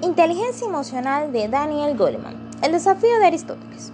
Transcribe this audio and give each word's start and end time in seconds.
Inteligencia 0.00 0.68
emocional 0.68 1.32
de 1.32 1.48
Daniel 1.48 1.96
Goleman. 1.96 2.36
El 2.62 2.70
desafío 2.70 3.18
de 3.18 3.26
Aristóteles. 3.26 3.92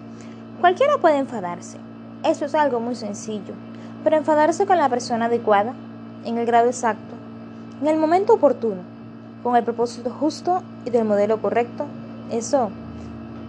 Cualquiera 0.60 0.98
puede 0.98 1.16
enfadarse. 1.16 1.78
Eso 2.22 2.44
es 2.44 2.54
algo 2.54 2.78
muy 2.78 2.94
sencillo. 2.94 3.54
Pero 4.02 4.16
enfadarse 4.16 4.66
con 4.66 4.76
la 4.76 4.90
persona 4.90 5.26
adecuada, 5.26 5.72
en 6.26 6.36
el 6.36 6.44
grado 6.44 6.66
exacto, 6.66 7.14
en 7.80 7.88
el 7.88 7.96
momento 7.96 8.34
oportuno, 8.34 8.82
con 9.42 9.56
el 9.56 9.64
propósito 9.64 10.10
justo 10.10 10.62
y 10.84 10.90
del 10.90 11.06
modelo 11.06 11.40
correcto, 11.40 11.86
eso 12.30 12.68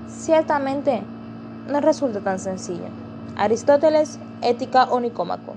ciertamente 0.10 1.02
no 1.70 1.82
resulta 1.82 2.22
tan 2.22 2.40
sencillo. 2.40 2.88
Aristóteles, 3.36 4.18
Ética 4.42 4.86
o 4.86 5.02
Nicómaco. 5.02 5.56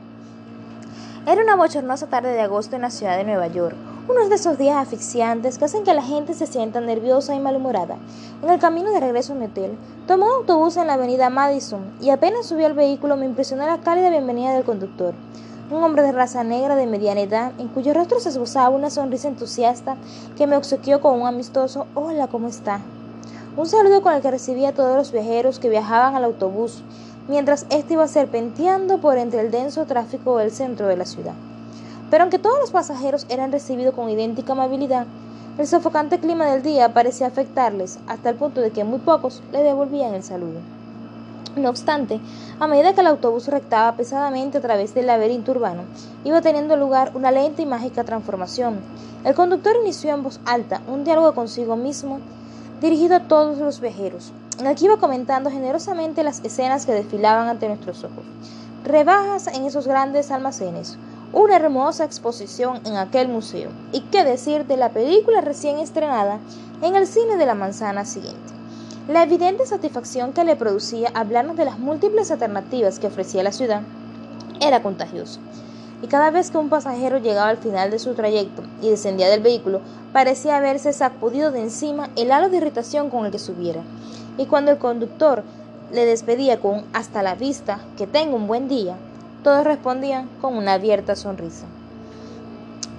Era 1.28 1.44
una 1.44 1.54
bochornosa 1.54 2.08
tarde 2.08 2.32
de 2.32 2.40
agosto 2.40 2.74
en 2.74 2.82
la 2.82 2.90
ciudad 2.90 3.16
de 3.16 3.22
Nueva 3.22 3.46
York 3.46 3.76
uno 4.08 4.26
de 4.26 4.36
esos 4.36 4.56
días 4.56 4.76
asfixiantes 4.76 5.58
que 5.58 5.66
hacen 5.66 5.84
que 5.84 5.92
la 5.92 6.02
gente 6.02 6.32
se 6.32 6.46
sienta 6.46 6.80
nerviosa 6.80 7.34
y 7.34 7.40
malhumorada. 7.40 7.98
En 8.42 8.48
el 8.48 8.58
camino 8.58 8.90
de 8.90 9.00
regreso 9.00 9.34
a 9.34 9.36
mi 9.36 9.44
hotel, 9.44 9.76
tomé 10.06 10.24
un 10.24 10.30
autobús 10.30 10.78
en 10.78 10.86
la 10.86 10.94
avenida 10.94 11.28
Madison 11.28 11.82
y 12.00 12.08
apenas 12.08 12.46
subí 12.46 12.64
al 12.64 12.72
vehículo 12.72 13.18
me 13.18 13.26
impresionó 13.26 13.66
la 13.66 13.82
cálida 13.82 14.08
bienvenida 14.08 14.54
del 14.54 14.64
conductor. 14.64 15.12
Un 15.70 15.82
hombre 15.82 16.02
de 16.02 16.12
raza 16.12 16.42
negra 16.42 16.74
de 16.74 16.86
mediana 16.86 17.20
edad, 17.20 17.52
en 17.58 17.68
cuyo 17.68 17.92
rostro 17.92 18.18
se 18.18 18.30
esbozaba 18.30 18.70
una 18.70 18.88
sonrisa 18.88 19.28
entusiasta 19.28 19.98
que 20.38 20.46
me 20.46 20.56
obsequió 20.56 21.02
con 21.02 21.20
un 21.20 21.26
amistoso 21.26 21.86
Hola, 21.94 22.28
¿cómo 22.28 22.48
está? 22.48 22.80
Un 23.58 23.66
saludo 23.66 24.00
con 24.00 24.14
el 24.14 24.22
que 24.22 24.30
recibía 24.30 24.70
a 24.70 24.74
todos 24.74 24.96
los 24.96 25.12
viajeros 25.12 25.58
que 25.58 25.68
viajaban 25.68 26.16
al 26.16 26.24
autobús, 26.24 26.82
mientras 27.28 27.66
éste 27.68 27.92
iba 27.92 28.08
serpenteando 28.08 29.02
por 29.02 29.18
entre 29.18 29.42
el 29.42 29.50
denso 29.50 29.84
tráfico 29.84 30.38
del 30.38 30.50
centro 30.50 30.86
de 30.86 30.96
la 30.96 31.04
ciudad. 31.04 31.34
Pero 32.10 32.22
aunque 32.22 32.38
todos 32.38 32.58
los 32.58 32.70
pasajeros 32.70 33.26
eran 33.28 33.52
recibidos 33.52 33.94
con 33.94 34.08
idéntica 34.08 34.52
amabilidad, 34.52 35.06
el 35.58 35.66
sofocante 35.66 36.20
clima 36.20 36.46
del 36.46 36.62
día 36.62 36.94
parecía 36.94 37.26
afectarles 37.26 37.98
hasta 38.06 38.30
el 38.30 38.36
punto 38.36 38.60
de 38.60 38.70
que 38.70 38.84
muy 38.84 39.00
pocos 39.00 39.42
le 39.52 39.62
devolvían 39.62 40.14
el 40.14 40.22
saludo. 40.22 40.60
No 41.56 41.70
obstante, 41.70 42.20
a 42.60 42.68
medida 42.68 42.94
que 42.94 43.00
el 43.00 43.08
autobús 43.08 43.48
rectaba 43.48 43.96
pesadamente 43.96 44.58
a 44.58 44.60
través 44.60 44.94
del 44.94 45.08
laberinto 45.08 45.50
urbano, 45.50 45.82
iba 46.24 46.40
teniendo 46.40 46.76
lugar 46.76 47.10
una 47.14 47.32
lenta 47.32 47.62
y 47.62 47.66
mágica 47.66 48.04
transformación. 48.04 48.78
El 49.24 49.34
conductor 49.34 49.74
inició 49.82 50.14
en 50.14 50.22
voz 50.22 50.40
alta 50.44 50.80
un 50.86 51.02
diálogo 51.02 51.34
consigo 51.34 51.74
mismo 51.74 52.20
dirigido 52.80 53.16
a 53.16 53.24
todos 53.24 53.58
los 53.58 53.80
viajeros, 53.80 54.32
en 54.60 54.66
el 54.66 54.76
que 54.76 54.84
iba 54.84 54.98
comentando 54.98 55.50
generosamente 55.50 56.22
las 56.22 56.44
escenas 56.44 56.86
que 56.86 56.92
desfilaban 56.92 57.48
ante 57.48 57.66
nuestros 57.66 58.04
ojos. 58.04 58.24
Rebajas 58.84 59.48
en 59.48 59.64
esos 59.64 59.88
grandes 59.88 60.30
almacenes, 60.30 60.96
una 61.32 61.56
hermosa 61.56 62.04
exposición 62.04 62.80
en 62.84 62.96
aquel 62.96 63.28
museo. 63.28 63.70
Y 63.92 64.00
qué 64.02 64.24
decir 64.24 64.66
de 64.66 64.76
la 64.76 64.90
película 64.90 65.40
recién 65.40 65.78
estrenada 65.78 66.38
en 66.82 66.96
el 66.96 67.06
cine 67.06 67.36
de 67.36 67.46
la 67.46 67.54
manzana 67.54 68.04
siguiente. 68.04 68.52
La 69.08 69.22
evidente 69.22 69.66
satisfacción 69.66 70.32
que 70.32 70.44
le 70.44 70.56
producía 70.56 71.10
hablarnos 71.14 71.56
de 71.56 71.64
las 71.64 71.78
múltiples 71.78 72.30
alternativas 72.30 72.98
que 72.98 73.06
ofrecía 73.06 73.42
la 73.42 73.52
ciudad 73.52 73.82
era 74.60 74.82
contagiosa. 74.82 75.40
Y 76.02 76.06
cada 76.06 76.30
vez 76.30 76.50
que 76.50 76.58
un 76.58 76.68
pasajero 76.68 77.18
llegaba 77.18 77.48
al 77.48 77.56
final 77.56 77.90
de 77.90 77.98
su 77.98 78.14
trayecto 78.14 78.62
y 78.80 78.90
descendía 78.90 79.28
del 79.28 79.40
vehículo, 79.40 79.80
parecía 80.12 80.56
haberse 80.56 80.92
sacudido 80.92 81.50
de 81.50 81.60
encima 81.60 82.08
el 82.16 82.30
halo 82.30 82.48
de 82.48 82.58
irritación 82.58 83.10
con 83.10 83.26
el 83.26 83.32
que 83.32 83.38
subiera. 83.38 83.82
Y 84.36 84.46
cuando 84.46 84.70
el 84.70 84.78
conductor 84.78 85.42
le 85.92 86.04
despedía 86.04 86.60
con 86.60 86.84
hasta 86.92 87.22
la 87.22 87.34
vista, 87.34 87.80
que 87.96 88.06
tenga 88.06 88.36
un 88.36 88.46
buen 88.46 88.68
día, 88.68 88.96
todos 89.48 89.64
respondían 89.64 90.28
con 90.42 90.58
una 90.58 90.74
abierta 90.74 91.16
sonrisa. 91.16 91.64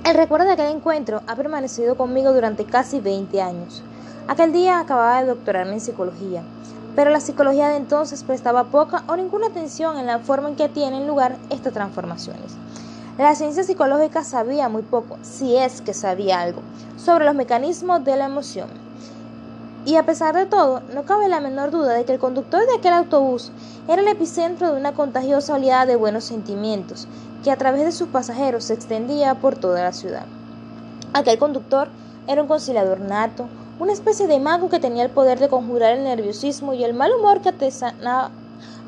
El 0.03 0.16
recuerdo 0.16 0.47
de 0.47 0.53
aquel 0.53 0.75
encuentro 0.75 1.22
ha 1.28 1.36
permanecido 1.36 1.95
conmigo 1.95 2.33
durante 2.33 2.66
casi 2.66 3.00
20 3.00 3.39
años. 3.39 3.83
Aquel 4.28 4.52
día 4.52 4.80
acababa 4.80 5.22
de 5.22 5.27
doctorarme 5.27 5.73
en 5.73 5.80
psicología, 5.80 6.42
pero 6.95 7.11
la 7.11 7.20
psicología 7.20 7.70
de 7.70 7.77
entonces 7.77 8.23
prestaba 8.23 8.64
poca 8.64 9.03
o 9.05 9.16
ninguna 9.16 9.45
atención 9.45 10.00
en 10.00 10.08
la 10.08 10.17
forma 10.17 10.49
en 10.49 10.55
que 10.55 10.70
tienen 10.70 11.05
lugar 11.05 11.37
estas 11.52 11.73
transformaciones. 11.73 12.54
La 13.20 13.36
ciencia 13.36 13.64
psicológica 13.64 14.23
sabía 14.23 14.70
muy 14.70 14.81
poco, 14.81 15.20
si 15.21 15.55
es 15.55 15.81
que 15.81 15.93
sabía 15.93 16.42
algo, 16.42 16.64
sobre 16.98 17.26
los 17.26 17.36
mecanismos 17.36 18.04
de 18.04 18.17
la 18.17 18.26
emoción 18.26 18.70
y 19.86 19.95
a 19.95 20.06
pesar 20.06 20.36
de 20.36 20.45
todo, 20.45 20.82
no 20.94 21.04
cabe 21.04 21.30
la 21.30 21.40
menor 21.40 21.72
duda 21.72 21.94
de 21.94 22.06
que 22.06 22.14
el 22.14 22.20
conductor 22.20 22.60
de 22.60 22.78
aquel 22.78 22.94
autobús 22.94 23.52
era 23.88 24.02
el 24.02 24.08
epicentro 24.08 24.72
de 24.72 24.80
una 24.80 24.94
contagiosa 24.94 25.54
oleada 25.54 25.86
de 25.86 25.95
buenos 25.95 26.26
sentimientos 26.26 27.08
que 27.44 27.52
a 27.52 27.58
través 27.58 27.86
de 27.86 27.92
sus 27.92 28.10
pasajeros 28.10 28.66
se 28.66 28.73
extendía 28.73 29.36
por 29.36 29.56
toda 29.56 29.84
la 29.84 29.94
ciudad. 29.94 30.26
Aquel 31.14 31.40
conductor 31.40 31.88
era 32.28 32.42
un 32.42 32.48
conciliador 32.48 33.00
nato, 33.00 33.48
una 33.80 33.94
especie 33.94 34.28
de 34.28 34.40
mago 34.40 34.70
que 34.70 34.80
tenía 34.80 35.04
el 35.04 35.10
poder 35.10 35.40
de 35.40 35.48
conjurar 35.48 35.94
el 35.98 36.04
nerviosismo 36.04 36.73
y 36.73 36.84
el 36.84 36.94
mal 36.94 37.11
humor 37.14 37.42
que 37.42 37.50
atesanaba 37.50 38.32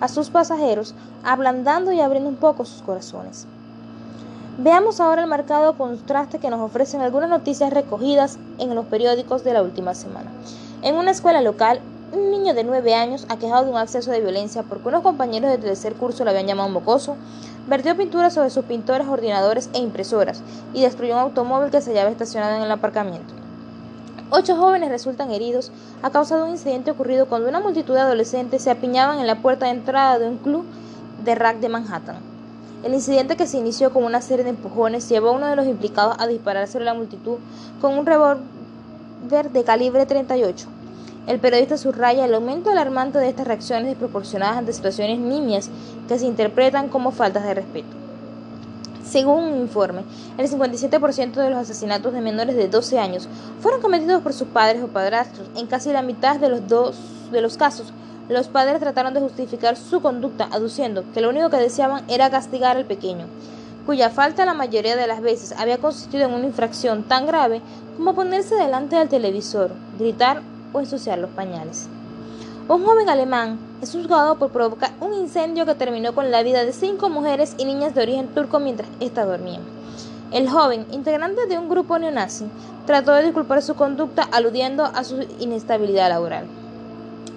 a 0.01 0.07
sus 0.07 0.29
pasajeros, 0.29 0.93
ablandando 1.23 1.93
y 1.93 2.01
abriendo 2.01 2.29
un 2.29 2.35
poco 2.35 2.65
sus 2.65 2.81
corazones. 2.81 3.47
Veamos 4.57 4.99
ahora 4.99 5.21
el 5.21 5.29
marcado 5.29 5.77
contraste 5.77 6.39
que 6.39 6.49
nos 6.49 6.59
ofrecen 6.59 7.01
algunas 7.01 7.29
noticias 7.29 7.71
recogidas 7.71 8.37
en 8.59 8.75
los 8.75 8.85
periódicos 8.85 9.43
de 9.43 9.53
la 9.53 9.63
última 9.63 9.95
semana. 9.95 10.29
En 10.83 10.95
una 10.95 11.11
escuela 11.11 11.41
local, 11.41 11.79
un 12.11 12.31
niño 12.31 12.55
de 12.55 12.63
9 12.63 12.95
años, 12.95 13.27
aquejado 13.29 13.65
de 13.65 13.69
un 13.69 13.77
acceso 13.77 14.09
de 14.09 14.19
violencia 14.19 14.63
porque 14.63 14.87
unos 14.87 15.03
compañeros 15.03 15.51
de 15.51 15.59
tercer 15.59 15.93
curso 15.93 16.23
le 16.23 16.31
habían 16.31 16.47
llamado 16.47 16.69
mocoso, 16.69 17.17
vertió 17.67 17.95
pintura 17.95 18.31
sobre 18.31 18.49
sus 18.49 18.65
pintores, 18.65 19.07
ordenadores 19.07 19.69
e 19.73 19.77
impresoras 19.77 20.41
y 20.73 20.81
destruyó 20.81 21.13
un 21.13 21.19
automóvil 21.19 21.69
que 21.69 21.81
se 21.81 21.91
hallaba 21.91 22.09
estacionado 22.09 22.55
en 22.55 22.63
el 22.63 22.71
aparcamiento. 22.71 23.31
Ocho 24.31 24.55
jóvenes 24.55 24.89
resultan 24.89 25.29
heridos 25.29 25.71
a 26.01 26.09
causa 26.09 26.35
de 26.35 26.43
un 26.43 26.49
incidente 26.49 26.89
ocurrido 26.89 27.27
cuando 27.27 27.47
una 27.47 27.59
multitud 27.59 27.93
de 27.93 28.01
adolescentes 28.01 28.63
se 28.63 28.71
apiñaban 28.71 29.19
en 29.19 29.27
la 29.27 29.39
puerta 29.43 29.67
de 29.67 29.73
entrada 29.73 30.17
de 30.17 30.27
un 30.27 30.37
club 30.37 30.65
de 31.23 31.35
rack 31.35 31.59
de 31.59 31.69
Manhattan. 31.69 32.15
El 32.83 32.95
incidente 32.95 33.37
que 33.37 33.45
se 33.45 33.59
inició 33.59 33.93
con 33.93 34.03
una 34.03 34.21
serie 34.21 34.43
de 34.43 34.49
empujones 34.49 35.07
llevó 35.07 35.29
a 35.29 35.33
uno 35.33 35.45
de 35.45 35.55
los 35.55 35.67
implicados 35.67 36.15
a 36.17 36.25
disparar 36.25 36.67
sobre 36.67 36.85
la 36.85 36.95
multitud 36.95 37.37
con 37.79 37.95
un 37.99 38.07
revólver 38.07 38.60
de 39.29 39.63
calibre 39.63 40.05
38. 40.07 40.67
El 41.27 41.39
periodista 41.39 41.77
subraya 41.77 42.25
el 42.25 42.33
aumento 42.33 42.71
alarmante 42.71 43.19
de 43.19 43.29
estas 43.29 43.47
reacciones 43.47 43.85
desproporcionadas 43.85 44.57
ante 44.57 44.73
situaciones 44.73 45.19
nimias 45.19 45.69
que 46.07 46.17
se 46.17 46.25
interpretan 46.25 46.89
como 46.89 47.11
faltas 47.11 47.43
de 47.43 47.53
respeto. 47.53 47.89
Según 49.07 49.43
un 49.43 49.59
informe, 49.59 50.01
el 50.37 50.49
57% 50.49 51.33
de 51.33 51.49
los 51.51 51.59
asesinatos 51.59 52.13
de 52.13 52.21
menores 52.21 52.55
de 52.55 52.67
12 52.67 52.97
años 52.97 53.27
fueron 53.61 53.81
cometidos 53.81 54.23
por 54.23 54.33
sus 54.33 54.47
padres 54.47 54.81
o 54.83 54.87
padrastros. 54.87 55.47
En 55.55 55.67
casi 55.67 55.91
la 55.91 56.01
mitad 56.01 56.37
de 56.37 56.49
los, 56.49 56.67
dos, 56.67 56.97
de 57.31 57.41
los 57.41 57.57
casos, 57.57 57.93
los 58.27 58.47
padres 58.47 58.79
trataron 58.79 59.13
de 59.13 59.21
justificar 59.21 59.77
su 59.77 60.01
conducta 60.01 60.47
aduciendo 60.51 61.03
que 61.13 61.21
lo 61.21 61.29
único 61.29 61.49
que 61.49 61.57
deseaban 61.57 62.03
era 62.09 62.31
castigar 62.31 62.77
al 62.77 62.85
pequeño 62.85 63.27
cuya 63.85 64.09
falta 64.09 64.45
la 64.45 64.53
mayoría 64.53 64.95
de 64.95 65.07
las 65.07 65.21
veces 65.21 65.53
había 65.57 65.77
consistido 65.77 66.25
en 66.25 66.33
una 66.33 66.45
infracción 66.45 67.03
tan 67.03 67.25
grave 67.25 67.61
como 68.01 68.15
ponerse 68.15 68.55
delante 68.55 68.95
del 68.95 69.09
televisor, 69.09 69.73
gritar 69.99 70.41
o 70.73 70.79
ensuciar 70.79 71.19
los 71.19 71.29
pañales. 71.29 71.87
Un 72.67 72.83
joven 72.83 73.09
alemán 73.09 73.59
es 73.79 73.91
juzgado 73.91 74.39
por 74.39 74.49
provocar 74.49 74.89
un 74.99 75.13
incendio 75.13 75.67
que 75.67 75.75
terminó 75.75 76.15
con 76.15 76.31
la 76.31 76.41
vida 76.41 76.65
de 76.65 76.73
cinco 76.73 77.09
mujeres 77.09 77.53
y 77.59 77.65
niñas 77.65 77.93
de 77.93 78.01
origen 78.01 78.29
turco 78.29 78.59
mientras 78.59 78.89
ésta 78.99 79.23
dormían. 79.23 79.61
El 80.31 80.49
joven, 80.49 80.87
integrante 80.89 81.45
de 81.45 81.59
un 81.59 81.69
grupo 81.69 81.99
neonazi, 81.99 82.45
trató 82.87 83.13
de 83.13 83.25
disculpar 83.25 83.61
su 83.61 83.75
conducta 83.75 84.27
aludiendo 84.31 84.83
a 84.83 85.03
su 85.03 85.23
inestabilidad 85.39 86.09
laboral, 86.09 86.47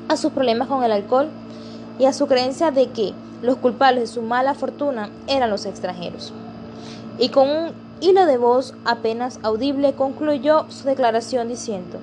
a 0.09 0.17
sus 0.17 0.33
problemas 0.33 0.69
con 0.69 0.83
el 0.83 0.93
alcohol 0.93 1.29
y 1.99 2.07
a 2.07 2.15
su 2.15 2.27
creencia 2.27 2.71
de 2.71 2.89
que 2.89 3.13
los 3.43 3.59
culpables 3.59 4.01
de 4.01 4.15
su 4.15 4.23
mala 4.23 4.55
fortuna 4.55 5.11
eran 5.27 5.51
los 5.51 5.67
extranjeros. 5.67 6.33
Y 7.19 7.29
con 7.29 7.51
un 7.51 7.84
hilo 8.01 8.27
de 8.27 8.39
voz 8.39 8.75
apenas 8.85 9.39
audible 9.43 9.95
concluyó 9.95 10.67
su 10.69 10.85
declaración 10.87 11.49
diciendo, 11.49 11.99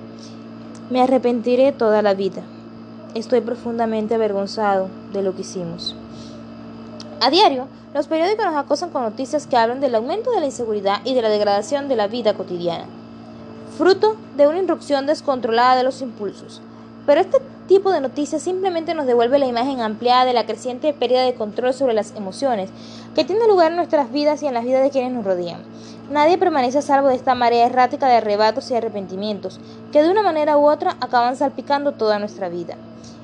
me 0.90 1.02
arrepentiré 1.02 1.72
toda 1.72 2.02
la 2.02 2.14
vida. 2.14 2.42
Estoy 3.16 3.42
profundamente 3.42 4.16
avergonzado 4.16 4.90
de 5.14 5.22
lo 5.22 5.36
que 5.36 5.42
hicimos. 5.42 5.96
A 7.22 7.30
diario, 7.30 7.68
los 7.94 8.08
periódicos 8.08 8.46
nos 8.46 8.56
acosan 8.56 8.90
con 8.90 9.04
noticias 9.04 9.48
que 9.48 9.58
hablan 9.58 9.80
del 9.80 9.96
aumento 9.96 10.32
de 10.32 10.40
la 10.40 10.46
inseguridad 10.46 11.02
y 11.04 11.14
de 11.14 11.22
la 11.22 11.30
degradación 11.30 11.88
de 11.88 11.96
la 11.96 12.08
vida 12.08 12.34
cotidiana, 12.34 12.86
fruto 13.78 14.16
de 14.38 14.48
una 14.48 14.60
irrupción 14.60 15.06
descontrolada 15.06 15.76
de 15.76 15.84
los 15.84 16.02
impulsos. 16.02 16.62
Pero 17.06 17.22
este 17.22 17.38
tipo 17.72 17.90
de 17.90 18.02
noticias 18.02 18.42
simplemente 18.42 18.94
nos 18.94 19.06
devuelve 19.06 19.40
la 19.40 19.46
imagen 19.46 19.80
ampliada 19.80 20.26
de 20.26 20.34
la 20.34 20.46
creciente 20.46 20.92
pérdida 20.92 21.24
de 21.24 21.36
control 21.36 21.74
sobre 21.74 21.94
las 21.94 22.14
emociones 22.18 22.70
que 23.16 23.24
tiene 23.24 23.48
lugar 23.48 23.72
en 23.72 23.78
nuestras 23.78 24.12
vidas 24.12 24.44
y 24.44 24.48
en 24.48 24.56
las 24.56 24.66
vidas 24.66 24.84
de 24.84 24.90
quienes 24.90 25.14
nos 25.14 25.24
rodean. 25.24 25.62
Nadie 26.10 26.38
permanece 26.38 26.80
a 26.80 26.82
salvo 26.82 27.08
de 27.08 27.16
esta 27.16 27.34
marea 27.34 27.66
errática 27.66 28.10
de 28.10 28.16
arrebatos 28.16 28.70
y 28.70 28.76
arrepentimientos 28.76 29.62
que 29.94 30.04
de 30.04 30.12
una 30.12 30.22
manera 30.22 30.58
u 30.58 30.70
otra 30.70 30.98
acaban 31.00 31.38
salpicando 31.38 31.94
toda 31.94 32.20
nuestra 32.20 32.50
vida. 32.50 32.76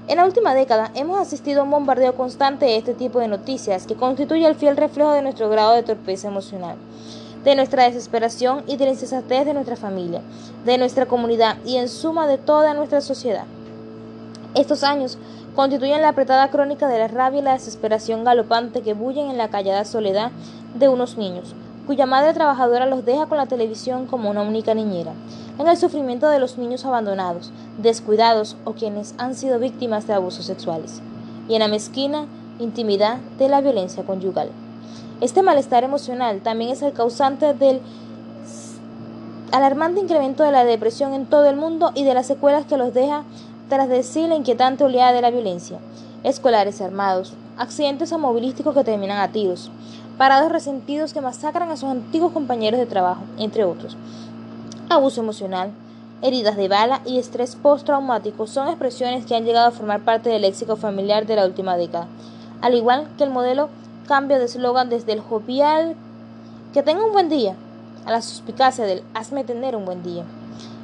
En 0.07 0.15
la 0.15 0.25
última 0.25 0.55
década 0.55 0.91
hemos 0.95 1.19
asistido 1.19 1.59
a 1.59 1.63
un 1.65 1.71
bombardeo 1.71 2.15
constante 2.15 2.67
de 2.67 2.77
este 2.77 2.93
tipo 2.93 3.19
de 3.19 3.27
noticias 3.27 3.85
que 3.85 3.95
constituye 3.95 4.47
el 4.47 4.55
fiel 4.55 4.77
reflejo 4.77 5.11
de 5.11 5.23
nuestro 5.23 5.49
grado 5.49 5.73
de 5.73 5.83
torpeza 5.83 6.29
emocional. 6.29 6.77
de 7.43 7.55
nuestra 7.55 7.83
desesperación 7.83 8.63
y 8.67 8.75
de 8.75 8.85
la 8.85 8.91
insensatez 8.91 9.45
de 9.45 9.53
nuestra 9.53 9.77
familia, 9.77 10.21
de 10.65 10.77
nuestra 10.77 11.05
comunidad 11.05 11.57
y 11.65 11.77
en 11.77 11.87
suma 11.87 12.27
de 12.27 12.37
toda 12.37 12.73
nuestra 12.73 12.99
sociedad. 12.99 13.45
Estos 14.57 14.83
años 14.83 15.19
constituyen 15.55 16.01
la 16.01 16.09
apretada 16.09 16.49
crónica 16.49 16.87
de 16.87 16.97
la 16.97 17.07
rabia 17.07 17.41
y 17.41 17.43
la 17.43 17.53
desesperación 17.53 18.23
galopante 18.23 18.81
que 18.81 18.95
bullen 18.95 19.29
en 19.29 19.37
la 19.37 19.49
callada 19.49 19.85
soledad 19.85 20.31
de 20.73 20.89
unos 20.89 21.15
niños, 21.15 21.53
cuya 21.85 22.07
madre 22.07 22.33
trabajadora 22.33 22.87
los 22.87 23.05
deja 23.05 23.27
con 23.27 23.37
la 23.37 23.45
televisión 23.45 24.07
como 24.07 24.31
una 24.31 24.41
única 24.41 24.73
niñera, 24.73 25.13
en 25.59 25.67
el 25.67 25.77
sufrimiento 25.77 26.27
de 26.27 26.39
los 26.39 26.57
niños 26.57 26.85
abandonados, 26.85 27.51
descuidados 27.77 28.57
o 28.65 28.73
quienes 28.73 29.13
han 29.19 29.35
sido 29.35 29.59
víctimas 29.59 30.07
de 30.07 30.13
abusos 30.13 30.45
sexuales, 30.45 31.03
y 31.47 31.53
en 31.53 31.59
la 31.59 31.67
mezquina 31.67 32.25
intimidad 32.57 33.17
de 33.37 33.49
la 33.49 33.61
violencia 33.61 34.05
conyugal. 34.07 34.49
Este 35.21 35.43
malestar 35.43 35.83
emocional 35.83 36.41
también 36.41 36.71
es 36.71 36.81
el 36.81 36.93
causante 36.93 37.53
del 37.53 37.79
alarmante 39.51 40.01
incremento 40.01 40.43
de 40.43 40.51
la 40.51 40.65
depresión 40.65 41.13
en 41.13 41.27
todo 41.27 41.45
el 41.45 41.57
mundo 41.57 41.91
y 41.93 42.03
de 42.03 42.15
las 42.15 42.25
secuelas 42.25 42.65
que 42.65 42.77
los 42.77 42.93
deja 42.93 43.23
tras 43.69 43.89
de 43.89 44.03
sí 44.03 44.27
la 44.27 44.35
inquietante 44.35 44.83
oleada 44.83 45.13
de 45.13 45.21
la 45.21 45.31
violencia. 45.31 45.79
Escolares 46.23 46.81
armados, 46.81 47.33
accidentes 47.57 48.11
automovilísticos 48.11 48.73
que 48.73 48.83
terminan 48.83 49.19
a 49.19 49.31
tiros, 49.31 49.71
parados 50.17 50.51
resentidos 50.51 51.13
que 51.13 51.21
masacran 51.21 51.69
a 51.69 51.77
sus 51.77 51.89
antiguos 51.89 52.31
compañeros 52.31 52.79
de 52.79 52.85
trabajo, 52.85 53.23
entre 53.37 53.63
otros. 53.63 53.97
Abuso 54.89 55.21
emocional, 55.21 55.71
heridas 56.21 56.55
de 56.57 56.67
bala 56.67 57.01
y 57.05 57.19
estrés 57.19 57.55
postraumático 57.55 58.47
son 58.47 58.67
expresiones 58.67 59.25
que 59.25 59.35
han 59.35 59.45
llegado 59.45 59.67
a 59.67 59.71
formar 59.71 60.01
parte 60.01 60.29
del 60.29 60.41
léxico 60.41 60.75
familiar 60.75 61.25
de 61.25 61.35
la 61.35 61.45
última 61.45 61.77
década, 61.77 62.07
al 62.61 62.73
igual 62.73 63.07
que 63.17 63.23
el 63.23 63.29
modelo 63.29 63.69
cambio 64.07 64.39
de 64.39 64.45
eslogan 64.45 64.89
desde 64.89 65.13
el 65.13 65.19
jovial 65.19 65.95
que 66.73 66.83
tenga 66.83 67.05
un 67.05 67.11
buen 67.11 67.29
día 67.29 67.55
a 68.05 68.11
la 68.11 68.21
suspicacia 68.21 68.85
del 68.85 69.03
hazme 69.13 69.43
tener 69.43 69.75
un 69.75 69.85
buen 69.85 70.01
día. 70.01 70.23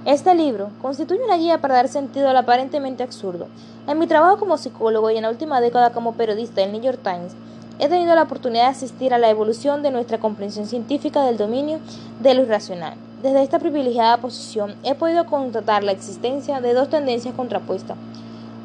Este 0.05 0.35
libro 0.35 0.69
constituye 0.81 1.23
una 1.23 1.37
guía 1.37 1.61
para 1.61 1.75
dar 1.75 1.87
sentido 1.87 2.27
al 2.27 2.35
aparentemente 2.35 3.03
absurdo. 3.03 3.47
En 3.87 3.97
mi 3.97 4.05
trabajo 4.05 4.37
como 4.37 4.57
psicólogo 4.57 5.09
y 5.09 5.15
en 5.15 5.23
la 5.23 5.29
última 5.29 5.61
década 5.61 5.93
como 5.93 6.15
periodista 6.15 6.59
del 6.59 6.73
New 6.73 6.81
York 6.81 6.99
Times, 7.01 7.31
he 7.79 7.87
tenido 7.87 8.13
la 8.13 8.23
oportunidad 8.23 8.63
de 8.63 8.71
asistir 8.71 9.13
a 9.13 9.17
la 9.17 9.29
evolución 9.29 9.81
de 9.81 9.91
nuestra 9.91 10.19
comprensión 10.19 10.65
científica 10.67 11.23
del 11.23 11.37
dominio 11.37 11.79
de 12.19 12.33
lo 12.33 12.41
irracional. 12.41 12.95
Desde 13.21 13.43
esta 13.43 13.59
privilegiada 13.59 14.17
posición 14.17 14.75
he 14.83 14.93
podido 14.93 15.25
constatar 15.25 15.85
la 15.85 15.93
existencia 15.93 16.59
de 16.59 16.73
dos 16.73 16.89
tendencias 16.89 17.33
contrapuestas. 17.33 17.95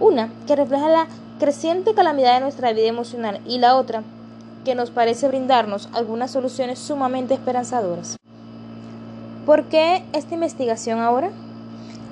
Una, 0.01 0.31
que 0.49 0.57
refleja 0.57 0.89
la 0.89 1.07
creciente 1.39 1.95
calamidad 1.95 2.35
de 2.35 2.41
nuestra 2.41 2.73
vida 2.73 2.89
emocional 2.89 3.39
y 3.47 3.59
la 3.59 3.77
otra, 3.77 4.03
que 4.65 4.75
nos 4.75 4.91
parece 4.91 5.29
brindarnos 5.29 5.89
algunas 5.93 6.33
soluciones 6.33 6.81
sumamente 6.81 7.35
esperanzadoras. 7.35 8.19
¿Por 9.49 9.65
qué 9.65 10.05
esta 10.13 10.35
investigación 10.35 10.99
ahora? 10.99 11.31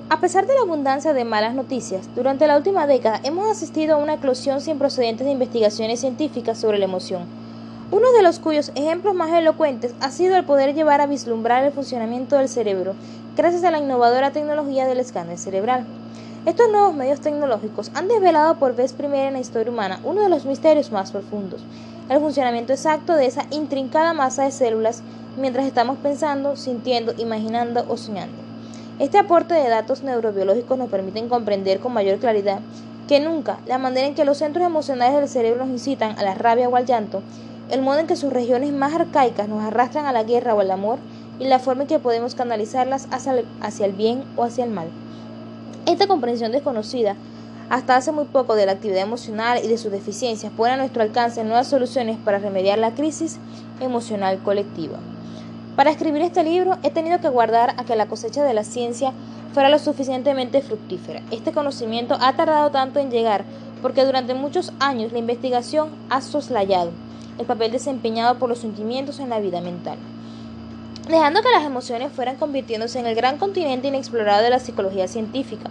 A 0.08 0.20
pesar 0.20 0.46
de 0.46 0.54
la 0.54 0.62
abundancia 0.62 1.12
de 1.12 1.26
malas 1.26 1.54
noticias, 1.54 2.08
durante 2.14 2.46
la 2.46 2.56
última 2.56 2.86
década 2.86 3.20
hemos 3.24 3.46
asistido 3.50 3.94
a 3.94 3.98
una 3.98 4.14
eclosión 4.14 4.62
sin 4.62 4.78
procedentes 4.78 5.26
de 5.26 5.34
investigaciones 5.34 6.00
científicas 6.00 6.56
sobre 6.56 6.78
la 6.78 6.86
emoción, 6.86 7.24
uno 7.90 8.10
de 8.12 8.22
los 8.22 8.38
cuyos 8.38 8.72
ejemplos 8.74 9.14
más 9.14 9.30
elocuentes 9.34 9.94
ha 10.00 10.10
sido 10.12 10.34
el 10.34 10.46
poder 10.46 10.74
llevar 10.74 11.02
a 11.02 11.06
vislumbrar 11.06 11.62
el 11.62 11.72
funcionamiento 11.72 12.38
del 12.38 12.48
cerebro 12.48 12.94
gracias 13.36 13.64
a 13.64 13.70
la 13.70 13.80
innovadora 13.80 14.30
tecnología 14.30 14.86
del 14.86 15.00
escáner 15.00 15.36
cerebral. 15.36 15.84
Estos 16.46 16.70
nuevos 16.70 16.94
medios 16.94 17.20
tecnológicos 17.20 17.90
han 17.92 18.08
desvelado 18.08 18.54
por 18.54 18.74
vez 18.74 18.94
primera 18.94 19.28
en 19.28 19.34
la 19.34 19.40
historia 19.40 19.70
humana 19.70 20.00
uno 20.04 20.22
de 20.22 20.30
los 20.30 20.46
misterios 20.46 20.90
más 20.90 21.12
profundos, 21.12 21.60
el 22.08 22.20
funcionamiento 22.20 22.72
exacto 22.72 23.14
de 23.14 23.26
esa 23.26 23.46
intrincada 23.50 24.12
masa 24.12 24.44
de 24.44 24.52
células 24.52 25.02
mientras 25.36 25.66
estamos 25.66 25.98
pensando, 25.98 26.56
sintiendo, 26.56 27.12
imaginando 27.18 27.84
o 27.88 27.96
soñando. 27.96 28.36
Este 28.98 29.18
aporte 29.18 29.54
de 29.54 29.68
datos 29.68 30.02
neurobiológicos 30.02 30.78
nos 30.78 30.88
permite 30.88 31.26
comprender 31.28 31.80
con 31.80 31.92
mayor 31.92 32.18
claridad 32.18 32.60
que 33.08 33.20
nunca 33.20 33.58
la 33.66 33.78
manera 33.78 34.06
en 34.06 34.14
que 34.14 34.24
los 34.24 34.38
centros 34.38 34.66
emocionales 34.66 35.16
del 35.16 35.28
cerebro 35.28 35.64
nos 35.66 35.72
incitan 35.72 36.18
a 36.18 36.22
la 36.22 36.34
rabia 36.34 36.68
o 36.68 36.76
al 36.76 36.86
llanto, 36.86 37.22
el 37.70 37.82
modo 37.82 37.98
en 37.98 38.06
que 38.06 38.16
sus 38.16 38.32
regiones 38.32 38.72
más 38.72 38.94
arcaicas 38.94 39.48
nos 39.48 39.62
arrastran 39.62 40.06
a 40.06 40.12
la 40.12 40.22
guerra 40.22 40.54
o 40.54 40.60
al 40.60 40.70
amor 40.70 40.98
y 41.38 41.44
la 41.44 41.58
forma 41.58 41.82
en 41.82 41.88
que 41.88 41.98
podemos 41.98 42.34
canalizarlas 42.34 43.08
hacia 43.10 43.84
el 43.84 43.92
bien 43.92 44.24
o 44.36 44.44
hacia 44.44 44.64
el 44.64 44.70
mal. 44.70 44.88
Esta 45.84 46.06
comprensión 46.06 46.52
desconocida 46.52 47.16
hasta 47.68 47.96
hace 47.96 48.12
muy 48.12 48.24
poco 48.26 48.54
de 48.54 48.66
la 48.66 48.72
actividad 48.72 49.02
emocional 49.02 49.60
y 49.62 49.68
de 49.68 49.78
sus 49.78 49.90
deficiencias 49.90 50.52
pone 50.56 50.72
a 50.72 50.76
nuestro 50.76 51.02
alcance 51.02 51.42
nuevas 51.44 51.68
soluciones 51.68 52.16
para 52.18 52.38
remediar 52.38 52.78
la 52.78 52.94
crisis 52.94 53.38
emocional 53.80 54.38
colectiva. 54.42 54.98
Para 55.74 55.90
escribir 55.90 56.22
este 56.22 56.44
libro 56.44 56.78
he 56.82 56.90
tenido 56.90 57.20
que 57.20 57.28
guardar 57.28 57.74
a 57.76 57.84
que 57.84 57.96
la 57.96 58.06
cosecha 58.06 58.44
de 58.44 58.54
la 58.54 58.64
ciencia 58.64 59.12
fuera 59.52 59.68
lo 59.68 59.78
suficientemente 59.78 60.62
fructífera. 60.62 61.22
Este 61.30 61.52
conocimiento 61.52 62.16
ha 62.20 62.34
tardado 62.34 62.70
tanto 62.70 63.00
en 63.00 63.10
llegar 63.10 63.44
porque 63.82 64.04
durante 64.04 64.34
muchos 64.34 64.72
años 64.78 65.12
la 65.12 65.18
investigación 65.18 65.90
ha 66.08 66.20
soslayado 66.20 66.92
el 67.38 67.46
papel 67.46 67.72
desempeñado 67.72 68.38
por 68.38 68.48
los 68.48 68.58
sentimientos 68.58 69.20
en 69.20 69.28
la 69.28 69.40
vida 69.40 69.60
mental 69.60 69.98
dejando 71.08 71.40
que 71.42 71.50
las 71.50 71.64
emociones 71.64 72.12
fueran 72.12 72.36
convirtiéndose 72.36 72.98
en 72.98 73.06
el 73.06 73.14
gran 73.14 73.38
continente 73.38 73.88
inexplorado 73.88 74.42
de 74.42 74.50
la 74.50 74.58
psicología 74.58 75.06
científica. 75.08 75.70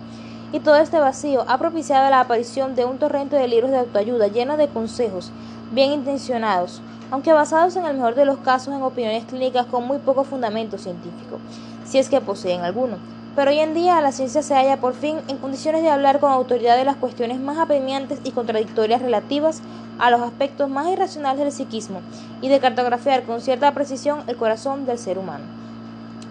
Y 0.55 0.61
todo 0.61 0.77
este 0.77 1.01
vacío 1.01 1.43
ha 1.49 1.57
propiciado 1.57 2.09
la 2.09 2.21
aparición 2.21 2.75
de 2.75 2.85
un 2.85 2.97
torrente 2.97 3.35
de 3.35 3.45
libros 3.49 3.71
de 3.71 3.79
autoayuda 3.79 4.29
llenos 4.29 4.57
de 4.57 4.69
consejos 4.69 5.33
bien 5.73 5.91
intencionados, 5.91 6.81
aunque 7.11 7.33
basados 7.33 7.75
en 7.75 7.83
el 7.83 7.95
mejor 7.97 8.15
de 8.15 8.23
los 8.23 8.37
casos 8.37 8.73
en 8.73 8.81
opiniones 8.81 9.25
clínicas 9.25 9.65
con 9.65 9.85
muy 9.85 9.97
poco 9.97 10.23
fundamento 10.23 10.77
científico, 10.77 11.39
si 11.83 11.97
es 11.97 12.07
que 12.07 12.21
poseen 12.21 12.61
alguno. 12.61 12.95
Pero 13.35 13.51
hoy 13.51 13.59
en 13.59 13.73
día 13.73 13.99
la 13.99 14.13
ciencia 14.13 14.41
se 14.41 14.55
halla 14.55 14.79
por 14.79 14.93
fin 14.93 15.17
en 15.27 15.39
condiciones 15.39 15.81
de 15.81 15.89
hablar 15.89 16.21
con 16.21 16.31
autoridad 16.31 16.77
de 16.77 16.85
las 16.85 16.95
cuestiones 16.95 17.37
más 17.37 17.57
apremiantes 17.57 18.21
y 18.23 18.31
contradictorias 18.31 19.01
relativas 19.01 19.61
a 19.99 20.09
los 20.09 20.21
aspectos 20.21 20.69
más 20.69 20.87
irracionales 20.87 21.39
del 21.39 21.51
psiquismo 21.51 21.99
y 22.41 22.47
de 22.47 22.61
cartografiar 22.61 23.23
con 23.23 23.41
cierta 23.41 23.73
precisión 23.73 24.23
el 24.27 24.37
corazón 24.37 24.85
del 24.85 24.99
ser 24.99 25.17
humano. 25.17 25.54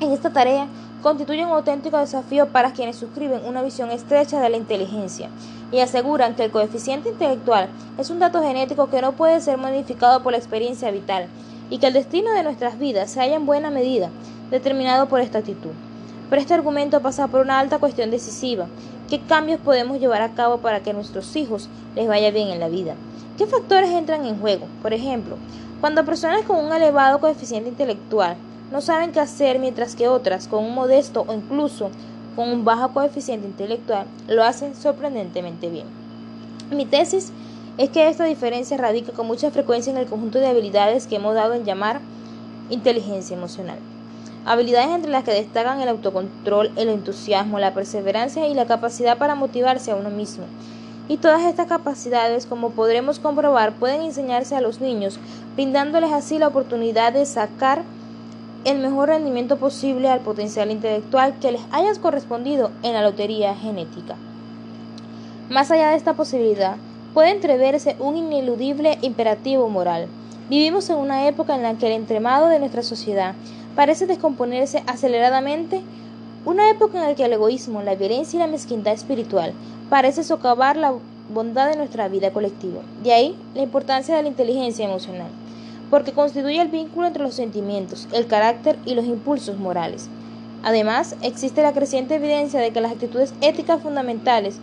En 0.00 0.10
esta 0.10 0.30
tarea 0.30 0.66
constituye 1.02 1.44
un 1.46 1.52
auténtico 1.52 1.98
desafío 1.98 2.48
para 2.48 2.72
quienes 2.72 2.96
suscriben 2.96 3.44
una 3.44 3.62
visión 3.62 3.90
estrecha 3.90 4.40
de 4.40 4.48
la 4.48 4.56
inteligencia 4.56 5.28
y 5.70 5.78
aseguran 5.78 6.34
que 6.34 6.44
el 6.44 6.50
coeficiente 6.50 7.10
intelectual 7.10 7.68
es 7.96 8.10
un 8.10 8.18
dato 8.18 8.42
genético 8.42 8.90
que 8.90 9.00
no 9.00 9.12
puede 9.12 9.40
ser 9.40 9.56
modificado 9.56 10.22
por 10.22 10.32
la 10.32 10.38
experiencia 10.38 10.90
vital 10.90 11.28
y 11.70 11.78
que 11.78 11.86
el 11.86 11.92
destino 11.92 12.32
de 12.32 12.42
nuestras 12.42 12.78
vidas 12.78 13.10
se 13.10 13.20
halla 13.20 13.36
en 13.36 13.46
buena 13.46 13.70
medida 13.70 14.10
determinado 14.50 15.06
por 15.06 15.20
esta 15.20 15.38
actitud. 15.38 15.70
Pero 16.28 16.42
este 16.42 16.54
argumento 16.54 17.00
pasa 17.00 17.28
por 17.28 17.40
una 17.40 17.60
alta 17.60 17.78
cuestión 17.78 18.10
decisiva. 18.10 18.66
¿Qué 19.08 19.20
cambios 19.20 19.60
podemos 19.60 20.00
llevar 20.00 20.22
a 20.22 20.34
cabo 20.34 20.58
para 20.58 20.80
que 20.80 20.90
a 20.90 20.94
nuestros 20.94 21.36
hijos 21.36 21.68
les 21.94 22.08
vaya 22.08 22.30
bien 22.32 22.48
en 22.48 22.60
la 22.60 22.68
vida? 22.68 22.94
¿Qué 23.38 23.46
factores 23.46 23.90
entran 23.90 24.26
en 24.26 24.40
juego? 24.40 24.66
Por 24.82 24.92
ejemplo, 24.92 25.36
cuando 25.80 26.04
personas 26.04 26.42
con 26.42 26.64
un 26.64 26.72
elevado 26.72 27.20
coeficiente 27.20 27.68
intelectual 27.68 28.36
no 28.70 28.80
saben 28.80 29.12
qué 29.12 29.20
hacer 29.20 29.58
mientras 29.58 29.94
que 29.94 30.08
otras 30.08 30.48
con 30.48 30.64
un 30.64 30.74
modesto 30.74 31.24
o 31.26 31.32
incluso 31.32 31.90
con 32.36 32.48
un 32.48 32.64
bajo 32.64 32.92
coeficiente 32.92 33.46
intelectual 33.46 34.06
lo 34.28 34.42
hacen 34.44 34.74
sorprendentemente 34.74 35.70
bien. 35.70 35.86
Mi 36.70 36.86
tesis 36.86 37.32
es 37.78 37.90
que 37.90 38.08
esta 38.08 38.24
diferencia 38.24 38.76
radica 38.76 39.12
con 39.12 39.26
mucha 39.26 39.50
frecuencia 39.50 39.90
en 39.90 39.98
el 39.98 40.06
conjunto 40.06 40.38
de 40.38 40.46
habilidades 40.46 41.06
que 41.06 41.16
hemos 41.16 41.34
dado 41.34 41.54
en 41.54 41.64
llamar 41.64 42.00
inteligencia 42.70 43.36
emocional. 43.36 43.78
Habilidades 44.46 44.90
entre 44.90 45.10
las 45.10 45.24
que 45.24 45.32
destacan 45.32 45.80
el 45.80 45.88
autocontrol, 45.88 46.70
el 46.76 46.88
entusiasmo, 46.88 47.58
la 47.58 47.74
perseverancia 47.74 48.46
y 48.46 48.54
la 48.54 48.66
capacidad 48.66 49.16
para 49.16 49.34
motivarse 49.34 49.90
a 49.90 49.96
uno 49.96 50.10
mismo, 50.10 50.44
y 51.06 51.18
todas 51.18 51.42
estas 51.42 51.66
capacidades, 51.66 52.46
como 52.46 52.70
podremos 52.70 53.18
comprobar, 53.18 53.74
pueden 53.74 54.02
enseñarse 54.02 54.56
a 54.56 54.62
los 54.62 54.80
niños, 54.80 55.18
brindándoles 55.54 56.12
así 56.12 56.38
la 56.38 56.48
oportunidad 56.48 57.12
de 57.12 57.26
sacar 57.26 57.82
el 58.64 58.78
mejor 58.78 59.08
rendimiento 59.08 59.58
posible 59.58 60.08
al 60.08 60.20
potencial 60.20 60.70
intelectual 60.70 61.38
que 61.38 61.52
les 61.52 61.62
haya 61.70 61.92
correspondido 62.00 62.70
en 62.82 62.94
la 62.94 63.02
lotería 63.02 63.54
genética. 63.54 64.16
Más 65.50 65.70
allá 65.70 65.90
de 65.90 65.96
esta 65.96 66.14
posibilidad, 66.14 66.76
puede 67.12 67.30
entreverse 67.30 67.96
un 68.00 68.16
ineludible 68.16 68.98
imperativo 69.02 69.68
moral. 69.68 70.08
Vivimos 70.48 70.88
en 70.90 70.96
una 70.96 71.28
época 71.28 71.54
en 71.54 71.62
la 71.62 71.74
que 71.74 71.86
el 71.86 71.92
entremado 71.92 72.48
de 72.48 72.58
nuestra 72.58 72.82
sociedad 72.82 73.34
parece 73.76 74.06
descomponerse 74.06 74.82
aceleradamente, 74.86 75.82
una 76.44 76.70
época 76.70 76.98
en 76.98 77.08
la 77.08 77.14
que 77.14 77.24
el 77.24 77.32
egoísmo, 77.32 77.82
la 77.82 77.94
violencia 77.94 78.36
y 78.36 78.40
la 78.40 78.46
mezquindad 78.46 78.94
espiritual 78.94 79.52
parece 79.90 80.24
socavar 80.24 80.76
la 80.76 80.94
bondad 81.32 81.70
de 81.70 81.76
nuestra 81.76 82.08
vida 82.08 82.32
colectiva. 82.32 82.80
De 83.02 83.12
ahí 83.12 83.36
la 83.54 83.62
importancia 83.62 84.16
de 84.16 84.22
la 84.22 84.28
inteligencia 84.28 84.84
emocional, 84.84 85.28
porque 85.94 86.10
constituye 86.10 86.60
el 86.60 86.66
vínculo 86.66 87.06
entre 87.06 87.22
los 87.22 87.36
sentimientos, 87.36 88.08
el 88.10 88.26
carácter 88.26 88.76
y 88.84 88.96
los 88.96 89.04
impulsos 89.04 89.58
morales. 89.58 90.08
Además, 90.64 91.14
existe 91.22 91.62
la 91.62 91.72
creciente 91.72 92.16
evidencia 92.16 92.58
de 92.58 92.72
que 92.72 92.80
las 92.80 92.90
actitudes 92.90 93.32
éticas 93.40 93.80
fundamentales 93.80 94.58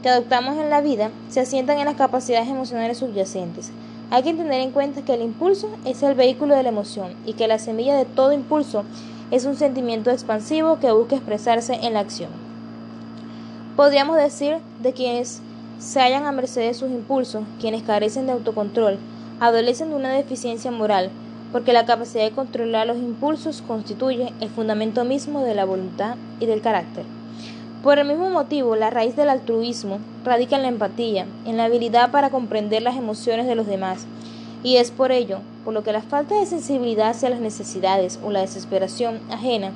que 0.00 0.10
adoptamos 0.10 0.56
en 0.58 0.70
la 0.70 0.80
vida 0.80 1.10
se 1.28 1.40
asientan 1.40 1.80
en 1.80 1.86
las 1.86 1.96
capacidades 1.96 2.48
emocionales 2.48 2.98
subyacentes, 2.98 3.72
Hay 4.12 4.22
que 4.22 4.32
tener 4.32 4.60
en 4.60 4.70
cuenta 4.70 5.02
que 5.02 5.14
el 5.14 5.22
impulso 5.22 5.68
es 5.84 6.04
el 6.04 6.14
vehículo 6.14 6.54
de 6.54 6.62
la 6.62 6.68
emoción 6.68 7.14
y 7.26 7.32
que 7.32 7.48
la 7.48 7.58
semilla 7.58 7.96
de 7.96 8.04
todo 8.04 8.32
impulso 8.32 8.84
es 9.32 9.44
un 9.44 9.56
sentimiento 9.56 10.12
expansivo 10.12 10.78
que 10.78 10.92
busca 10.92 11.16
expresarse 11.16 11.80
en 11.82 11.94
la 11.94 11.98
acción. 11.98 12.30
Podríamos 13.74 14.18
decir 14.18 14.58
de 14.80 14.92
quienes 14.92 15.42
se 15.80 16.00
hallan 16.00 16.26
a 16.26 16.30
merced 16.30 16.62
de 16.62 16.74
sus 16.74 16.92
impulsos, 16.92 17.42
quienes 17.58 17.82
carecen 17.82 18.26
de 18.26 18.34
autocontrol, 18.34 19.00
adolecen 19.40 19.90
de 19.90 19.96
una 19.96 20.12
deficiencia 20.12 20.70
moral, 20.70 21.10
porque 21.52 21.72
la 21.72 21.86
capacidad 21.86 22.24
de 22.24 22.32
controlar 22.32 22.86
los 22.86 22.96
impulsos 22.96 23.62
constituye 23.62 24.32
el 24.40 24.48
fundamento 24.48 25.04
mismo 25.04 25.42
de 25.42 25.54
la 25.54 25.64
voluntad 25.64 26.16
y 26.40 26.46
del 26.46 26.60
carácter. 26.60 27.04
Por 27.82 27.98
el 27.98 28.08
mismo 28.08 28.30
motivo, 28.30 28.74
la 28.74 28.90
raíz 28.90 29.14
del 29.16 29.28
altruismo 29.28 29.98
radica 30.24 30.56
en 30.56 30.62
la 30.62 30.68
empatía, 30.68 31.26
en 31.44 31.56
la 31.56 31.64
habilidad 31.64 32.10
para 32.10 32.30
comprender 32.30 32.82
las 32.82 32.96
emociones 32.96 33.46
de 33.46 33.54
los 33.54 33.66
demás, 33.66 34.06
y 34.64 34.76
es 34.76 34.90
por 34.90 35.12
ello, 35.12 35.38
por 35.64 35.72
lo 35.72 35.84
que 35.84 35.92
la 35.92 36.02
falta 36.02 36.34
de 36.34 36.46
sensibilidad 36.46 37.10
hacia 37.10 37.30
las 37.30 37.40
necesidades 37.40 38.18
o 38.24 38.32
la 38.32 38.40
desesperación 38.40 39.20
ajena 39.30 39.70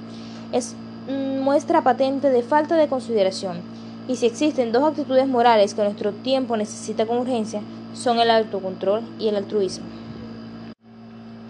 es 0.53 0.75
muestra 1.09 1.83
patente 1.83 2.31
de 2.31 2.43
falta 2.43 2.75
de 2.77 2.89
consideración, 2.89 3.59
y 4.09 4.17
si 4.17 4.27
existen 4.27 4.73
dos 4.73 4.83
actitudes 4.83 5.29
morales 5.29 5.75
que 5.75 5.85
nuestro 5.85 6.13
tiempo 6.13 6.57
necesita 6.57 7.07
con 7.07 7.19
urgencia, 7.19 7.61
son 7.95 8.21
el 8.21 8.31
autocontrol 8.31 9.03
y 9.19 9.29
el 9.29 9.37
altruismo. 9.37 9.87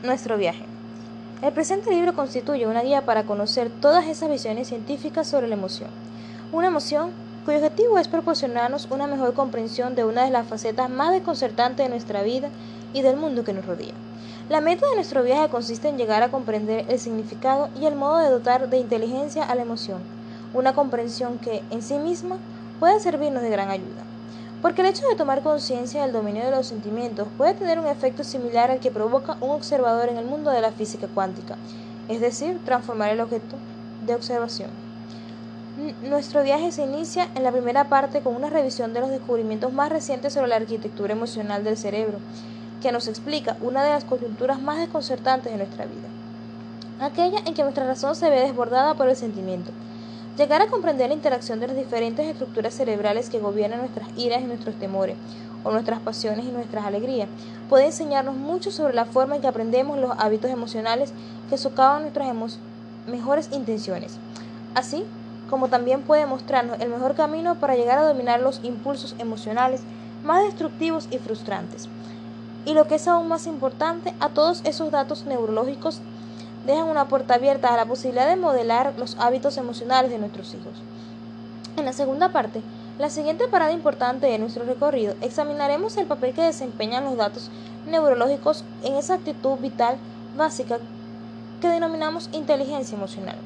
Nuestro 0.03 0.37
viaje. 0.37 0.65
El 1.43 1.53
presente 1.53 1.91
libro 1.91 2.15
constituye 2.15 2.67
una 2.67 2.83
guía 2.83 3.05
para 3.07 3.25
conocer 3.25 3.71
todas 3.81 4.07
esas 4.07 4.31
visiones 4.31 4.69
científicas 4.69 5.27
sobre 5.27 5.49
la 5.49 5.55
emoción. 5.55 5.91
Una 6.53 6.67
emoción 6.67 7.11
cuyo 7.45 7.59
objetivo 7.59 7.99
es 7.99 8.09
proporcionarnos 8.09 8.89
una 8.91 9.07
mejor 9.07 9.35
comprensión 9.35 9.95
de 9.95 10.05
una 10.05 10.25
de 10.25 10.31
las 10.31 10.47
facetas 10.47 10.91
más 10.91 11.13
desconcertantes 11.13 11.87
de 11.87 11.91
nuestra 11.91 12.23
vida 12.23 12.51
y 12.93 13.03
del 13.03 13.17
mundo 13.17 13.45
que 13.45 13.53
nos 13.53 13.65
rodea. 13.65 13.95
La 14.51 14.61
meta 14.61 14.87
de 14.89 14.97
nuestro 14.97 15.23
viaje 15.23 15.49
consiste 15.49 15.89
en 15.89 15.97
llegar 15.97 16.23
a 16.23 16.31
comprender 16.31 16.85
el 16.89 16.99
significado 16.99 17.69
y 17.81 17.87
el 17.87 17.95
modo 17.95 18.19
de 18.19 18.31
dotar 18.31 18.69
de 18.69 18.79
inteligencia 18.79 19.45
a 19.45 19.55
la 19.55 19.63
emoción, 19.63 20.01
una 20.53 20.75
comprensión 20.75 21.39
que, 21.39 21.63
en 21.71 21.83
sí 21.83 21.95
misma, 21.99 22.37
puede 22.81 22.99
servirnos 23.01 23.43
de 23.43 23.51
gran 23.51 23.71
ayuda. 23.71 24.10
Porque 24.63 24.83
el 24.83 24.89
hecho 24.89 25.09
de 25.09 25.17
tomar 25.17 25.43
conciencia 25.43 26.03
del 26.03 26.13
dominio 26.13 26.45
de 26.45 26.51
los 26.51 26.67
sentimientos 26.67 27.29
puede 27.39 27.55
tener 27.55 27.79
un 27.79 27.87
efecto 27.87 28.25
similar 28.25 28.71
al 28.71 28.81
que 28.81 28.91
provoca 28.91 29.39
un 29.41 29.51
observador 29.51 30.09
en 30.11 30.19
el 30.19 30.27
mundo 30.27 30.51
de 30.51 30.61
la 30.61 30.71
física 30.71 31.09
cuántica, 31.09 31.57
es 32.09 32.21
decir, 32.21 32.61
transformar 32.65 33.11
el 33.11 33.21
objeto 33.21 33.57
de 34.07 34.15
observación. 34.15 34.71
Nuestro 36.03 36.43
viaje 36.43 36.73
se 36.73 36.83
inicia 36.83 37.29
en 37.35 37.43
la 37.43 37.53
primera 37.53 37.89
parte 37.89 38.21
con 38.21 38.37
una 38.37 38.51
revisión 38.51 38.93
de 38.93 39.01
los 39.01 39.09
descubrimientos 39.09 39.73
más 39.73 39.89
recientes 39.89 40.35
sobre 40.35 40.49
la 40.49 40.57
arquitectura 40.57 41.15
emocional 41.15 41.65
del 41.65 41.79
cerebro, 41.79 42.19
que 42.83 42.93
nos 42.93 43.09
explica 43.09 43.57
una 43.63 43.83
de 43.83 43.91
las 43.91 44.05
coyunturas 44.05 44.61
más 44.61 44.79
desconcertantes 44.79 45.53
de 45.53 45.59
nuestra 45.59 45.87
vida, 45.87 46.09
aquella 47.01 47.39
en 47.47 47.55
que 47.55 47.63
nuestra 47.63 47.87
razón 47.87 48.15
se 48.15 48.29
ve 48.29 48.41
desbordada 48.41 48.93
por 48.93 49.09
el 49.09 49.17
sentimiento. 49.17 49.71
Llegar 50.37 50.63
a 50.63 50.69
comprender 50.69 51.09
la 51.09 51.15
interacción 51.15 51.61
de 51.61 51.67
las 51.67 51.77
diferentes 51.77 52.27
estructuras 52.27 52.75
cerebrales 52.75 53.29
que 53.29 53.41
gobiernan 53.41 53.81
nuestras 53.81 54.09
iras 54.17 54.41
y 54.41 54.45
nuestros 54.45 54.77
temores, 54.77 55.17
o 55.65 55.71
nuestras 55.73 56.01
pasiones 56.01 56.47
y 56.47 56.51
nuestras 56.51 56.87
alegrías, 56.87 57.29
puede 57.69 57.87
enseñarnos 57.87 58.37
mucho 58.37 58.71
sobre 58.71 58.95
la 58.95 59.05
forma 59.05 59.35
en 59.35 59.43
que 59.43 59.49
aprendemos 59.49 59.99
los 59.99 60.13
hábitos 60.19 60.51
emocionales 60.51 61.13
que 61.51 61.59
socavan 61.59 62.03
nuestras 62.03 62.35
mejores 63.07 63.51
intenciones, 63.53 64.19
así 64.75 65.05
como 65.51 65.69
también 65.69 66.03
puede 66.03 66.27
mostrarnos 66.27 66.81
el 66.81 66.89
mejor 66.89 67.17
camino 67.17 67.57
para 67.57 67.75
llegar 67.75 67.99
a 67.99 68.07
dominar 68.07 68.41
los 68.41 68.61
impulsos 68.63 69.17
emocionales 69.19 69.83
más 70.25 70.45
destructivos 70.45 71.09
y 71.11 71.19
frustrantes. 71.19 71.89
Y 72.67 72.75
lo 72.75 72.87
que 72.87 72.95
es 72.95 73.09
aún 73.09 73.27
más 73.27 73.47
importante, 73.47 74.15
a 74.21 74.29
todos 74.29 74.61
esos 74.65 74.91
datos 74.93 75.27
neurológicos 75.27 76.01
dejan 76.67 76.89
una 76.89 77.09
puerta 77.09 77.35
abierta 77.35 77.73
a 77.73 77.77
la 77.77 77.87
posibilidad 77.87 78.29
de 78.29 78.37
modelar 78.37 78.95
los 78.99 79.17
hábitos 79.19 79.57
emocionales 79.57 80.11
de 80.11 80.19
nuestros 80.19 80.55
hijos. 80.55 80.75
En 81.77 81.85
la 81.85 81.93
segunda 81.93 82.31
parte, 82.31 82.63
la 82.99 83.09
siguiente 83.09 83.49
parada 83.49 83.73
importante 83.73 84.27
de 84.27 84.39
nuestro 84.39 84.65
recorrido, 84.65 85.15
examinaremos 85.23 85.97
el 85.97 86.07
papel 86.07 86.35
que 86.35 86.43
desempeñan 86.43 87.05
los 87.05 87.17
datos 87.17 87.51
neurológicos 87.87 88.65
en 88.85 88.97
esa 88.97 89.15
actitud 89.15 89.57
vital 89.59 89.97
básica 90.37 90.79
que 91.61 91.69
denominamos 91.69 92.29
inteligencia 92.33 92.97
emocional. 92.97 93.37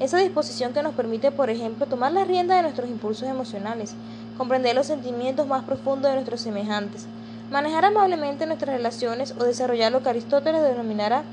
Esa 0.00 0.18
disposición 0.18 0.72
que 0.72 0.82
nos 0.82 0.94
permite, 0.94 1.32
por 1.32 1.50
ejemplo, 1.50 1.86
tomar 1.86 2.12
la 2.12 2.24
rienda 2.24 2.56
de 2.56 2.62
nuestros 2.62 2.88
impulsos 2.88 3.28
emocionales, 3.28 3.94
comprender 4.36 4.74
los 4.74 4.86
sentimientos 4.86 5.46
más 5.46 5.64
profundos 5.64 6.10
de 6.10 6.14
nuestros 6.14 6.40
semejantes, 6.40 7.06
manejar 7.50 7.84
amablemente 7.84 8.46
nuestras 8.46 8.76
relaciones 8.76 9.34
o 9.38 9.44
desarrollar 9.44 9.90
lo 9.90 10.02
que 10.02 10.10
Aristóteles 10.10 10.62
denominará 10.62 11.24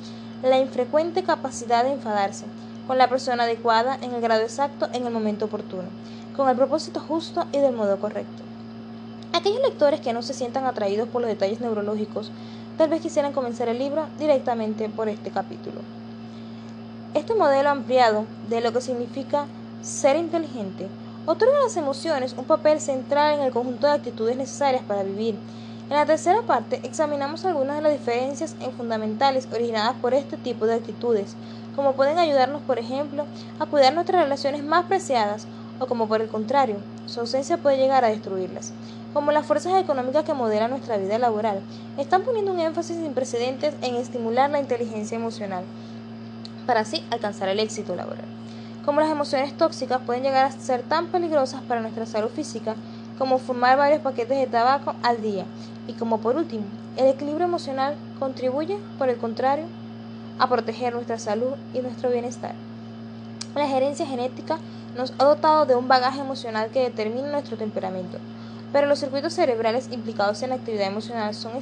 la 0.43 0.59
infrecuente 0.59 1.23
capacidad 1.23 1.83
de 1.83 1.93
enfadarse 1.93 2.45
con 2.87 2.97
la 2.97 3.09
persona 3.09 3.43
adecuada 3.43 3.97
en 4.01 4.13
el 4.13 4.21
grado 4.21 4.41
exacto 4.41 4.87
en 4.93 5.05
el 5.05 5.13
momento 5.13 5.45
oportuno, 5.45 5.89
con 6.35 6.49
el 6.49 6.55
propósito 6.55 6.99
justo 6.99 7.45
y 7.51 7.57
del 7.57 7.75
modo 7.75 7.97
correcto. 7.99 8.43
Aquellos 9.33 9.61
lectores 9.61 9.99
que 10.01 10.13
no 10.13 10.21
se 10.21 10.33
sientan 10.33 10.65
atraídos 10.65 11.09
por 11.09 11.21
los 11.21 11.29
detalles 11.29 11.59
neurológicos 11.61 12.31
tal 12.77 12.89
vez 12.89 13.01
quisieran 13.01 13.33
comenzar 13.33 13.67
el 13.69 13.79
libro 13.79 14.05
directamente 14.19 14.87
por 14.89 15.09
este 15.09 15.31
capítulo. 15.31 15.81
Este 17.13 17.33
modelo 17.33 17.69
ampliado 17.69 18.25
de 18.49 18.61
lo 18.61 18.71
que 18.73 18.81
significa 18.81 19.47
ser 19.81 20.17
inteligente 20.17 20.87
otorga 21.25 21.57
a 21.57 21.63
las 21.63 21.77
emociones 21.77 22.35
un 22.37 22.45
papel 22.45 22.79
central 22.79 23.35
en 23.35 23.41
el 23.41 23.51
conjunto 23.51 23.87
de 23.87 23.93
actitudes 23.93 24.37
necesarias 24.37 24.83
para 24.87 25.03
vivir 25.03 25.35
en 25.89 25.97
la 25.97 26.05
tercera 26.05 26.41
parte 26.47 26.79
examinamos 26.83 27.45
algunas 27.45 27.75
de 27.75 27.83
las 27.83 27.91
diferencias 27.91 28.55
fundamentales 28.75 29.47
originadas 29.53 29.95
por 30.01 30.13
este 30.13 30.35
tipo 30.35 30.65
de 30.65 30.75
actitudes, 30.75 31.35
como 31.75 31.93
pueden 31.93 32.17
ayudarnos, 32.17 32.61
por 32.63 32.79
ejemplo, 32.79 33.25
a 33.59 33.65
cuidar 33.67 33.93
nuestras 33.93 34.23
relaciones 34.23 34.63
más 34.63 34.85
preciadas 34.85 35.47
o 35.79 35.85
como 35.87 36.07
por 36.07 36.21
el 36.21 36.27
contrario, 36.27 36.77
su 37.05 37.19
ausencia 37.19 37.57
puede 37.57 37.77
llegar 37.77 38.03
a 38.03 38.09
destruirlas. 38.09 38.73
Como 39.13 39.31
las 39.31 39.45
fuerzas 39.45 39.81
económicas 39.81 40.23
que 40.23 40.33
modelan 40.33 40.71
nuestra 40.71 40.97
vida 40.97 41.19
laboral, 41.19 41.61
están 41.97 42.23
poniendo 42.23 42.51
un 42.51 42.59
énfasis 42.59 42.97
sin 42.97 43.13
precedentes 43.13 43.75
en 43.81 43.95
estimular 43.95 44.49
la 44.49 44.59
inteligencia 44.59 45.15
emocional 45.15 45.63
para 46.65 46.81
así 46.81 47.03
alcanzar 47.11 47.49
el 47.49 47.59
éxito 47.59 47.95
laboral. 47.95 48.25
Como 48.83 49.01
las 49.01 49.09
emociones 49.09 49.55
tóxicas 49.55 50.01
pueden 50.05 50.23
llegar 50.23 50.45
a 50.45 50.51
ser 50.51 50.83
tan 50.83 51.07
peligrosas 51.07 51.61
para 51.61 51.81
nuestra 51.81 52.05
salud 52.05 52.29
física 52.29 52.75
como 53.17 53.37
fumar 53.37 53.77
varios 53.77 54.01
paquetes 54.01 54.37
de 54.37 54.47
tabaco 54.47 54.95
al 55.03 55.21
día. 55.21 55.45
Y 55.87 55.93
como 55.93 56.19
por 56.19 56.35
último, 56.35 56.65
el 56.97 57.07
equilibrio 57.07 57.45
emocional 57.45 57.95
contribuye, 58.19 58.77
por 58.97 59.09
el 59.09 59.17
contrario, 59.17 59.65
a 60.39 60.49
proteger 60.49 60.93
nuestra 60.93 61.19
salud 61.19 61.53
y 61.73 61.79
nuestro 61.79 62.09
bienestar. 62.09 62.53
La 63.55 63.67
gerencia 63.67 64.05
genética 64.05 64.57
nos 64.97 65.13
ha 65.17 65.23
dotado 65.23 65.65
de 65.65 65.75
un 65.75 65.87
bagaje 65.87 66.19
emocional 66.19 66.69
que 66.71 66.81
determina 66.81 67.31
nuestro 67.31 67.57
temperamento, 67.57 68.17
pero 68.73 68.87
los 68.87 68.99
circuitos 68.99 69.33
cerebrales 69.33 69.89
implicados 69.91 70.41
en 70.43 70.49
la 70.49 70.55
actividad 70.55 70.87
emocional 70.87 71.33
son 71.33 71.53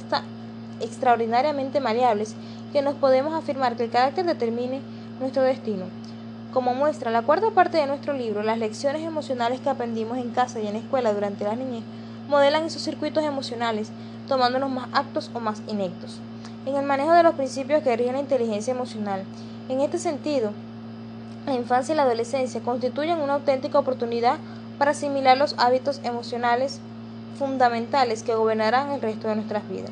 extraordinariamente 0.80 1.80
maleables 1.80 2.34
que 2.72 2.82
nos 2.82 2.94
podemos 2.94 3.34
afirmar 3.34 3.76
que 3.76 3.84
el 3.84 3.90
carácter 3.90 4.24
determine 4.24 4.80
nuestro 5.20 5.42
destino. 5.42 5.84
Como 6.54 6.72
muestra 6.72 7.10
la 7.10 7.22
cuarta 7.22 7.50
parte 7.50 7.78
de 7.78 7.88
nuestro 7.88 8.12
libro, 8.12 8.44
las 8.44 8.58
lecciones 8.58 9.02
emocionales 9.02 9.58
que 9.58 9.68
aprendimos 9.68 10.18
en 10.18 10.30
casa 10.30 10.60
y 10.60 10.68
en 10.68 10.74
la 10.74 10.78
escuela 10.78 11.12
durante 11.12 11.42
la 11.42 11.56
niñez 11.56 11.82
modelan 12.28 12.62
esos 12.62 12.80
circuitos 12.80 13.24
emocionales, 13.24 13.90
tomándonos 14.28 14.70
más 14.70 14.88
actos 14.92 15.32
o 15.34 15.40
más 15.40 15.62
inectos. 15.66 16.20
En 16.64 16.76
el 16.76 16.86
manejo 16.86 17.10
de 17.10 17.24
los 17.24 17.34
principios 17.34 17.82
que 17.82 17.96
rigen 17.96 18.12
la 18.12 18.20
inteligencia 18.20 18.72
emocional, 18.72 19.24
en 19.68 19.80
este 19.80 19.98
sentido, 19.98 20.52
la 21.44 21.54
infancia 21.54 21.92
y 21.92 21.96
la 21.96 22.04
adolescencia 22.04 22.60
constituyen 22.60 23.18
una 23.18 23.34
auténtica 23.34 23.80
oportunidad 23.80 24.36
para 24.78 24.92
asimilar 24.92 25.36
los 25.36 25.56
hábitos 25.58 26.00
emocionales 26.04 26.78
fundamentales 27.36 28.22
que 28.22 28.36
gobernarán 28.36 28.92
el 28.92 29.00
resto 29.00 29.26
de 29.26 29.34
nuestras 29.34 29.68
vidas. 29.68 29.90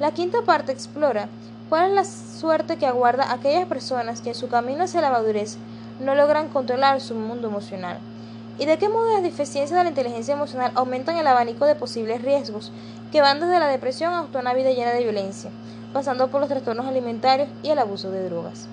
La 0.00 0.10
quinta 0.10 0.42
parte 0.42 0.70
explora 0.70 1.30
cuál 1.70 1.88
es 1.88 1.94
la 1.94 2.04
suerte 2.04 2.76
que 2.76 2.86
aguarda 2.86 3.24
a 3.24 3.32
aquellas 3.32 3.66
personas 3.66 4.20
que 4.20 4.28
en 4.28 4.34
su 4.34 4.48
camino 4.48 4.84
hacia 4.84 5.00
la 5.00 5.10
madurez 5.10 5.56
no 6.00 6.14
logran 6.14 6.48
controlar 6.48 7.00
su 7.00 7.14
mundo 7.14 7.48
emocional. 7.48 7.98
¿Y 8.58 8.66
de 8.66 8.78
qué 8.78 8.88
modo 8.88 9.12
las 9.12 9.22
deficiencias 9.22 9.76
de 9.78 9.82
la 9.82 9.90
inteligencia 9.90 10.34
emocional 10.34 10.72
aumentan 10.74 11.16
el 11.16 11.26
abanico 11.26 11.66
de 11.66 11.74
posibles 11.74 12.22
riesgos 12.22 12.72
que 13.10 13.20
van 13.20 13.40
desde 13.40 13.58
la 13.58 13.66
depresión 13.66 14.14
hasta 14.14 14.38
una 14.38 14.54
vida 14.54 14.70
llena 14.70 14.92
de 14.92 15.02
violencia, 15.02 15.50
pasando 15.92 16.28
por 16.28 16.40
los 16.40 16.48
trastornos 16.48 16.86
alimentarios 16.86 17.48
y 17.62 17.70
el 17.70 17.78
abuso 17.78 18.10
de 18.10 18.28
drogas? 18.28 18.68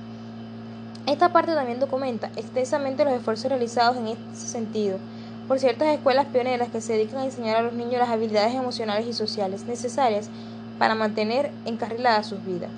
Esta 1.08 1.34
parte 1.34 1.56
también 1.56 1.80
documenta 1.80 2.30
extensamente 2.36 3.04
los 3.04 3.14
esfuerzos 3.14 3.50
realizados 3.50 3.98
en 3.98 4.08
este 4.08 4.36
sentido 4.36 5.00
por 5.48 5.60
ciertas 5.60 5.90
escuelas 5.90 6.28
pioneras 6.28 6.70
que 6.70 6.80
se 6.80 6.94
dedican 6.94 7.20
a 7.20 7.26
enseñar 7.26 7.58
a 7.58 7.62
los 7.64 7.74
niños 7.74 8.00
las 8.00 8.10
habilidades 8.10 8.54
emocionales 8.54 9.08
y 9.08 9.14
sociales 9.14 9.66
necesarias 9.66 10.30
para 10.78 10.96
mantener 10.96 11.52
encarriladas 11.66 12.28
sus 12.28 12.46
vidas. 12.46 12.70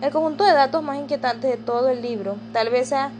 El 0.00 0.10
conjunto 0.10 0.44
de 0.44 0.52
datos 0.52 0.82
más 0.82 0.98
inquietantes 0.98 1.50
de 1.50 1.56
todo 1.58 1.88
el 1.90 2.02
libro 2.02 2.36
tal 2.52 2.70
vez 2.70 2.88
sea 2.88 3.12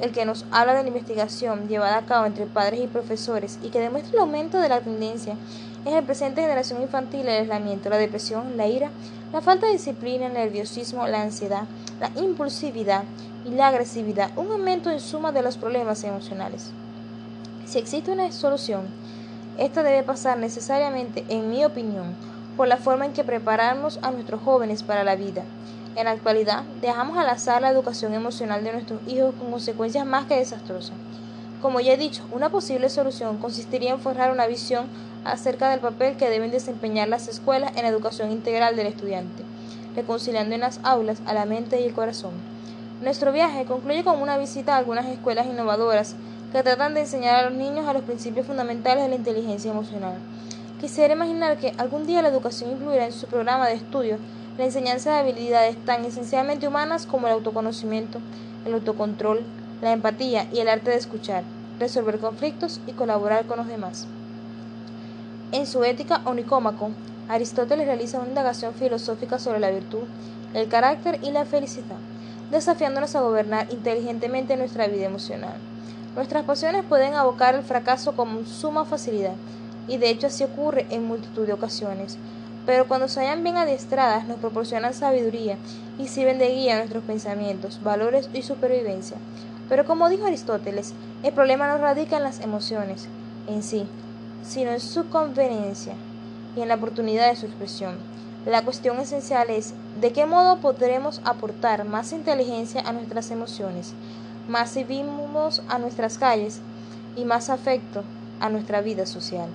el 0.00 0.12
que 0.12 0.24
nos 0.24 0.44
habla 0.50 0.74
de 0.74 0.82
la 0.82 0.88
investigación 0.88 1.68
llevada 1.68 1.98
a 1.98 2.06
cabo 2.06 2.26
entre 2.26 2.46
padres 2.46 2.80
y 2.80 2.86
profesores 2.86 3.58
y 3.62 3.68
que 3.70 3.80
demuestra 3.80 4.12
el 4.12 4.20
aumento 4.20 4.58
de 4.58 4.68
la 4.68 4.80
tendencia 4.80 5.36
en 5.84 5.94
la 5.94 6.02
presente 6.02 6.42
generación 6.42 6.82
infantil 6.82 7.20
el 7.20 7.40
aislamiento, 7.40 7.88
la 7.88 7.96
depresión, 7.96 8.56
la 8.56 8.66
ira, 8.66 8.90
la 9.32 9.40
falta 9.40 9.66
de 9.66 9.72
disciplina, 9.72 10.26
el 10.26 10.32
nerviosismo, 10.32 11.06
la 11.06 11.22
ansiedad, 11.22 11.64
la 12.00 12.10
impulsividad 12.20 13.04
y 13.44 13.50
la 13.50 13.68
agresividad, 13.68 14.30
un 14.36 14.50
aumento 14.50 14.90
en 14.90 15.00
suma 15.00 15.32
de 15.32 15.42
los 15.42 15.56
problemas 15.56 16.02
emocionales. 16.04 16.70
Si 17.66 17.78
existe 17.78 18.10
una 18.10 18.30
solución, 18.32 18.82
esta 19.58 19.82
debe 19.82 20.02
pasar 20.02 20.38
necesariamente, 20.38 21.24
en 21.28 21.48
mi 21.50 21.64
opinión, 21.64 22.14
por 22.56 22.68
la 22.68 22.76
forma 22.76 23.06
en 23.06 23.12
que 23.12 23.24
preparamos 23.24 23.98
a 24.02 24.10
nuestros 24.10 24.42
jóvenes 24.42 24.82
para 24.82 25.04
la 25.04 25.16
vida. 25.16 25.42
En 25.96 26.04
la 26.04 26.10
actualidad, 26.10 26.62
dejamos 26.82 27.16
al 27.16 27.30
azar 27.30 27.62
la 27.62 27.70
educación 27.70 28.12
emocional 28.12 28.62
de 28.62 28.70
nuestros 28.70 29.00
hijos 29.08 29.34
con 29.34 29.50
consecuencias 29.50 30.04
más 30.04 30.26
que 30.26 30.36
desastrosas. 30.36 30.94
Como 31.62 31.80
ya 31.80 31.94
he 31.94 31.96
dicho, 31.96 32.22
una 32.32 32.50
posible 32.50 32.90
solución 32.90 33.38
consistiría 33.38 33.92
en 33.92 34.00
forjar 34.00 34.30
una 34.30 34.46
visión 34.46 34.88
acerca 35.24 35.70
del 35.70 35.80
papel 35.80 36.18
que 36.18 36.28
deben 36.28 36.50
desempeñar 36.50 37.08
las 37.08 37.28
escuelas 37.28 37.72
en 37.76 37.84
la 37.84 37.88
educación 37.88 38.30
integral 38.30 38.76
del 38.76 38.88
estudiante, 38.88 39.42
reconciliando 39.96 40.54
en 40.54 40.60
las 40.60 40.80
aulas 40.82 41.22
a 41.24 41.32
la 41.32 41.46
mente 41.46 41.80
y 41.80 41.84
el 41.84 41.94
corazón. 41.94 42.32
Nuestro 43.00 43.32
viaje 43.32 43.64
concluye 43.64 44.04
con 44.04 44.20
una 44.20 44.36
visita 44.36 44.74
a 44.74 44.78
algunas 44.78 45.06
escuelas 45.06 45.46
innovadoras 45.46 46.14
que 46.52 46.62
tratan 46.62 46.92
de 46.92 47.00
enseñar 47.00 47.36
a 47.36 47.48
los 47.48 47.58
niños 47.58 47.88
a 47.88 47.94
los 47.94 48.02
principios 48.02 48.46
fundamentales 48.46 49.02
de 49.04 49.08
la 49.08 49.16
inteligencia 49.16 49.70
emocional. 49.70 50.18
Quisiera 50.78 51.14
imaginar 51.14 51.56
que 51.56 51.72
algún 51.78 52.06
día 52.06 52.20
la 52.20 52.28
educación 52.28 52.72
incluirá 52.72 53.06
en 53.06 53.12
su 53.12 53.26
programa 53.28 53.66
de 53.66 53.76
estudio 53.76 54.18
la 54.58 54.64
enseñanza 54.64 55.12
de 55.12 55.18
habilidades 55.18 55.76
tan 55.84 56.04
esencialmente 56.04 56.66
humanas 56.66 57.06
como 57.06 57.26
el 57.26 57.34
autoconocimiento, 57.34 58.20
el 58.64 58.74
autocontrol, 58.74 59.44
la 59.82 59.92
empatía 59.92 60.46
y 60.52 60.60
el 60.60 60.68
arte 60.68 60.90
de 60.90 60.96
escuchar, 60.96 61.44
resolver 61.78 62.18
conflictos 62.18 62.80
y 62.86 62.92
colaborar 62.92 63.44
con 63.46 63.58
los 63.58 63.66
demás. 63.66 64.06
En 65.52 65.66
su 65.66 65.84
Ética 65.84 66.22
o 66.24 66.34
Nicómaco, 66.34 66.90
Aristóteles 67.28 67.86
realiza 67.86 68.18
una 68.18 68.28
indagación 68.28 68.72
filosófica 68.74 69.38
sobre 69.38 69.60
la 69.60 69.70
virtud, 69.70 70.04
el 70.54 70.68
carácter 70.68 71.18
y 71.22 71.32
la 71.32 71.44
felicidad, 71.44 71.96
desafiándonos 72.50 73.14
a 73.14 73.20
gobernar 73.20 73.66
inteligentemente 73.70 74.56
nuestra 74.56 74.86
vida 74.86 75.06
emocional. 75.06 75.56
Nuestras 76.14 76.44
pasiones 76.44 76.84
pueden 76.88 77.14
abocar 77.14 77.54
al 77.54 77.62
fracaso 77.62 78.16
con 78.16 78.46
suma 78.46 78.84
facilidad, 78.84 79.34
y 79.86 79.98
de 79.98 80.08
hecho 80.08 80.28
así 80.28 80.44
ocurre 80.44 80.86
en 80.90 81.04
multitud 81.04 81.46
de 81.46 81.52
ocasiones, 81.52 82.16
pero 82.66 82.88
cuando 82.88 83.08
se 83.08 83.20
hallan 83.20 83.44
bien 83.44 83.56
adiestradas 83.56 84.26
nos 84.26 84.38
proporcionan 84.38 84.92
sabiduría 84.92 85.56
y 85.98 86.08
sirven 86.08 86.38
de 86.38 86.48
guía 86.48 86.74
a 86.74 86.78
nuestros 86.78 87.04
pensamientos, 87.04 87.80
valores 87.82 88.28
y 88.34 88.42
supervivencia. 88.42 89.16
Pero 89.68 89.84
como 89.84 90.08
dijo 90.08 90.26
Aristóteles, 90.26 90.92
el 91.22 91.32
problema 91.32 91.68
no 91.68 91.78
radica 91.78 92.16
en 92.16 92.24
las 92.24 92.40
emociones 92.40 93.08
en 93.46 93.62
sí, 93.62 93.86
sino 94.42 94.72
en 94.72 94.80
su 94.80 95.08
conveniencia 95.08 95.94
y 96.56 96.60
en 96.60 96.68
la 96.68 96.74
oportunidad 96.74 97.30
de 97.30 97.36
su 97.36 97.46
expresión. 97.46 97.96
La 98.44 98.62
cuestión 98.62 98.98
esencial 99.00 99.50
es 99.50 99.74
de 100.00 100.12
qué 100.12 100.26
modo 100.26 100.58
podremos 100.58 101.20
aportar 101.24 101.84
más 101.84 102.12
inteligencia 102.12 102.80
a 102.82 102.92
nuestras 102.92 103.30
emociones, 103.30 103.94
más 104.48 104.72
civismos 104.72 105.62
a 105.68 105.78
nuestras 105.78 106.18
calles 106.18 106.60
y 107.16 107.24
más 107.24 107.50
afecto 107.50 108.04
a 108.40 108.48
nuestra 108.48 108.82
vida 108.82 109.06
social. 109.06 109.48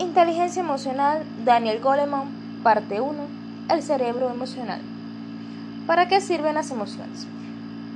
Inteligencia 0.00 0.60
emocional, 0.60 1.22
Daniel 1.44 1.80
Goleman, 1.80 2.28
parte 2.64 3.00
1, 3.00 3.14
el 3.70 3.80
cerebro 3.80 4.28
emocional. 4.28 4.80
¿Para 5.86 6.08
qué 6.08 6.20
sirven 6.20 6.56
las 6.56 6.72
emociones? 6.72 7.28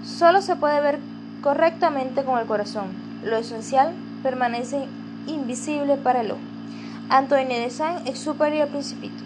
Solo 0.04 0.40
se 0.40 0.54
puede 0.54 0.80
ver 0.80 1.00
correctamente 1.42 2.22
con 2.22 2.38
el 2.38 2.46
corazón. 2.46 2.86
Lo 3.24 3.36
esencial 3.36 3.94
permanece 4.22 4.86
invisible 5.26 5.96
para 5.96 6.20
el 6.20 6.30
ojo. 6.30 6.40
Antoine 7.08 7.58
de 7.58 7.70
Saint-Exupéry 7.70 8.60
el 8.60 8.68
Principito. 8.68 9.24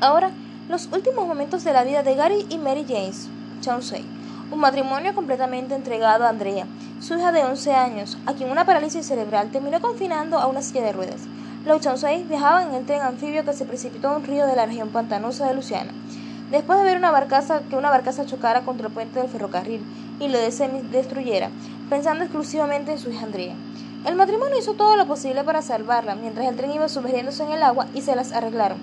Ahora, 0.00 0.30
los 0.68 0.86
últimos 0.92 1.26
momentos 1.26 1.64
de 1.64 1.72
la 1.72 1.82
vida 1.82 2.04
de 2.04 2.14
Gary 2.14 2.46
y 2.48 2.58
Mary 2.58 2.84
James 2.86 3.28
Chauncey, 3.60 4.04
un 4.52 4.60
matrimonio 4.60 5.16
completamente 5.16 5.74
entregado 5.74 6.26
a 6.26 6.28
Andrea, 6.28 6.66
su 7.00 7.14
hija 7.14 7.32
de 7.32 7.42
11 7.42 7.74
años, 7.74 8.18
a 8.24 8.34
quien 8.34 8.52
una 8.52 8.64
parálisis 8.64 9.04
cerebral 9.04 9.50
terminó 9.50 9.80
confinando 9.80 10.38
a 10.38 10.46
una 10.46 10.62
silla 10.62 10.82
de 10.82 10.92
ruedas. 10.92 11.22
Los 11.66 11.80
Chauncey 11.80 12.22
viajaban 12.22 12.68
en 12.68 12.74
el 12.76 12.86
tren 12.86 13.02
anfibio 13.02 13.44
que 13.44 13.52
se 13.52 13.64
precipitó 13.64 14.10
en 14.10 14.18
un 14.18 14.24
río 14.24 14.46
de 14.46 14.54
la 14.54 14.66
región 14.66 14.90
pantanosa 14.90 15.48
de 15.48 15.54
Luciana. 15.54 15.90
Después 16.52 16.78
de 16.78 16.84
ver 16.84 16.96
una 16.96 17.10
barcaza, 17.10 17.62
que 17.68 17.74
una 17.74 17.90
barcaza 17.90 18.24
chocara 18.24 18.60
contra 18.60 18.86
el 18.86 18.92
puente 18.92 19.18
del 19.18 19.28
ferrocarril 19.28 19.82
y 20.20 20.28
lo 20.28 20.38
destruyera, 20.38 21.50
pensando 21.90 22.22
exclusivamente 22.22 22.92
en 22.92 23.00
su 23.00 23.10
hija 23.10 23.24
Andrea. 23.24 23.56
El 24.04 24.14
matrimonio 24.14 24.56
hizo 24.56 24.74
todo 24.74 24.96
lo 24.96 25.08
posible 25.08 25.42
para 25.42 25.60
salvarla, 25.60 26.14
mientras 26.14 26.46
el 26.46 26.54
tren 26.54 26.70
iba 26.70 26.88
sumergiéndose 26.88 27.42
en 27.42 27.50
el 27.50 27.64
agua 27.64 27.88
y 27.94 28.02
se 28.02 28.14
las 28.14 28.30
arreglaron. 28.30 28.78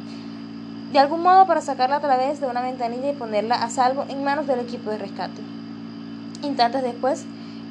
De 0.92 1.00
algún 1.00 1.22
modo 1.22 1.48
para 1.48 1.62
sacarla 1.62 1.96
a 1.96 2.02
través 2.02 2.42
de 2.42 2.48
una 2.48 2.62
ventanilla 2.62 3.12
y 3.12 3.16
ponerla 3.16 3.64
a 3.64 3.70
salvo 3.70 4.04
en 4.10 4.26
manos 4.26 4.46
del 4.46 4.60
equipo 4.60 4.90
de 4.90 4.98
rescate. 4.98 5.42
Instantes 6.42 6.84
después, 6.84 7.24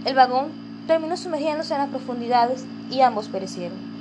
el 0.06 0.14
vagón 0.14 0.52
terminó 0.86 1.18
sumergiéndose 1.18 1.74
en 1.74 1.80
las 1.80 1.90
profundidades 1.90 2.64
y 2.90 3.02
ambos 3.02 3.28
perecieron. 3.28 3.91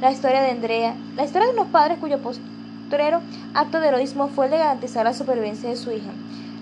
La 0.00 0.12
historia 0.12 0.42
de 0.42 0.52
Andrea, 0.52 0.94
la 1.16 1.24
historia 1.24 1.48
de 1.48 1.54
unos 1.54 1.72
padres 1.72 1.98
cuyo 1.98 2.20
postrero 2.20 3.20
acto 3.52 3.80
de 3.80 3.88
heroísmo 3.88 4.28
fue 4.28 4.44
el 4.44 4.52
de 4.52 4.58
garantizar 4.58 5.04
la 5.04 5.12
supervivencia 5.12 5.68
de 5.68 5.74
su 5.74 5.90
hija, 5.90 6.12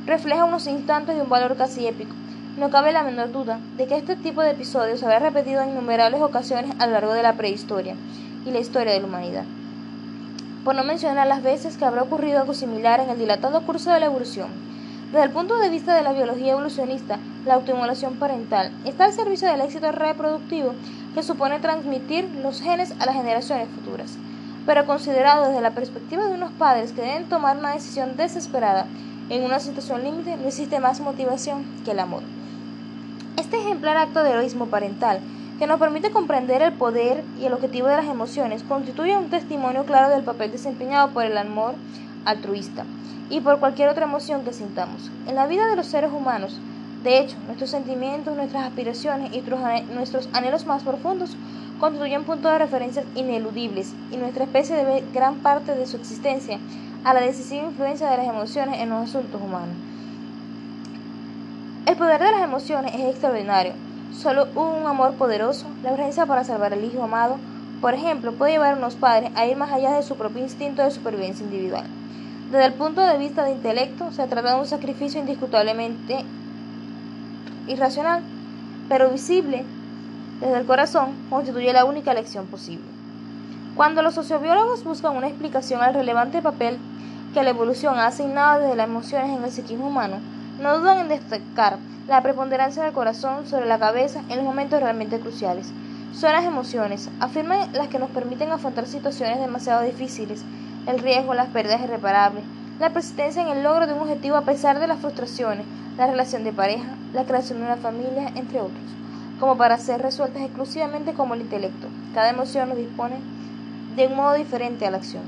refleja 0.06 0.46
unos 0.46 0.66
instantes 0.66 1.16
de 1.16 1.20
un 1.20 1.28
valor 1.28 1.54
casi 1.54 1.86
épico, 1.86 2.14
no 2.56 2.70
cabe 2.70 2.92
la 2.92 3.02
menor 3.02 3.32
duda 3.32 3.60
de 3.76 3.86
que 3.86 3.98
este 3.98 4.16
tipo 4.16 4.40
de 4.40 4.52
episodios 4.52 5.00
se 5.00 5.04
había 5.04 5.18
repetido 5.18 5.60
en 5.60 5.68
innumerables 5.68 6.22
ocasiones 6.22 6.74
a 6.78 6.86
lo 6.86 6.94
largo 6.94 7.12
de 7.12 7.22
la 7.22 7.34
prehistoria 7.34 7.94
y 8.46 8.52
la 8.52 8.60
historia 8.60 8.94
de 8.94 9.00
la 9.00 9.06
humanidad. 9.06 9.44
Por 10.64 10.74
no 10.74 10.82
mencionar 10.82 11.26
las 11.26 11.42
veces 11.42 11.76
que 11.76 11.84
habrá 11.84 12.04
ocurrido 12.04 12.40
algo 12.40 12.54
similar 12.54 13.00
en 13.00 13.10
el 13.10 13.18
dilatado 13.18 13.60
curso 13.66 13.92
de 13.92 14.00
la 14.00 14.06
evolución. 14.06 14.48
Desde 15.12 15.22
el 15.22 15.30
punto 15.30 15.56
de 15.58 15.70
vista 15.70 15.94
de 15.94 16.02
la 16.02 16.12
biología 16.12 16.52
evolucionista, 16.52 17.20
la 17.44 17.54
autoemulación 17.54 18.16
parental 18.16 18.72
está 18.84 19.04
al 19.04 19.12
servicio 19.12 19.48
del 19.48 19.60
éxito 19.60 19.92
reproductivo 19.92 20.74
que 21.14 21.22
supone 21.22 21.60
transmitir 21.60 22.28
los 22.42 22.60
genes 22.60 22.92
a 22.98 23.06
las 23.06 23.14
generaciones 23.14 23.68
futuras. 23.68 24.18
Pero 24.66 24.84
considerado 24.84 25.46
desde 25.46 25.60
la 25.60 25.70
perspectiva 25.70 26.26
de 26.26 26.34
unos 26.34 26.50
padres 26.52 26.90
que 26.90 27.02
deben 27.02 27.28
tomar 27.28 27.56
una 27.56 27.72
decisión 27.72 28.16
desesperada 28.16 28.86
en 29.30 29.44
una 29.44 29.60
situación 29.60 30.02
límite, 30.02 30.36
no 30.36 30.48
existe 30.48 30.80
más 30.80 30.98
motivación 30.98 31.64
que 31.84 31.92
el 31.92 32.00
amor. 32.00 32.24
Este 33.36 33.60
ejemplar 33.60 33.96
acto 33.96 34.24
de 34.24 34.30
heroísmo 34.30 34.66
parental, 34.66 35.20
que 35.60 35.68
nos 35.68 35.78
permite 35.78 36.10
comprender 36.10 36.62
el 36.62 36.72
poder 36.72 37.22
y 37.40 37.44
el 37.44 37.52
objetivo 37.52 37.86
de 37.86 37.96
las 37.96 38.06
emociones, 38.06 38.64
constituye 38.64 39.16
un 39.16 39.30
testimonio 39.30 39.84
claro 39.84 40.08
del 40.08 40.24
papel 40.24 40.50
desempeñado 40.50 41.10
por 41.10 41.24
el 41.24 41.38
amor 41.38 41.74
altruista 42.26 42.84
y 43.30 43.40
por 43.40 43.58
cualquier 43.58 43.88
otra 43.88 44.04
emoción 44.04 44.44
que 44.44 44.52
sintamos. 44.52 45.10
En 45.26 45.34
la 45.34 45.46
vida 45.46 45.66
de 45.70 45.76
los 45.76 45.86
seres 45.86 46.12
humanos, 46.12 46.60
de 47.02 47.20
hecho, 47.20 47.36
nuestros 47.46 47.70
sentimientos, 47.70 48.36
nuestras 48.36 48.64
aspiraciones 48.64 49.32
y 49.32 49.42
nuestros 49.94 50.28
anhelos 50.32 50.66
más 50.66 50.82
profundos 50.82 51.36
constituyen 51.80 52.24
puntos 52.24 52.52
de 52.52 52.58
referencia 52.58 53.04
ineludibles 53.14 53.92
y 54.12 54.16
nuestra 54.16 54.44
especie 54.44 54.76
debe 54.76 55.04
gran 55.14 55.36
parte 55.36 55.74
de 55.74 55.86
su 55.86 55.96
existencia 55.96 56.58
a 57.04 57.14
la 57.14 57.20
decisiva 57.20 57.64
influencia 57.64 58.10
de 58.10 58.16
las 58.16 58.26
emociones 58.26 58.80
en 58.80 58.90
los 58.90 59.08
asuntos 59.08 59.40
humanos. 59.40 59.76
El 61.86 61.96
poder 61.96 62.20
de 62.20 62.32
las 62.32 62.42
emociones 62.42 62.92
es 62.94 63.02
extraordinario. 63.02 63.72
Solo 64.12 64.48
un 64.56 64.86
amor 64.86 65.12
poderoso, 65.12 65.66
la 65.84 65.92
urgencia 65.92 66.26
para 66.26 66.42
salvar 66.42 66.72
al 66.72 66.84
hijo 66.84 67.04
amado, 67.04 67.36
por 67.80 67.94
ejemplo, 67.94 68.32
puede 68.32 68.52
llevar 68.52 68.74
a 68.74 68.78
unos 68.78 68.96
padres 68.96 69.30
a 69.36 69.46
ir 69.46 69.56
más 69.56 69.70
allá 69.70 69.92
de 69.92 70.02
su 70.02 70.16
propio 70.16 70.42
instinto 70.42 70.82
de 70.82 70.90
supervivencia 70.90 71.44
individual. 71.44 71.84
Desde 72.50 72.66
el 72.66 72.74
punto 72.74 73.00
de 73.00 73.18
vista 73.18 73.44
de 73.44 73.52
intelecto, 73.52 74.12
se 74.12 74.26
trata 74.28 74.54
de 74.54 74.60
un 74.60 74.66
sacrificio 74.66 75.18
indiscutablemente 75.18 76.24
irracional, 77.66 78.22
pero 78.88 79.10
visible 79.10 79.64
desde 80.40 80.58
el 80.58 80.66
corazón, 80.66 81.14
constituye 81.28 81.72
la 81.72 81.84
única 81.84 82.12
elección 82.12 82.46
posible. 82.46 82.84
Cuando 83.74 84.02
los 84.02 84.14
sociobiólogos 84.14 84.84
buscan 84.84 85.16
una 85.16 85.28
explicación 85.28 85.82
al 85.82 85.94
relevante 85.94 86.40
papel 86.40 86.78
que 87.34 87.42
la 87.42 87.50
evolución 87.50 87.98
ha 87.98 88.06
asignado 88.06 88.60
desde 88.60 88.76
las 88.76 88.86
emociones 88.86 89.36
en 89.36 89.42
el 89.42 89.50
psiquismo 89.50 89.88
humano, 89.88 90.18
no 90.60 90.78
dudan 90.78 90.98
en 90.98 91.08
destacar 91.08 91.78
la 92.06 92.22
preponderancia 92.22 92.84
del 92.84 92.92
corazón 92.92 93.46
sobre 93.46 93.66
la 93.66 93.78
cabeza 93.78 94.22
en 94.28 94.36
los 94.36 94.44
momentos 94.44 94.80
realmente 94.80 95.18
cruciales. 95.18 95.72
Son 96.14 96.32
las 96.32 96.44
emociones, 96.44 97.10
afirman 97.18 97.72
las 97.72 97.88
que 97.88 97.98
nos 97.98 98.10
permiten 98.10 98.52
afrontar 98.52 98.86
situaciones 98.86 99.40
demasiado 99.40 99.82
difíciles, 99.82 100.44
el 100.86 100.98
riesgo, 100.98 101.34
las 101.34 101.48
pérdidas 101.48 101.82
irreparables, 101.82 102.44
la 102.78 102.90
persistencia 102.90 103.42
en 103.42 103.48
el 103.48 103.62
logro 103.62 103.86
de 103.86 103.94
un 103.94 104.00
objetivo 104.00 104.36
a 104.36 104.42
pesar 104.42 104.78
de 104.78 104.86
las 104.86 104.98
frustraciones, 105.00 105.66
la 105.96 106.06
relación 106.06 106.44
de 106.44 106.52
pareja, 106.52 106.94
la 107.12 107.24
creación 107.24 107.58
de 107.58 107.64
una 107.64 107.76
familia, 107.76 108.30
entre 108.34 108.60
otros, 108.60 108.84
como 109.40 109.56
para 109.56 109.78
ser 109.78 110.02
resueltas 110.02 110.42
exclusivamente 110.42 111.14
como 111.14 111.34
el 111.34 111.40
intelecto. 111.40 111.88
Cada 112.14 112.30
emoción 112.30 112.68
nos 112.68 112.78
dispone 112.78 113.16
de 113.96 114.06
un 114.06 114.16
modo 114.16 114.34
diferente 114.34 114.86
a 114.86 114.90
la 114.90 114.98
acción. 114.98 115.22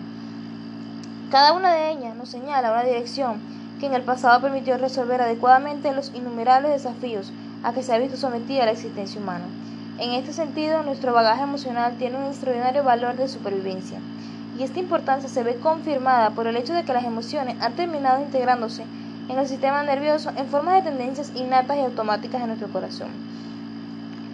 Cada 1.30 1.52
una 1.52 1.72
de 1.72 1.90
ellas 1.90 2.14
nos 2.16 2.28
señala 2.28 2.70
una 2.70 2.84
dirección 2.84 3.40
que 3.80 3.86
en 3.86 3.94
el 3.94 4.02
pasado 4.02 4.40
permitió 4.40 4.76
resolver 4.76 5.20
adecuadamente 5.20 5.92
los 5.92 6.12
innumerables 6.14 6.72
desafíos 6.72 7.32
a 7.62 7.72
que 7.72 7.82
se 7.82 7.94
ha 7.94 7.98
visto 7.98 8.16
sometida 8.16 8.64
la 8.64 8.72
existencia 8.72 9.20
humana. 9.20 9.44
En 9.98 10.10
este 10.10 10.32
sentido, 10.32 10.82
nuestro 10.82 11.12
bagaje 11.12 11.42
emocional 11.42 11.96
tiene 11.98 12.18
un 12.18 12.26
extraordinario 12.26 12.84
valor 12.84 13.16
de 13.16 13.28
supervivencia, 13.28 13.98
y 14.58 14.64
esta 14.64 14.80
importancia 14.80 15.28
se 15.28 15.44
ve 15.44 15.56
confirmada 15.56 16.30
por 16.30 16.48
el 16.48 16.56
hecho 16.56 16.74
de 16.74 16.82
que 16.82 16.92
las 16.92 17.04
emociones 17.04 17.54
han 17.60 17.74
terminado 17.74 18.20
integrándose 18.20 18.82
en 19.28 19.38
el 19.38 19.46
sistema 19.46 19.84
nervioso 19.84 20.32
en 20.36 20.46
forma 20.48 20.74
de 20.74 20.82
tendencias 20.82 21.30
innatas 21.36 21.76
y 21.76 21.80
automáticas 21.80 22.40
en 22.40 22.48
nuestro 22.48 22.68
corazón. 22.72 23.08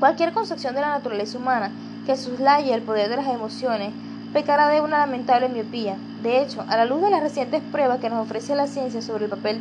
Cualquier 0.00 0.32
concepción 0.32 0.74
de 0.74 0.80
la 0.80 0.92
naturaleza 0.92 1.36
humana 1.36 1.70
que 2.06 2.16
soslaye 2.16 2.72
el 2.72 2.82
poder 2.82 3.10
de 3.10 3.16
las 3.16 3.26
emociones 3.26 3.90
pecará 4.32 4.68
de 4.68 4.80
una 4.80 4.98
lamentable 4.98 5.48
miopía. 5.50 5.96
De 6.22 6.40
hecho, 6.40 6.64
a 6.68 6.76
la 6.76 6.86
luz 6.86 7.02
de 7.02 7.10
las 7.10 7.22
recientes 7.22 7.60
pruebas 7.60 8.00
que 8.00 8.08
nos 8.08 8.24
ofrece 8.24 8.54
la 8.54 8.66
ciencia 8.66 9.02
sobre 9.02 9.24
el 9.24 9.30
papel 9.30 9.60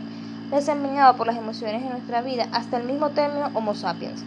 desempeñado 0.49 1.17
por 1.17 1.27
las 1.27 1.35
emociones 1.35 1.83
en 1.83 1.89
nuestra 1.89 2.21
vida, 2.21 2.47
hasta 2.53 2.77
el 2.77 2.83
mismo 2.83 3.09
término 3.09 3.49
Homo 3.53 3.75
sapiens, 3.75 4.23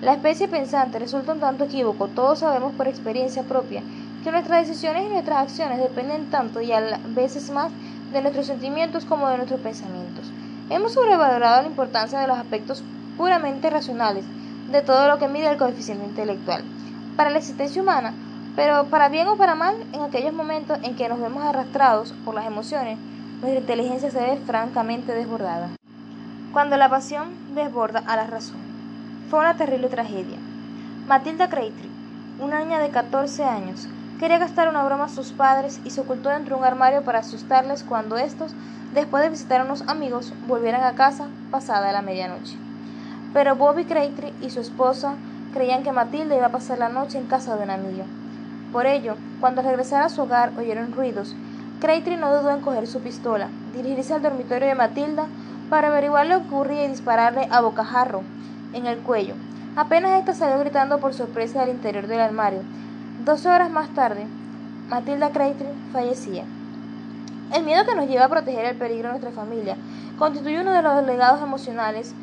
la 0.00 0.12
especie 0.12 0.46
pensante 0.46 0.98
resulta 0.98 1.32
un 1.32 1.40
tanto 1.40 1.64
equívoco. 1.64 2.06
Todos 2.08 2.38
sabemos 2.38 2.72
por 2.74 2.86
experiencia 2.86 3.42
propia 3.42 3.82
que 4.24 4.32
nuestras 4.32 4.66
decisiones 4.66 5.06
y 5.06 5.12
nuestras 5.12 5.38
acciones 5.38 5.78
dependen 5.78 6.30
tanto 6.30 6.60
y 6.60 6.72
a 6.72 6.98
veces 7.08 7.50
más 7.50 7.70
de 8.12 8.22
nuestros 8.22 8.46
sentimientos 8.46 9.04
como 9.04 9.28
de 9.28 9.36
nuestros 9.36 9.60
pensamientos. 9.60 10.30
Hemos 10.70 10.92
sobrevalorado 10.92 11.62
la 11.62 11.68
importancia 11.68 12.20
de 12.20 12.26
los 12.26 12.38
aspectos 12.38 12.82
puramente 13.16 13.70
racionales 13.70 14.24
de 14.70 14.82
todo 14.82 15.08
lo 15.08 15.18
que 15.18 15.28
mide 15.28 15.50
el 15.50 15.56
coeficiente 15.56 16.04
intelectual 16.04 16.62
para 17.18 17.30
la 17.30 17.38
existencia 17.38 17.82
humana, 17.82 18.14
pero 18.54 18.84
para 18.84 19.08
bien 19.08 19.26
o 19.26 19.36
para 19.36 19.56
mal, 19.56 19.74
en 19.92 20.02
aquellos 20.02 20.32
momentos 20.32 20.78
en 20.82 20.94
que 20.94 21.08
nos 21.08 21.20
vemos 21.20 21.42
arrastrados 21.42 22.14
por 22.24 22.34
las 22.34 22.46
emociones, 22.46 22.96
nuestra 23.40 23.60
inteligencia 23.60 24.10
se 24.10 24.20
ve 24.20 24.38
francamente 24.46 25.12
desbordada. 25.12 25.70
Cuando 26.52 26.76
la 26.76 26.88
pasión 26.88 27.28
desborda 27.56 28.04
a 28.06 28.14
la 28.14 28.28
razón. 28.28 28.58
Fue 29.30 29.40
una 29.40 29.56
terrible 29.56 29.88
tragedia. 29.88 30.38
Matilda 31.08 31.48
Craytree, 31.48 31.90
una 32.40 32.60
niña 32.60 32.78
de 32.78 32.90
14 32.90 33.44
años, 33.44 33.88
quería 34.18 34.38
gastar 34.38 34.68
una 34.68 34.84
broma 34.84 35.04
a 35.04 35.08
sus 35.08 35.32
padres 35.32 35.80
y 35.84 35.90
se 35.90 36.00
ocultó 36.00 36.28
dentro 36.30 36.56
de 36.56 36.60
un 36.60 36.66
armario 36.66 37.02
para 37.02 37.20
asustarles 37.20 37.84
cuando 37.84 38.16
estos, 38.16 38.52
después 38.92 39.22
de 39.22 39.30
visitar 39.30 39.60
a 39.60 39.64
unos 39.64 39.82
amigos, 39.88 40.32
volvieran 40.46 40.82
a 40.82 40.94
casa 40.94 41.28
pasada 41.50 41.92
la 41.92 42.02
medianoche. 42.02 42.56
Pero 43.32 43.56
Bobby 43.56 43.84
Craytree 43.84 44.32
y 44.40 44.50
su 44.50 44.60
esposa 44.60 45.14
creían 45.52 45.82
que 45.82 45.92
Matilda 45.92 46.36
iba 46.36 46.46
a 46.46 46.52
pasar 46.52 46.78
la 46.78 46.88
noche 46.88 47.18
en 47.18 47.26
casa 47.26 47.56
de 47.56 47.64
un 47.64 47.70
amigo. 47.70 48.04
Por 48.72 48.86
ello, 48.86 49.14
cuando 49.40 49.62
regresara 49.62 50.06
a 50.06 50.10
su 50.10 50.22
hogar 50.22 50.52
oyeron 50.58 50.92
ruidos. 50.92 51.34
Craytree 51.80 52.16
no 52.16 52.34
dudó 52.34 52.50
en 52.50 52.60
coger 52.60 52.86
su 52.86 53.00
pistola, 53.00 53.48
dirigirse 53.74 54.14
al 54.14 54.22
dormitorio 54.22 54.68
de 54.68 54.74
Matilda 54.74 55.26
para 55.70 55.88
averiguar 55.88 56.26
lo 56.26 56.40
que 56.40 56.46
ocurría 56.46 56.84
y 56.84 56.88
dispararle 56.88 57.46
a 57.50 57.60
bocajarro 57.60 58.22
en 58.72 58.86
el 58.86 58.98
cuello. 58.98 59.34
Apenas 59.76 60.18
ésta 60.18 60.34
salió 60.34 60.58
gritando 60.58 60.98
por 60.98 61.14
sorpresa 61.14 61.60
del 61.60 61.70
interior 61.70 62.08
del 62.08 62.20
armario. 62.20 62.62
Doce 63.28 63.46
horas 63.50 63.70
más 63.70 63.90
tarde, 63.90 64.26
Matilda 64.88 65.32
Craytree 65.32 65.74
fallecía. 65.92 66.44
El 67.52 67.62
miedo 67.62 67.84
que 67.84 67.94
nos 67.94 68.08
lleva 68.08 68.24
a 68.24 68.30
proteger 68.30 68.64
el 68.64 68.78
peligro 68.78 69.08
de 69.08 69.18
nuestra 69.18 69.32
familia 69.32 69.76
constituye 70.18 70.62
uno 70.62 70.72
de 70.72 70.80
los 70.80 71.04
legados 71.04 71.42
emocionales 71.42 72.14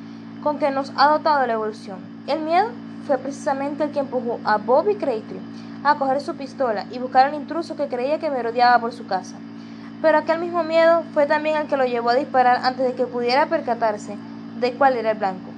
con 0.41 0.57
que 0.57 0.71
nos 0.71 0.91
ha 0.97 1.09
dotado 1.09 1.45
la 1.45 1.53
evolución. 1.53 1.99
El 2.25 2.39
miedo 2.39 2.69
fue 3.05 3.19
precisamente 3.19 3.83
el 3.83 3.91
que 3.91 3.99
empujó 3.99 4.39
a 4.45 4.57
Bobby 4.57 4.95
Craytree 4.95 5.39
a 5.83 5.93
coger 5.93 6.21
su 6.21 6.35
pistola 6.37 6.87
y 6.89 6.97
buscar 6.97 7.27
al 7.27 7.35
intruso 7.35 7.75
que 7.75 7.87
creía 7.87 8.17
que 8.17 8.31
merodeaba 8.31 8.81
por 8.81 8.91
su 8.91 9.05
casa. 9.05 9.35
Pero 10.01 10.17
aquel 10.17 10.39
mismo 10.39 10.63
miedo 10.63 11.03
fue 11.13 11.27
también 11.27 11.57
el 11.57 11.67
que 11.67 11.77
lo 11.77 11.85
llevó 11.85 12.09
a 12.09 12.15
disparar 12.15 12.61
antes 12.63 12.83
de 12.83 12.93
que 12.95 13.05
pudiera 13.05 13.45
percatarse 13.45 14.17
de 14.59 14.73
cuál 14.73 14.97
era 14.97 15.11
el 15.11 15.19
blanco 15.19 15.51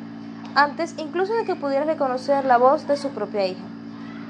antes 0.55 0.95
incluso 0.97 1.33
de 1.35 1.45
que 1.45 1.55
pudiera 1.55 1.85
reconocer 1.85 2.43
la 2.43 2.57
voz 2.57 2.85
de 2.87 2.97
su 2.97 3.11
propia 3.11 3.45
hija. 3.45 3.76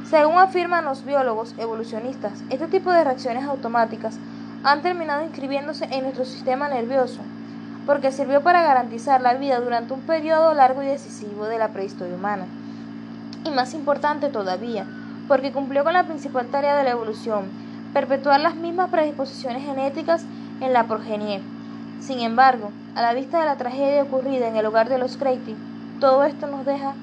Según 0.06 0.38
afirman 0.38 0.86
los 0.86 1.04
biólogos 1.04 1.54
evolucionistas, 1.58 2.44
este 2.50 2.68
tipo 2.68 2.92
de 2.92 3.04
reacciones 3.04 3.44
automáticas 3.44 4.18
han 4.64 4.82
terminado 4.82 5.24
inscribiéndose 5.24 5.86
en 5.92 6.04
nuestro 6.04 6.26
sistema 6.26 6.70
nervioso, 6.70 7.20
porque 7.86 8.12
sirvió 8.12 8.42
para 8.42 8.64
garantizar 8.64 9.22
la 9.22 9.34
vida 9.34 9.60
durante 9.60 9.94
un 9.94 10.02
periodo 10.02 10.54
largo 10.54 10.82
y 10.84 10.88
decisivo 10.88 11.46
de 11.46 11.58
la 11.58 11.70
prehistoria 11.70 12.16
humana. 12.16 12.46
Y 13.46 13.50
más 13.52 13.74
importante 13.74 14.30
todavía, 14.30 14.86
porque 15.28 15.52
cumplió 15.52 15.84
con 15.84 15.94
la 15.94 16.04
principal 16.04 16.48
tarea 16.48 16.76
de 16.76 16.84
la 16.84 16.92
evolución, 16.92 17.46
perpetuar 17.94 18.40
las 18.40 18.56
mismas 18.56 18.90
predisposiciones 18.90 19.64
genéticas 19.64 20.24
en 20.62 20.74
la 20.74 20.86
progenie. 20.86 21.42
Sin 22.00 22.20
embargo, 22.20 22.72
a 22.96 23.02
la 23.02 23.14
vista 23.14 23.40
de 23.40 23.46
la 23.46 23.58
tragedia 23.58 24.04
ocurrida 24.04 24.48
en 24.48 24.56
el 24.56 24.66
hogar 24.66 24.90
de 24.90 24.98
los 24.98 25.18
Crayty, 25.18 25.56
todo 26.00 26.24
esto 26.24 26.48
nos 26.48 26.66
deja 26.66 26.94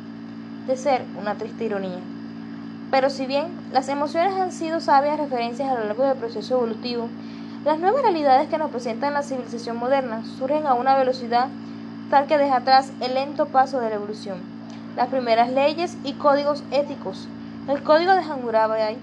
de 0.66 0.76
ser 0.76 1.04
una 1.20 1.34
triste 1.34 1.64
ironía. 1.64 2.13
Pero 2.94 3.10
si 3.10 3.26
bien 3.26 3.46
las 3.72 3.88
emociones 3.88 4.34
han 4.34 4.52
sido 4.52 4.78
sabias 4.78 5.18
referencias 5.18 5.68
a 5.68 5.74
lo 5.74 5.84
largo 5.84 6.04
del 6.04 6.16
proceso 6.16 6.54
evolutivo, 6.54 7.08
las 7.64 7.80
nuevas 7.80 8.00
realidades 8.02 8.48
que 8.48 8.56
nos 8.56 8.70
presentan 8.70 9.14
la 9.14 9.24
civilización 9.24 9.78
moderna 9.78 10.22
surgen 10.38 10.68
a 10.68 10.74
una 10.74 10.96
velocidad 10.96 11.48
tal 12.08 12.28
que 12.28 12.38
deja 12.38 12.58
atrás 12.58 12.92
el 13.00 13.14
lento 13.14 13.46
paso 13.46 13.80
de 13.80 13.88
la 13.88 13.96
evolución. 13.96 14.38
Las 14.96 15.08
primeras 15.08 15.50
leyes 15.50 15.96
y 16.04 16.12
códigos 16.12 16.62
éticos, 16.70 17.26
el 17.68 17.82
código 17.82 18.14
de 18.14 18.22
Hammurabi 18.22 18.96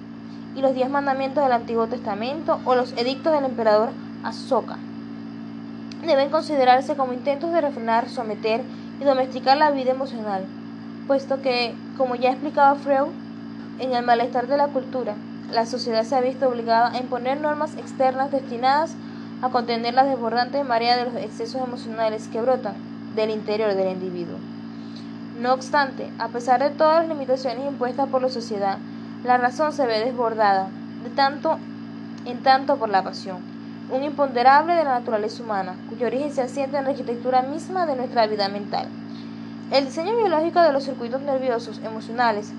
y 0.56 0.62
los 0.62 0.74
diez 0.74 0.90
mandamientos 0.90 1.44
del 1.44 1.52
Antiguo 1.52 1.88
Testamento 1.88 2.60
o 2.64 2.76
los 2.76 2.94
edictos 2.94 3.34
del 3.34 3.44
emperador 3.44 3.90
Asoka, 4.24 4.78
deben 6.06 6.30
considerarse 6.30 6.96
como 6.96 7.12
intentos 7.12 7.52
de 7.52 7.60
refrenar, 7.60 8.08
someter 8.08 8.62
y 9.02 9.04
domesticar 9.04 9.58
la 9.58 9.70
vida 9.72 9.92
emocional, 9.92 10.46
puesto 11.08 11.42
que, 11.42 11.76
como 11.98 12.16
ya 12.16 12.30
explicaba 12.30 12.76
Freud, 12.76 13.10
en 13.82 13.94
el 13.94 14.06
malestar 14.06 14.48
de 14.48 14.58
la 14.58 14.68
cultura, 14.68 15.16
la 15.52 15.66
sociedad 15.66 16.04
se 16.04 16.16
ha 16.16 16.22
visto 16.22 16.48
obligada 16.48 16.92
a 16.92 17.00
imponer 17.00 17.42
normas 17.42 17.76
externas 17.78 18.32
destinadas 18.32 18.94
a 19.42 19.50
contener 19.50 19.96
la 19.96 20.04
desbordante 20.04 20.64
marea 20.64 20.96
de 20.98 21.06
los 21.06 21.16
excesos 21.16 21.62
emocionales 21.62 22.28
que 22.28 22.40
brotan 22.40 22.76
del 23.16 23.32
interior 23.32 23.74
del 23.74 23.90
individuo. 23.90 24.38
No 25.40 25.54
obstante, 25.54 26.08
a 26.20 26.28
pesar 26.28 26.62
de 26.62 26.70
todas 26.70 27.00
las 27.00 27.10
limitaciones 27.10 27.66
impuestas 27.66 28.08
por 28.10 28.22
la 28.22 28.30
sociedad, 28.30 28.78
la 29.26 29.38
razón 29.38 29.74
se 29.74 29.88
ve 29.88 30.00
desbordada, 30.00 30.68
de 31.04 31.10
tanto 31.10 31.58
en 32.26 32.44
tanto 32.44 32.78
por 32.78 32.90
la 32.90 33.04
pasión, 33.04 33.40
un 33.92 34.04
imponderable 34.04 34.76
de 34.76 34.84
la 34.84 35.00
naturaleza 35.00 35.42
humana, 35.42 35.76
cuyo 35.90 36.06
origen 36.06 36.32
se 36.32 36.44
asienta 36.44 36.78
en 36.78 36.86
la 36.86 36.92
arquitectura 36.92 37.42
misma 37.42 37.88
de 37.88 37.96
nuestra 37.96 38.28
vida 38.28 38.48
mental. 38.48 38.86
El 39.72 39.86
diseño 39.86 40.12
biológico 40.24 40.62
de 40.62 40.72
los 40.72 40.84
circuitos 40.84 41.22
nerviosos 41.22 41.82
emocionales 41.84 42.54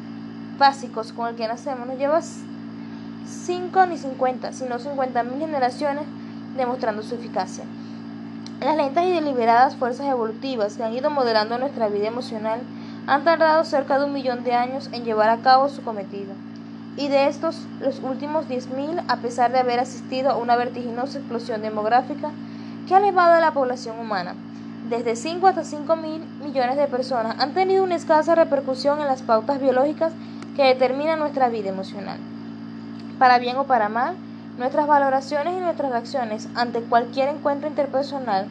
básicos 0.59 1.13
con 1.13 1.29
el 1.29 1.37
que 1.37 1.49
nacemos 1.49 1.87
no 1.87 1.95
lleva 1.95 2.21
5 2.23 3.87
ni 3.87 3.99
50, 3.99 4.53
sino 4.53 4.79
50.000 4.79 5.39
generaciones 5.39 6.05
demostrando 6.57 7.03
su 7.03 7.15
eficacia. 7.15 7.65
Las 8.61 8.77
lentas 8.77 9.05
y 9.05 9.11
deliberadas 9.11 9.77
fuerzas 9.77 10.07
evolutivas 10.07 10.77
que 10.77 10.85
han 10.85 10.93
ido 10.93 11.11
modelando 11.11 11.59
nuestra 11.59 11.89
vida 11.89 12.09
emocional 12.09 12.61
han 13.07 13.25
tardado 13.25 13.65
cerca 13.65 13.99
de 13.99 14.05
un 14.05 14.13
millón 14.13 14.45
de 14.45 14.55
años 14.55 14.89
en 14.93 15.05
llevar 15.05 15.31
a 15.31 15.39
cabo 15.39 15.69
su 15.69 15.83
cometido 15.83 16.35
y 16.97 17.09
de 17.09 17.27
estos 17.27 17.57
los 17.81 18.01
últimos 18.01 18.47
10.000, 18.49 19.05
a 19.09 19.17
pesar 19.17 19.53
de 19.53 19.59
haber 19.59 19.81
asistido 19.81 20.31
a 20.31 20.37
una 20.37 20.57
vertiginosa 20.57 21.19
explosión 21.19 21.63
demográfica 21.63 22.31
que 22.87 22.95
ha 22.95 22.99
elevado 22.99 23.35
a 23.35 23.41
la 23.41 23.53
población 23.53 23.99
humana. 23.99 24.35
Desde 24.89 25.17
5 25.17 25.47
hasta 25.47 25.65
5 25.65 25.97
mil 25.97 26.23
millones 26.43 26.77
de 26.77 26.87
personas 26.89 27.37
han 27.39 27.55
tenido 27.55 27.85
una 27.85 27.95
escasa 27.95 28.35
repercusión 28.35 29.01
en 29.01 29.07
las 29.07 29.23
pautas 29.23 29.61
biológicas 29.61 30.13
que 30.55 30.65
determinan 30.65 31.19
nuestra 31.19 31.49
vida 31.49 31.71
emocional. 31.71 32.19
Para 33.19 33.39
bien 33.39 33.57
o 33.57 33.65
para 33.65 33.89
mal, 33.89 34.17
nuestras 34.59 34.87
valoraciones 34.87 35.55
y 35.57 35.61
nuestras 35.61 35.91
reacciones 35.91 36.49
ante 36.55 36.81
cualquier 36.81 37.29
encuentro 37.29 37.69
interpersonal 37.69 38.47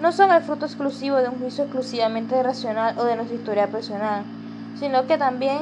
no 0.00 0.10
son 0.12 0.32
el 0.32 0.42
fruto 0.42 0.66
exclusivo 0.66 1.18
de 1.18 1.28
un 1.28 1.38
juicio 1.38 1.64
exclusivamente 1.64 2.42
racional 2.42 2.94
o 2.98 3.04
de 3.04 3.16
nuestra 3.16 3.36
historia 3.36 3.70
personal, 3.70 4.24
sino 4.80 5.06
que 5.06 5.18
también 5.18 5.58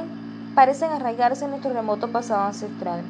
parecen 0.55 0.91
arraigarse 0.91 1.45
en 1.45 1.51
nuestro 1.51 1.73
remoto 1.73 2.09
pasado 2.09 2.43
ancestral, 2.43 3.03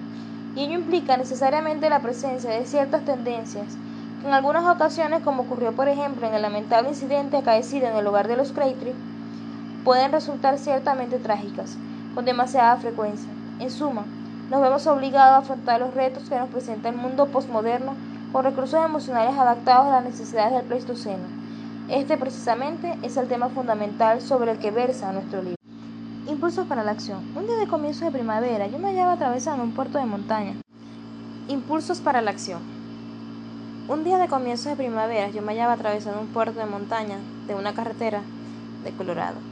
y 0.56 0.64
ello 0.64 0.78
implica 0.78 1.16
necesariamente 1.16 1.88
la 1.88 2.00
presencia 2.00 2.50
de 2.50 2.66
ciertas 2.66 3.04
tendencias 3.04 3.76
que 4.20 4.28
en 4.28 4.34
algunas 4.34 4.64
ocasiones, 4.64 5.22
como 5.22 5.42
ocurrió 5.42 5.72
por 5.72 5.88
ejemplo 5.88 6.26
en 6.26 6.34
el 6.34 6.42
lamentable 6.42 6.88
incidente 6.88 7.36
acaecido 7.36 7.86
en 7.86 7.96
el 7.96 8.06
hogar 8.06 8.28
de 8.28 8.36
los 8.36 8.52
Craytree, 8.52 8.94
pueden 9.84 10.12
resultar 10.12 10.58
ciertamente 10.58 11.18
trágicas, 11.18 11.76
con 12.14 12.24
demasiada 12.24 12.76
frecuencia. 12.76 13.30
En 13.58 13.70
suma, 13.70 14.04
nos 14.50 14.60
vemos 14.60 14.86
obligados 14.86 15.34
a 15.34 15.38
afrontar 15.38 15.80
los 15.80 15.94
retos 15.94 16.28
que 16.28 16.38
nos 16.38 16.50
presenta 16.50 16.88
el 16.88 16.96
mundo 16.96 17.26
postmoderno 17.26 17.94
con 18.32 18.44
recursos 18.44 18.84
emocionales 18.84 19.38
adaptados 19.38 19.86
a 19.86 19.90
las 19.90 20.04
necesidades 20.04 20.52
del 20.52 20.64
Pleistoceno. 20.64 21.24
Este 21.88 22.16
precisamente 22.16 22.98
es 23.02 23.16
el 23.16 23.28
tema 23.28 23.48
fundamental 23.48 24.20
sobre 24.20 24.52
el 24.52 24.58
que 24.58 24.70
versa 24.70 25.12
nuestro 25.12 25.42
libro. 25.42 25.56
Impulsos 26.26 26.66
para 26.66 26.84
la 26.84 26.92
acción. 26.92 27.18
Un 27.36 27.46
día 27.46 27.56
de 27.56 27.66
comienzo 27.66 28.04
de 28.04 28.10
primavera, 28.10 28.66
yo 28.66 28.78
me 28.78 28.88
hallaba 28.88 29.12
atravesando 29.12 29.64
un 29.64 29.72
puerto 29.72 29.98
de 29.98 30.06
montaña. 30.06 30.54
Impulsos 31.48 32.00
para 32.00 32.22
la 32.22 32.30
acción. 32.30 32.60
Un 33.88 34.04
día 34.04 34.18
de 34.18 34.28
comienzo 34.28 34.68
de 34.68 34.76
primavera, 34.76 35.28
yo 35.30 35.42
me 35.42 35.52
hallaba 35.52 35.72
atravesando 35.72 36.20
un 36.20 36.28
puerto 36.28 36.60
de 36.60 36.66
montaña 36.66 37.16
de 37.46 37.54
una 37.54 37.74
carretera 37.74 38.22
de 38.84 38.92
Colorado. 38.92 39.51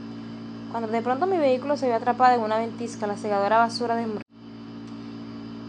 Cuando 0.71 0.89
de 0.89 1.01
pronto 1.01 1.27
mi 1.27 1.37
vehículo 1.37 1.77
se 1.77 1.87
vio 1.87 1.95
atrapado 1.95 2.35
en 2.35 2.41
una 2.41 2.57
ventisca, 2.57 3.05
la 3.05 3.17
segadora 3.17 3.57
basura 3.57 3.95
de 3.95 4.07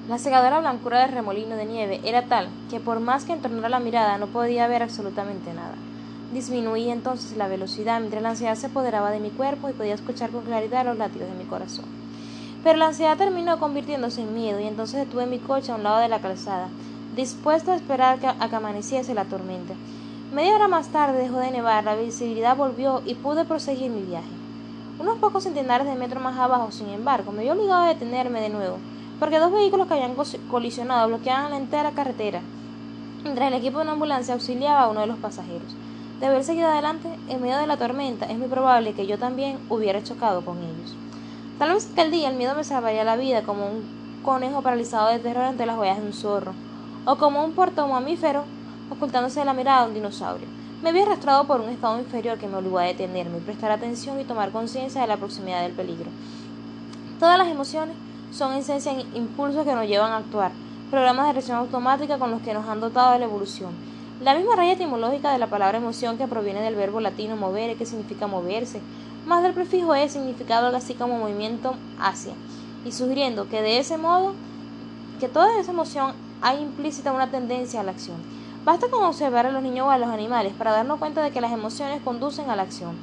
la 0.08 0.18
segadora 0.18 0.58
blancura 0.58 1.00
del 1.00 1.12
remolino 1.12 1.56
de 1.56 1.64
nieve 1.64 2.00
era 2.04 2.26
tal 2.26 2.48
que 2.70 2.80
por 2.80 2.98
más 2.98 3.24
que 3.24 3.32
entornara 3.32 3.68
la 3.68 3.80
mirada 3.80 4.18
no 4.18 4.26
podía 4.26 4.66
ver 4.66 4.82
absolutamente 4.82 5.54
nada. 5.54 5.74
Disminuí 6.32 6.90
entonces 6.90 7.36
la 7.36 7.46
velocidad 7.46 8.00
mientras 8.00 8.22
la 8.22 8.30
ansiedad 8.30 8.56
se 8.56 8.66
apoderaba 8.66 9.10
de 9.10 9.20
mi 9.20 9.30
cuerpo 9.30 9.68
y 9.68 9.72
podía 9.72 9.94
escuchar 9.94 10.30
con 10.30 10.42
claridad 10.42 10.84
los 10.84 10.98
latidos 10.98 11.28
de 11.30 11.36
mi 11.36 11.44
corazón. 11.44 11.84
Pero 12.64 12.78
la 12.78 12.88
ansiedad 12.88 13.16
terminó 13.16 13.58
convirtiéndose 13.58 14.22
en 14.22 14.34
miedo 14.34 14.60
y 14.60 14.66
entonces 14.66 15.06
detuve 15.06 15.26
mi 15.26 15.38
coche 15.38 15.72
a 15.72 15.76
un 15.76 15.84
lado 15.84 16.00
de 16.00 16.08
la 16.08 16.20
calzada, 16.20 16.68
dispuesto 17.14 17.70
a 17.70 17.76
esperar 17.76 18.18
a 18.40 18.48
que 18.48 18.56
amaneciese 18.56 19.14
la 19.14 19.24
tormenta. 19.24 19.74
Media 20.32 20.56
hora 20.56 20.68
más 20.68 20.88
tarde 20.88 21.18
dejó 21.18 21.38
de 21.38 21.52
nevar, 21.52 21.84
la 21.84 21.94
visibilidad 21.94 22.56
volvió 22.56 23.02
y 23.06 23.14
pude 23.14 23.44
proseguir 23.44 23.90
mi 23.90 24.02
viaje. 24.02 24.41
Unos 24.98 25.18
pocos 25.18 25.44
centenares 25.44 25.86
de 25.86 25.94
metros 25.94 26.22
más 26.22 26.38
abajo, 26.38 26.70
sin 26.70 26.88
embargo, 26.88 27.32
me 27.32 27.42
vi 27.42 27.50
obligado 27.50 27.84
a 27.84 27.88
detenerme 27.88 28.40
de 28.40 28.50
nuevo, 28.50 28.78
porque 29.18 29.38
dos 29.38 29.52
vehículos 29.52 29.86
que 29.88 29.94
habían 29.94 30.16
colisionado 30.50 31.08
bloqueaban 31.08 31.50
la 31.50 31.56
entera 31.56 31.92
carretera, 31.92 32.40
mientras 33.22 33.48
el 33.48 33.58
equipo 33.58 33.78
de 33.78 33.84
una 33.84 33.92
ambulancia 33.92 34.34
auxiliaba 34.34 34.82
a 34.82 34.88
uno 34.88 35.00
de 35.00 35.06
los 35.06 35.18
pasajeros 35.18 35.74
de 36.22 36.28
haber 36.28 36.44
seguido 36.44 36.68
adelante 36.68 37.08
en 37.28 37.42
medio 37.42 37.58
de 37.58 37.66
la 37.66 37.78
tormenta, 37.78 38.26
es 38.26 38.38
muy 38.38 38.46
probable 38.46 38.92
que 38.92 39.08
yo 39.08 39.18
también 39.18 39.58
hubiera 39.68 40.04
chocado 40.04 40.44
con 40.44 40.58
ellos. 40.58 40.94
Tal 41.58 41.72
vez 41.72 41.90
aquel 41.90 42.12
día 42.12 42.28
el 42.28 42.36
miedo 42.36 42.54
me 42.54 42.62
salvaría 42.62 43.02
la 43.02 43.16
vida 43.16 43.42
como 43.42 43.66
un 43.66 43.82
conejo 44.22 44.62
paralizado 44.62 45.08
de 45.08 45.18
terror 45.18 45.42
ante 45.42 45.66
las 45.66 45.76
huellas 45.76 45.98
de 45.98 46.06
un 46.06 46.12
zorro, 46.12 46.52
o 47.06 47.16
como 47.16 47.44
un 47.44 47.54
puerto 47.54 47.88
mamífero 47.88 48.44
ocultándose 48.88 49.40
de 49.40 49.46
la 49.46 49.52
mirada 49.52 49.82
de 49.82 49.88
un 49.88 49.94
dinosaurio. 49.94 50.46
Me 50.82 50.90
había 50.90 51.04
arrastrado 51.04 51.46
por 51.46 51.60
un 51.60 51.68
estado 51.68 51.98
inferior 51.98 52.38
que 52.38 52.48
me 52.48 52.56
obligó 52.56 52.78
a 52.78 52.84
detenerme, 52.84 53.38
prestar 53.38 53.70
atención 53.70 54.20
y 54.20 54.24
tomar 54.24 54.50
conciencia 54.50 55.00
de 55.00 55.06
la 55.06 55.16
proximidad 55.16 55.62
del 55.62 55.72
peligro. 55.72 56.10
Todas 57.18 57.38
las 57.38 57.48
emociones 57.48 57.94
son 58.32 58.52
en 58.52 58.58
esencia 58.58 58.92
impulsos 59.14 59.64
que 59.64 59.74
nos 59.74 59.86
llevan 59.86 60.12
a 60.12 60.18
actuar, 60.18 60.52
programas 60.90 61.26
de 61.28 61.32
reacción 61.34 61.58
automática 61.58 62.18
con 62.18 62.30
los 62.30 62.42
que 62.42 62.54
nos 62.54 62.66
han 62.68 62.80
dotado 62.80 63.12
de 63.12 63.20
la 63.20 63.24
evolución 63.26 63.92
la 64.22 64.36
misma 64.36 64.54
raíz 64.54 64.74
etimológica 64.74 65.32
de 65.32 65.38
la 65.38 65.48
palabra 65.48 65.78
emoción 65.78 66.16
que 66.16 66.28
proviene 66.28 66.60
del 66.60 66.76
verbo 66.76 67.00
latino 67.00 67.36
movere, 67.36 67.74
que 67.74 67.86
significa 67.86 68.28
moverse, 68.28 68.80
más 69.26 69.42
del 69.42 69.52
prefijo 69.52 69.96
es 69.96 70.12
significado 70.12 70.66
algo 70.66 70.78
así 70.78 70.94
como 70.94 71.18
movimiento 71.18 71.74
hacia, 71.98 72.32
y 72.84 72.92
sugiriendo 72.92 73.48
que 73.48 73.62
de 73.62 73.78
ese 73.78 73.98
modo, 73.98 74.34
que 75.18 75.26
toda 75.26 75.58
esa 75.58 75.72
emoción 75.72 76.12
hay 76.40 76.62
implícita 76.62 77.12
una 77.12 77.32
tendencia 77.32 77.80
a 77.80 77.82
la 77.82 77.90
acción. 77.90 78.18
Basta 78.64 78.86
con 78.88 79.02
observar 79.02 79.46
a 79.46 79.50
los 79.50 79.62
niños 79.62 79.88
o 79.88 79.90
a 79.90 79.98
los 79.98 80.08
animales 80.08 80.52
para 80.56 80.70
darnos 80.70 81.00
cuenta 81.00 81.20
de 81.20 81.32
que 81.32 81.40
las 81.40 81.50
emociones 81.50 82.00
conducen 82.02 82.48
a 82.48 82.54
la 82.54 82.62
acción. 82.62 82.96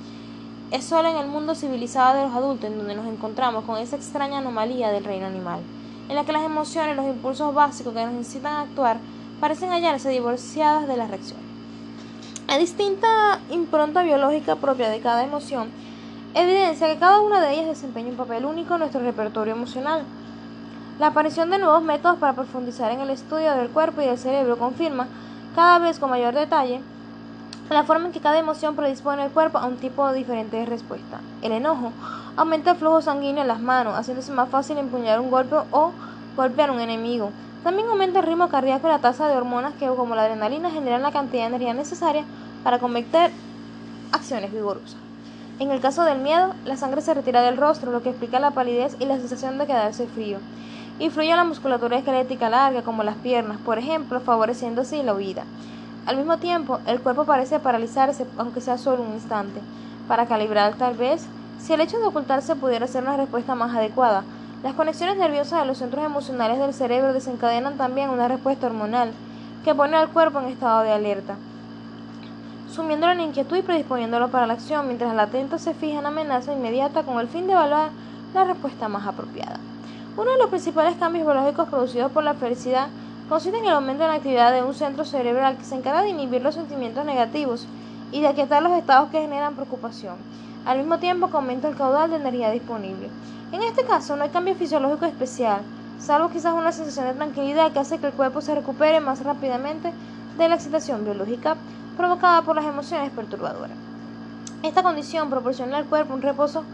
Es 0.72 0.86
solo 0.86 1.10
en 1.10 1.18
el 1.18 1.28
mundo 1.28 1.54
civilizado 1.54 2.18
de 2.18 2.26
los 2.26 2.34
adultos 2.34 2.70
en 2.70 2.78
donde 2.78 2.96
nos 2.96 3.08
encontramos 3.08 3.66
con 3.66 3.78
esa 3.78 3.98
extraña 3.98 4.38
anomalía 4.38 4.92
del 4.92 5.04
reino 5.04 5.26
animal, 5.26 5.60
en 6.08 6.16
la 6.16 6.24
que 6.24 6.32
las 6.32 6.44
emociones, 6.44 6.96
los 6.96 7.08
impulsos 7.08 7.54
básicos 7.54 7.94
que 7.94 8.06
nos 8.06 8.14
incitan 8.14 8.54
a 8.54 8.62
actuar, 8.62 9.00
parecen 9.42 9.72
hallarse 9.72 10.10
divorciadas 10.10 10.88
de 10.88 10.96
la 10.96 11.08
reacción. 11.08 11.40
La 12.48 12.58
distinta 12.58 13.40
impronta 13.50 14.02
biológica 14.04 14.56
propia 14.56 14.90
de 14.90 15.02
cada 15.02 15.24
emoción 15.24 15.70
evidencia 16.34 16.88
que 16.88 17.00
cada 17.00 17.20
una 17.20 17.42
de 17.42 17.54
ellas 17.54 17.68
desempeña 17.68 18.10
un 18.10 18.16
papel 18.16 18.46
único 18.46 18.76
en 18.76 18.82
nuestro 18.82 19.02
repertorio 19.02 19.54
emocional. 19.54 20.04
La 21.00 21.08
aparición 21.08 21.50
de 21.50 21.60
nuevos 21.60 21.82
métodos 21.82 22.18
para 22.18 22.34
profundizar 22.34 22.92
en 22.92 23.00
el 23.00 23.10
estudio 23.10 23.56
del 23.56 23.70
cuerpo 23.70 24.02
y 24.02 24.06
del 24.06 24.18
cerebro 24.18 24.58
confirma, 24.58 25.08
cada 25.60 25.80
vez 25.80 26.00
con 26.00 26.10
mayor 26.10 26.34
detalle, 26.36 26.80
la 27.70 27.84
forma 27.84 28.06
en 28.06 28.14
que 28.14 28.22
cada 28.22 28.40
emoción 28.40 28.78
predispone 28.78 29.26
el 29.26 29.30
cuerpo 29.30 29.58
a 29.58 29.66
un 29.66 29.76
tipo 29.76 30.10
diferente 30.14 30.56
de 30.56 30.66
respuesta. 30.66 31.20
El 31.42 31.52
enojo 31.52 31.92
aumenta 32.38 32.72
el 32.72 32.78
flujo 32.78 33.02
sanguíneo 33.02 33.42
en 33.42 33.50
las 33.50 33.60
manos, 33.60 33.98
haciéndose 33.98 34.32
más 34.32 34.48
fácil 34.48 34.78
empuñar 34.78 35.20
un 35.20 35.30
golpe 35.30 35.58
o 35.72 35.92
golpear 36.38 36.72
un 36.72 36.80
enemigo. 36.80 37.32
También 37.62 37.90
aumenta 37.90 38.20
el 38.20 38.26
ritmo 38.26 38.48
cardíaco 38.48 38.88
y 38.88 38.92
la 38.92 39.00
tasa 39.00 39.28
de 39.28 39.36
hormonas 39.36 39.74
que, 39.74 39.88
como 39.88 40.16
la 40.16 40.22
adrenalina, 40.22 40.72
generan 40.72 41.04
la 41.04 41.12
cantidad 41.12 41.42
de 41.42 41.48
energía 41.48 41.74
necesaria 41.74 42.24
para 42.64 42.80
cometer 42.80 43.30
acciones 44.14 44.54
vigorosas. 44.54 44.96
En 45.60 45.72
el 45.72 45.82
caso 45.82 46.06
del 46.06 46.20
miedo, 46.20 46.54
la 46.64 46.78
sangre 46.78 47.02
se 47.02 47.14
retira 47.14 47.42
del 47.42 47.58
rostro, 47.58 47.92
lo 47.92 48.02
que 48.02 48.12
explica 48.12 48.40
la 48.40 48.52
palidez 48.52 48.96
y 48.98 49.06
la 49.08 49.18
sensación 49.18 49.58
de 49.58 49.68
quedarse 49.68 50.08
frío. 50.08 50.38
Influye 51.00 51.32
en 51.32 51.38
la 51.38 51.46
musculatura 51.46 51.98
esquelética 51.98 52.50
larga, 52.50 52.84
como 52.84 53.04
las 53.04 53.16
piernas, 53.16 53.58
por 53.60 53.78
ejemplo, 53.78 54.20
favoreciendo 54.20 54.82
así 54.82 55.02
la 55.02 55.14
huida. 55.14 55.46
Al 56.06 56.18
mismo 56.18 56.40
tiempo, 56.40 56.80
el 56.88 57.00
cuerpo 57.00 57.26
parece 57.26 57.60
paralizarse, 57.60 58.26
aunque 58.38 58.60
sea 58.60 58.78
solo 58.78 59.04
un 59.04 59.14
instante, 59.14 59.62
para 60.10 60.26
calibrar 60.26 60.76
tal 60.76 60.96
vez 60.96 61.26
si 61.58 61.72
el 61.72 61.80
hecho 61.80 61.98
de 62.00 62.08
ocultarse 62.08 62.56
pudiera 62.58 62.86
ser 62.88 63.04
una 63.04 63.16
respuesta 63.16 63.56
más 63.56 63.74
adecuada, 63.74 64.24
las 64.62 64.74
conexiones 64.74 65.18
nerviosas 65.18 65.62
de 65.62 65.68
los 65.68 65.78
centros 65.78 66.04
emocionales 66.04 66.60
del 66.60 66.74
cerebro 66.74 67.14
desencadenan 67.14 67.78
también 67.78 68.10
una 68.10 68.28
respuesta 68.28 68.68
hormonal 68.68 69.14
que 69.64 69.74
pone 69.74 69.96
al 69.96 70.10
cuerpo 70.10 70.42
en 70.42 70.48
estado 70.50 70.82
de 70.82 70.92
alerta, 70.92 71.36
sumiéndolo 72.68 73.14
en 73.14 73.22
inquietud 73.22 73.56
y 73.56 73.62
predisponiéndolo 73.62 74.32
para 74.32 74.48
la 74.48 74.54
acción, 74.54 74.88
mientras 74.88 75.14
el 75.14 75.20
atento 75.20 75.58
se 75.60 75.74
fija 75.74 75.98
en 76.00 76.04
la 76.04 76.10
amenaza 76.10 76.52
inmediata 76.52 77.04
con 77.04 77.20
el 77.20 77.30
fin 77.30 77.48
de 77.48 77.54
evaluar 77.54 77.92
la 78.34 78.44
respuesta 78.44 78.90
más 78.90 79.08
apropiada. 79.08 79.69
Uno 80.20 80.32
de 80.32 80.38
los 80.38 80.50
principales 80.50 80.98
cambios 80.98 81.26
biológicos 81.26 81.70
producidos 81.70 82.12
por 82.12 82.26
la 82.26 82.34
felicidad 82.34 82.88
consiste 83.30 83.58
en 83.58 83.64
el 83.64 83.72
aumento 83.72 84.04
de 84.04 84.10
la 84.10 84.16
actividad 84.16 84.52
de 84.52 84.62
un 84.62 84.74
centro 84.74 85.06
cerebral 85.06 85.56
que 85.56 85.64
se 85.64 85.76
encarga 85.76 86.02
de 86.02 86.10
inhibir 86.10 86.42
los 86.42 86.56
sentimientos 86.56 87.06
negativos 87.06 87.66
y 88.12 88.20
de 88.20 88.28
aquietar 88.28 88.62
los 88.62 88.74
estados 88.74 89.12
que 89.12 89.22
generan 89.22 89.56
preocupación, 89.56 90.18
al 90.66 90.80
mismo 90.80 91.00
tiempo 91.00 91.30
aumenta 91.32 91.70
el 91.70 91.78
caudal 91.78 92.10
de 92.10 92.18
energía 92.18 92.52
disponible. 92.52 93.08
En 93.54 93.62
este 93.62 93.86
caso 93.86 94.18
no 94.18 94.24
hay 94.24 94.30
cambio 94.30 94.56
fisiológico 94.56 95.06
especial, 95.06 95.62
salvo 96.00 96.28
quizás 96.32 96.54
una 96.54 96.74
sensación 96.74 97.06
de 97.06 97.14
tranquilidad 97.14 97.72
que 97.72 97.80
hace 97.80 97.98
que 97.98 98.08
el 98.08 98.14
cuerpo 98.14 98.42
se 98.42 98.56
recupere 98.56 99.00
más 99.00 99.24
rápidamente 99.24 99.94
de 100.38 100.50
la 100.50 100.56
excitación 100.56 101.06
biológica 101.06 101.56
provocada 101.96 102.42
por 102.42 102.58
las 102.58 102.66
emociones 102.66 103.10
perturbadoras. 103.12 103.78
Esta 104.64 104.84
condición 104.84 105.30
proporciona 105.30 105.78
al 105.78 105.86
cuerpo 105.86 106.14
un 106.14 106.22
reposo, 106.22 106.66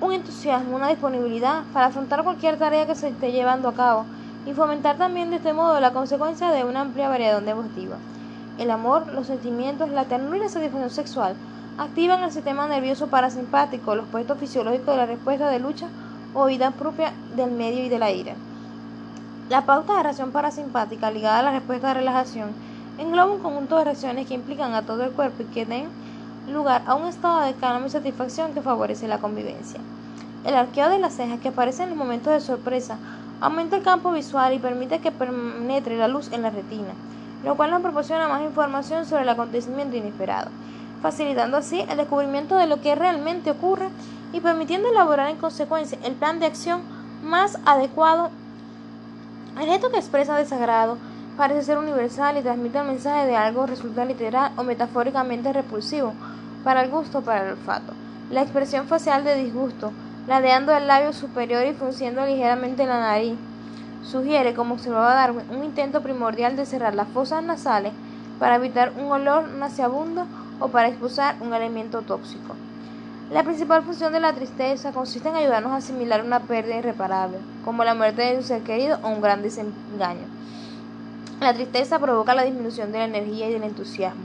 un 0.00 0.12
entusiasmo, 0.12 0.76
una 0.76 0.88
disponibilidad 0.88 1.64
para 1.72 1.86
afrontar 1.86 2.22
cualquier 2.22 2.58
tarea 2.58 2.86
que 2.86 2.94
se 2.94 3.08
esté 3.08 3.32
llevando 3.32 3.68
a 3.68 3.74
cabo 3.74 4.04
y 4.46 4.52
fomentar 4.52 4.96
también 4.96 5.30
de 5.30 5.36
este 5.36 5.52
modo 5.52 5.80
la 5.80 5.92
consecuencia 5.92 6.50
de 6.50 6.64
una 6.64 6.82
amplia 6.82 7.08
variedad 7.08 7.42
de 7.42 7.50
emotiva. 7.50 7.96
El 8.58 8.70
amor, 8.70 9.12
los 9.12 9.26
sentimientos, 9.26 9.90
la 9.90 10.04
ternura 10.04 10.36
y 10.36 10.40
la 10.40 10.48
satisfacción 10.48 10.90
sexual 10.90 11.34
activan 11.78 12.22
el 12.22 12.32
sistema 12.32 12.66
nervioso 12.66 13.08
parasimpático, 13.08 13.94
los 13.94 14.06
puestos 14.06 14.38
fisiológicos 14.38 14.94
de 14.94 14.96
la 14.96 15.06
respuesta 15.06 15.48
de 15.48 15.58
lucha 15.58 15.86
o 16.34 16.46
vida 16.46 16.70
propia 16.72 17.12
del 17.36 17.50
medio 17.50 17.84
y 17.84 17.88
de 17.88 17.98
la 17.98 18.10
ira. 18.10 18.34
La 19.48 19.64
pauta 19.64 19.96
de 19.96 20.02
reacción 20.02 20.30
parasimpática 20.30 21.10
ligada 21.10 21.40
a 21.40 21.42
la 21.42 21.52
respuesta 21.52 21.88
de 21.88 21.94
relajación 21.94 22.50
engloba 22.98 23.32
un 23.32 23.40
conjunto 23.40 23.78
de 23.78 23.84
reacciones 23.84 24.26
que 24.26 24.34
implican 24.34 24.74
a 24.74 24.82
todo 24.82 25.04
el 25.04 25.12
cuerpo 25.12 25.42
y 25.42 25.46
que 25.46 25.64
den 25.64 25.86
lugar 26.50 26.82
a 26.86 26.94
un 26.94 27.06
estado 27.06 27.40
de 27.40 27.54
calma 27.54 27.86
y 27.86 27.90
satisfacción 27.90 28.54
que 28.54 28.62
favorece 28.62 29.08
la 29.08 29.18
convivencia. 29.18 29.80
El 30.44 30.54
arqueo 30.54 30.88
de 30.88 30.98
las 30.98 31.14
cejas 31.14 31.40
que 31.40 31.48
aparece 31.48 31.82
en 31.82 31.90
los 31.90 31.98
momentos 31.98 32.32
de 32.32 32.40
sorpresa 32.40 32.98
aumenta 33.40 33.76
el 33.76 33.82
campo 33.82 34.12
visual 34.12 34.52
y 34.52 34.58
permite 34.58 35.00
que 35.00 35.12
penetre 35.12 35.96
la 35.96 36.08
luz 36.08 36.32
en 36.32 36.42
la 36.42 36.50
retina, 36.50 36.92
lo 37.44 37.56
cual 37.56 37.70
nos 37.70 37.82
proporciona 37.82 38.28
más 38.28 38.42
información 38.42 39.06
sobre 39.06 39.22
el 39.22 39.28
acontecimiento 39.28 39.96
inesperado 39.96 40.50
facilitando 41.02 41.56
así 41.56 41.80
el 41.88 41.96
descubrimiento 41.96 42.56
de 42.56 42.66
lo 42.66 42.80
que 42.80 42.94
realmente 42.94 43.50
ocurre 43.50 43.88
y 44.32 44.40
permitiendo 44.40 44.88
elaborar 44.88 45.30
en 45.30 45.36
consecuencia 45.36 45.98
el 46.04 46.14
plan 46.14 46.40
de 46.40 46.46
acción 46.46 46.80
más 47.22 47.58
adecuado. 47.64 48.30
El 49.58 49.66
gesto 49.66 49.90
que 49.90 49.98
expresa 49.98 50.36
desagrado 50.36 50.98
parece 51.38 51.62
ser 51.62 51.78
universal 51.78 52.36
y 52.36 52.42
transmite 52.42 52.78
el 52.78 52.86
mensaje 52.88 53.24
de 53.26 53.36
algo 53.36 53.64
resulta 53.64 54.04
literal 54.04 54.50
o 54.56 54.64
metafóricamente 54.64 55.52
repulsivo 55.52 56.12
para 56.64 56.82
el 56.82 56.90
gusto 56.90 57.18
o 57.18 57.22
para 57.22 57.44
el 57.44 57.52
olfato. 57.52 57.92
La 58.28 58.42
expresión 58.42 58.88
facial 58.88 59.22
de 59.22 59.36
disgusto, 59.36 59.92
ladeando 60.26 60.76
el 60.76 60.88
labio 60.88 61.12
superior 61.12 61.64
y 61.64 61.74
frunciendo 61.74 62.26
ligeramente 62.26 62.86
la 62.86 62.98
nariz, 62.98 63.38
sugiere, 64.02 64.52
como 64.52 64.74
observaba 64.74 65.14
Darwin, 65.14 65.48
un 65.48 65.62
intento 65.62 66.02
primordial 66.02 66.56
de 66.56 66.66
cerrar 66.66 66.96
las 66.96 67.08
fosas 67.08 67.42
nasales 67.44 67.92
para 68.40 68.56
evitar 68.56 68.92
un 68.98 69.12
olor 69.12 69.48
nauseabundo 69.48 70.26
o 70.58 70.68
para 70.68 70.88
expulsar 70.88 71.36
un 71.40 71.54
elemento 71.54 72.02
tóxico. 72.02 72.56
La 73.30 73.44
principal 73.44 73.84
función 73.84 74.12
de 74.12 74.18
la 74.18 74.32
tristeza 74.32 74.90
consiste 74.90 75.28
en 75.28 75.36
ayudarnos 75.36 75.70
a 75.70 75.76
asimilar 75.76 76.24
una 76.24 76.40
pérdida 76.40 76.78
irreparable, 76.78 77.38
como 77.64 77.84
la 77.84 77.94
muerte 77.94 78.22
de 78.22 78.38
un 78.38 78.42
ser 78.42 78.62
querido 78.62 78.98
o 79.04 79.08
un 79.08 79.20
gran 79.20 79.42
desengaño. 79.42 80.26
La 81.40 81.54
tristeza 81.54 81.98
provoca 81.98 82.34
la 82.34 82.44
disminución 82.44 82.92
de 82.92 82.98
la 82.98 83.04
energía 83.04 83.48
y 83.48 83.52
del 83.52 83.62
entusiasmo 83.62 84.22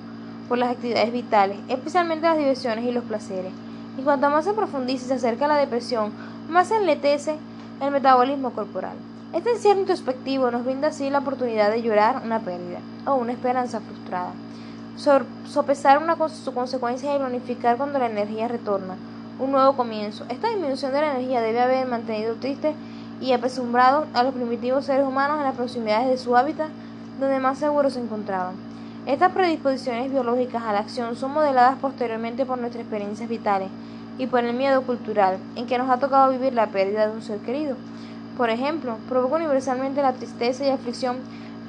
por 0.50 0.58
las 0.58 0.72
actividades 0.72 1.14
vitales, 1.14 1.58
especialmente 1.68 2.28
las 2.28 2.38
diversiones 2.38 2.86
y 2.86 2.92
los 2.92 3.04
placeres. 3.04 3.54
Y 3.98 4.02
cuanto 4.02 4.30
más 4.30 4.46
se 4.46 4.54
profundiza 4.54 5.06
y 5.06 5.08
se 5.08 5.14
acerca 5.14 5.46
a 5.46 5.50
la 5.50 5.58
depresión, 5.58 6.12
más 6.50 6.70
se 6.70 6.78
enletece 6.78 7.36
el 7.82 7.92
metabolismo 7.92 8.52
corporal. 8.52 8.96
Este 9.32 9.52
encierro 9.52 9.80
introspectivo 9.80 10.52
nos 10.52 10.66
brinda 10.66 10.90
así 10.90 11.10
la 11.10 11.20
oportunidad 11.20 11.72
de 11.72 11.82
llorar 11.82 12.22
una 12.26 12.40
pérdida 12.40 12.80
o 13.06 13.16
una 13.16 13.32
esperanza 13.32 13.80
frustrada 13.80 14.34
sopesar 14.96 15.98
una, 15.98 16.16
su 16.30 16.54
consecuencia 16.54 17.16
y 17.16 17.20
planificar 17.20 17.78
cuando 17.78 18.00
la 18.00 18.08
energía 18.08 18.48
retorna, 18.48 18.96
un 19.40 19.52
nuevo 19.52 19.76
comienzo. 19.76 20.26
Esta 20.30 20.50
disminución 20.50 20.94
de 20.94 21.02
la 21.02 21.12
energía 21.16 21.42
debe 21.42 21.62
haber 21.62 21.88
mantenido 21.88 22.36
triste 22.36 22.76
y 23.20 23.34
apesumbrado 23.34 24.06
a 24.14 24.24
los 24.24 24.34
primitivos 24.34 24.86
seres 24.86 25.06
humanos 25.06 25.38
en 25.38 25.46
las 25.46 25.56
proximidades 25.56 26.10
de 26.10 26.18
su 26.18 26.36
hábitat 26.36 26.70
donde 27.20 27.40
más 27.40 27.58
seguros 27.58 27.94
se 27.94 28.00
encontraban. 28.00 28.56
Estas 29.06 29.34
predisposiciones 29.34 30.12
biológicas 30.12 30.64
a 30.64 30.72
la 30.72 30.80
acción 30.80 31.16
son 31.16 31.34
modeladas 31.34 31.78
posteriormente 31.80 32.46
por 32.46 32.58
nuestras 32.58 32.84
experiencias 32.84 33.28
vitales 33.28 33.70
y 34.18 34.28
por 34.28 34.44
el 34.44 34.56
miedo 34.56 34.82
cultural 34.84 35.38
en 35.56 35.66
que 35.66 35.78
nos 35.78 35.90
ha 35.90 35.98
tocado 35.98 36.32
vivir 36.32 36.54
la 36.54 36.68
pérdida 36.68 37.08
de 37.08 37.14
un 37.14 37.22
ser 37.22 37.40
querido. 37.40 37.76
Por 38.38 38.50
ejemplo, 38.50 38.98
provoca 39.10 39.36
universalmente 39.36 40.02
la 40.02 40.14
tristeza 40.14 40.66
y 40.66 40.70
aflicción, 40.70 41.18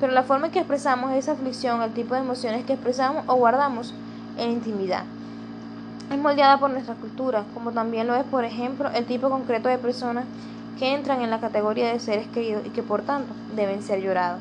pero 0.00 0.12
la 0.12 0.22
forma 0.22 0.46
en 0.46 0.52
que 0.52 0.60
expresamos 0.60 1.12
esa 1.12 1.32
aflicción, 1.32 1.82
el 1.82 1.92
tipo 1.92 2.14
de 2.14 2.20
emociones 2.20 2.64
que 2.64 2.74
expresamos 2.74 3.24
o 3.26 3.34
guardamos 3.34 3.94
en 4.38 4.50
intimidad, 4.50 5.04
es 6.10 6.18
moldeada 6.18 6.58
por 6.58 6.70
nuestra 6.70 6.94
cultura, 6.94 7.44
como 7.54 7.72
también 7.72 8.06
lo 8.06 8.14
es, 8.14 8.24
por 8.24 8.44
ejemplo, 8.44 8.90
el 8.94 9.06
tipo 9.06 9.30
concreto 9.30 9.68
de 9.68 9.78
personas 9.78 10.24
que 10.78 10.94
entran 10.94 11.22
en 11.22 11.30
la 11.30 11.40
categoría 11.40 11.92
de 11.92 12.00
seres 12.00 12.26
queridos 12.28 12.64
y 12.64 12.70
que 12.70 12.82
por 12.82 13.02
tanto 13.02 13.32
deben 13.56 13.82
ser 13.82 14.00
llorados. 14.00 14.40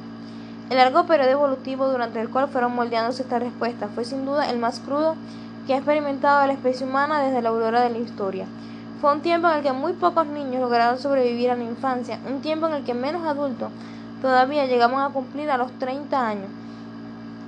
El 0.70 0.78
largo 0.78 1.06
periodo 1.06 1.30
evolutivo 1.30 1.90
durante 1.90 2.22
el 2.22 2.30
cual 2.30 2.48
fueron 2.48 2.74
moldeándose 2.74 3.24
estas 3.24 3.44
respuestas 3.44 3.92
fue 3.94 4.06
sin 4.06 4.26
duda 4.26 4.50
el 4.50 4.60
más 4.60 4.80
crudo 4.80 5.16
que 5.68 5.74
ha 5.74 5.78
experimentado 5.78 6.48
la 6.48 6.54
especie 6.54 6.88
humana 6.88 7.22
desde 7.22 7.42
la 7.42 7.50
aurora 7.50 7.82
de 7.82 7.90
la 7.90 7.98
historia. 7.98 8.46
Fue 9.02 9.12
un 9.12 9.20
tiempo 9.20 9.50
en 9.50 9.58
el 9.58 9.64
que 9.64 9.74
muy 9.74 9.92
pocos 9.92 10.26
niños 10.26 10.62
lograron 10.62 10.98
sobrevivir 10.98 11.52
a 11.52 11.56
la 11.56 11.66
infancia, 11.66 12.18
un 12.26 12.40
tiempo 12.40 12.68
en 12.68 12.76
el 12.76 12.84
que 12.86 12.94
menos 12.94 13.28
adultos 13.28 13.70
todavía 14.22 14.66
llegamos 14.66 15.02
a 15.02 15.14
cumplir 15.14 15.52
a 15.52 15.58
los 15.58 15.72
30 15.80 16.28
años, 16.28 16.48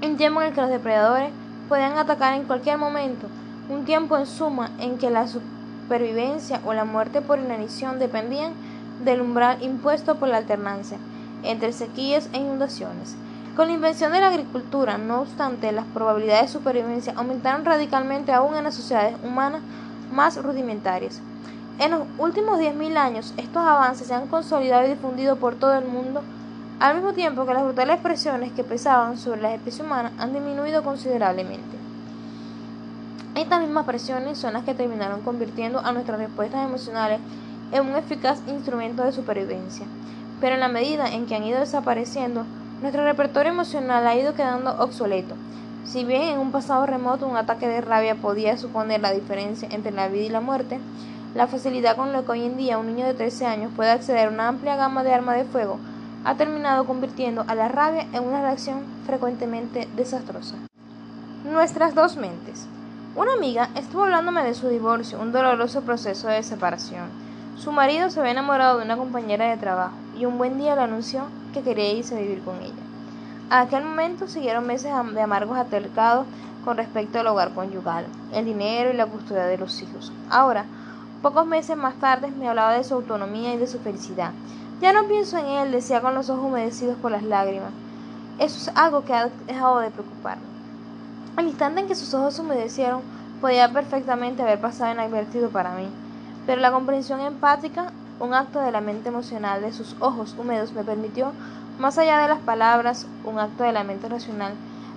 un 0.03 0.17
tiempo 0.17 0.41
en 0.41 0.47
el 0.47 0.53
que 0.53 0.61
los 0.61 0.69
depredadores 0.69 1.31
podían 1.69 1.97
atacar 1.97 2.33
en 2.33 2.43
cualquier 2.43 2.77
momento, 2.77 3.27
un 3.69 3.85
tiempo 3.85 4.17
en 4.17 4.25
suma 4.25 4.71
en 4.79 4.97
que 4.97 5.09
la 5.09 5.25
supervivencia 5.27 6.59
o 6.65 6.73
la 6.73 6.83
muerte 6.83 7.21
por 7.21 7.39
inanición 7.39 7.97
dependían 7.97 8.51
del 9.05 9.21
umbral 9.21 9.63
impuesto 9.63 10.15
por 10.15 10.27
la 10.27 10.37
alternancia 10.37 10.97
entre 11.45 11.71
sequías 11.73 12.29
e 12.33 12.37
inundaciones. 12.37 13.15
Con 13.55 13.67
la 13.67 13.73
invención 13.73 14.11
de 14.11 14.19
la 14.19 14.27
agricultura, 14.27 14.97
no 14.97 15.21
obstante, 15.21 15.71
las 15.71 15.85
probabilidades 15.85 16.47
de 16.47 16.59
supervivencia 16.59 17.13
aumentaron 17.15 17.63
radicalmente 17.63 18.33
aún 18.33 18.55
en 18.55 18.65
las 18.65 18.75
sociedades 18.75 19.15
humanas 19.23 19.61
más 20.11 20.41
rudimentarias. 20.41 21.21
En 21.79 21.91
los 21.91 22.01
últimos 22.17 22.59
10.000 22.59 22.97
años, 22.97 23.33
estos 23.37 23.63
avances 23.63 24.07
se 24.07 24.13
han 24.13 24.27
consolidado 24.27 24.85
y 24.85 24.89
difundido 24.89 25.37
por 25.37 25.55
todo 25.55 25.73
el 25.73 25.85
mundo, 25.85 26.21
al 26.79 26.95
mismo 26.95 27.13
tiempo 27.13 27.45
que 27.45 27.53
las 27.53 27.63
brutales 27.63 27.99
presiones 28.01 28.51
que 28.51 28.63
pesaban 28.63 29.17
sobre 29.17 29.41
las 29.41 29.53
especies 29.53 29.85
humanas 29.85 30.11
han 30.17 30.33
disminuido 30.33 30.83
considerablemente. 30.83 31.77
Estas 33.35 33.59
mismas 33.61 33.85
presiones 33.85 34.37
son 34.37 34.53
las 34.53 34.63
que 34.63 34.73
terminaron 34.73 35.21
convirtiendo 35.21 35.79
a 35.79 35.91
nuestras 35.91 36.19
respuestas 36.19 36.65
emocionales 36.65 37.19
en 37.71 37.85
un 37.85 37.95
eficaz 37.95 38.41
instrumento 38.47 39.03
de 39.03 39.11
supervivencia. 39.11 39.85
Pero 40.45 40.53
en 40.53 40.61
la 40.61 40.67
medida 40.67 41.11
en 41.11 41.25
que 41.25 41.33
han 41.33 41.43
ido 41.43 41.59
desapareciendo, 41.59 42.45
nuestro 42.83 43.03
repertorio 43.03 43.51
emocional 43.51 44.05
ha 44.05 44.15
ido 44.15 44.35
quedando 44.35 44.79
obsoleto. 44.79 45.33
Si 45.85 46.03
bien 46.05 46.21
en 46.21 46.37
un 46.37 46.51
pasado 46.51 46.85
remoto 46.85 47.25
un 47.25 47.35
ataque 47.35 47.67
de 47.67 47.81
rabia 47.81 48.13
podía 48.13 48.55
suponer 48.55 49.01
la 49.01 49.11
diferencia 49.11 49.67
entre 49.71 49.91
la 49.91 50.07
vida 50.07 50.25
y 50.25 50.29
la 50.29 50.41
muerte, 50.41 50.79
la 51.33 51.47
facilidad 51.47 51.95
con 51.95 52.13
la 52.13 52.21
que 52.21 52.31
hoy 52.31 52.43
en 52.43 52.57
día 52.57 52.77
un 52.77 52.85
niño 52.85 53.07
de 53.07 53.15
13 53.15 53.47
años 53.47 53.71
puede 53.75 53.89
acceder 53.89 54.27
a 54.27 54.29
una 54.29 54.47
amplia 54.47 54.75
gama 54.75 55.03
de 55.03 55.15
armas 55.15 55.37
de 55.37 55.45
fuego 55.45 55.79
ha 56.25 56.35
terminado 56.35 56.85
convirtiendo 56.85 57.43
a 57.47 57.55
la 57.55 57.67
rabia 57.67 58.05
en 58.13 58.23
una 58.23 58.41
reacción 58.41 58.83
frecuentemente 59.07 59.87
desastrosa. 59.95 60.57
Nuestras 61.43 61.95
dos 61.95 62.17
mentes. 62.17 62.67
Una 63.15 63.33
amiga 63.33 63.69
estuvo 63.73 64.03
hablándome 64.03 64.43
de 64.43 64.53
su 64.53 64.67
divorcio, 64.67 65.19
un 65.19 65.31
doloroso 65.31 65.81
proceso 65.81 66.27
de 66.27 66.43
separación. 66.43 67.09
Su 67.57 67.71
marido 67.71 68.11
se 68.11 68.19
había 68.19 68.33
enamorado 68.33 68.77
de 68.77 68.85
una 68.85 68.95
compañera 68.95 69.49
de 69.49 69.57
trabajo 69.57 70.04
y 70.17 70.25
un 70.25 70.37
buen 70.37 70.57
día 70.57 70.75
le 70.75 70.81
anunció 70.81 71.23
que 71.53 71.61
quería 71.61 71.93
irse 71.93 72.15
a 72.15 72.21
vivir 72.21 72.41
con 72.43 72.61
ella. 72.61 72.73
A 73.49 73.61
aquel 73.61 73.83
momento 73.83 74.27
siguieron 74.27 74.65
meses 74.65 74.91
de 75.13 75.21
amargos 75.21 75.57
altercados 75.57 76.25
con 76.63 76.77
respecto 76.77 77.19
al 77.19 77.27
hogar 77.27 77.53
conyugal, 77.53 78.05
el 78.33 78.45
dinero 78.45 78.91
y 78.91 78.97
la 78.97 79.05
custodia 79.05 79.45
de 79.45 79.57
los 79.57 79.81
hijos. 79.81 80.11
Ahora, 80.29 80.65
pocos 81.21 81.45
meses 81.45 81.77
más 81.77 81.95
tarde, 81.95 82.31
me 82.31 82.49
hablaba 82.49 82.73
de 82.73 82.83
su 82.83 82.95
autonomía 82.95 83.53
y 83.53 83.57
de 83.57 83.67
su 83.67 83.79
felicidad. 83.79 84.31
Ya 84.81 84.93
no 84.93 85.07
pienso 85.07 85.37
en 85.37 85.45
él, 85.45 85.71
decía 85.71 86.01
con 86.01 86.15
los 86.15 86.29
ojos 86.29 86.45
humedecidos 86.45 86.97
por 86.97 87.11
las 87.11 87.23
lágrimas. 87.23 87.71
Eso 88.39 88.57
es 88.57 88.75
algo 88.75 89.05
que 89.05 89.13
ha 89.13 89.29
dejado 89.47 89.79
de 89.79 89.91
preocuparme. 89.91 90.43
Al 91.37 91.47
instante 91.47 91.81
en 91.81 91.87
que 91.87 91.95
sus 91.95 92.13
ojos 92.13 92.39
humedecieron, 92.39 93.01
podía 93.41 93.71
perfectamente 93.71 94.41
haber 94.41 94.59
pasado 94.59 94.91
inadvertido 94.91 95.49
para 95.49 95.75
mí, 95.75 95.87
pero 96.45 96.61
la 96.61 96.71
comprensión 96.71 97.19
empática 97.21 97.91
un 98.19 98.33
acto 98.33 98.59
de 98.59 98.71
la 98.71 98.81
mente 98.81 99.09
emocional 99.09 99.61
de 99.61 99.73
sus 99.73 99.95
ojos 99.99 100.35
húmedos 100.37 100.73
me 100.73 100.83
permitió, 100.83 101.31
más 101.79 101.97
allá 101.97 102.19
de 102.19 102.29
las 102.29 102.39
palabras, 102.39 103.07
un 103.25 103.39
acto 103.39 103.63
de 103.63 103.73
la 103.73 103.83
mente 103.83 104.07
racional, 104.07 104.53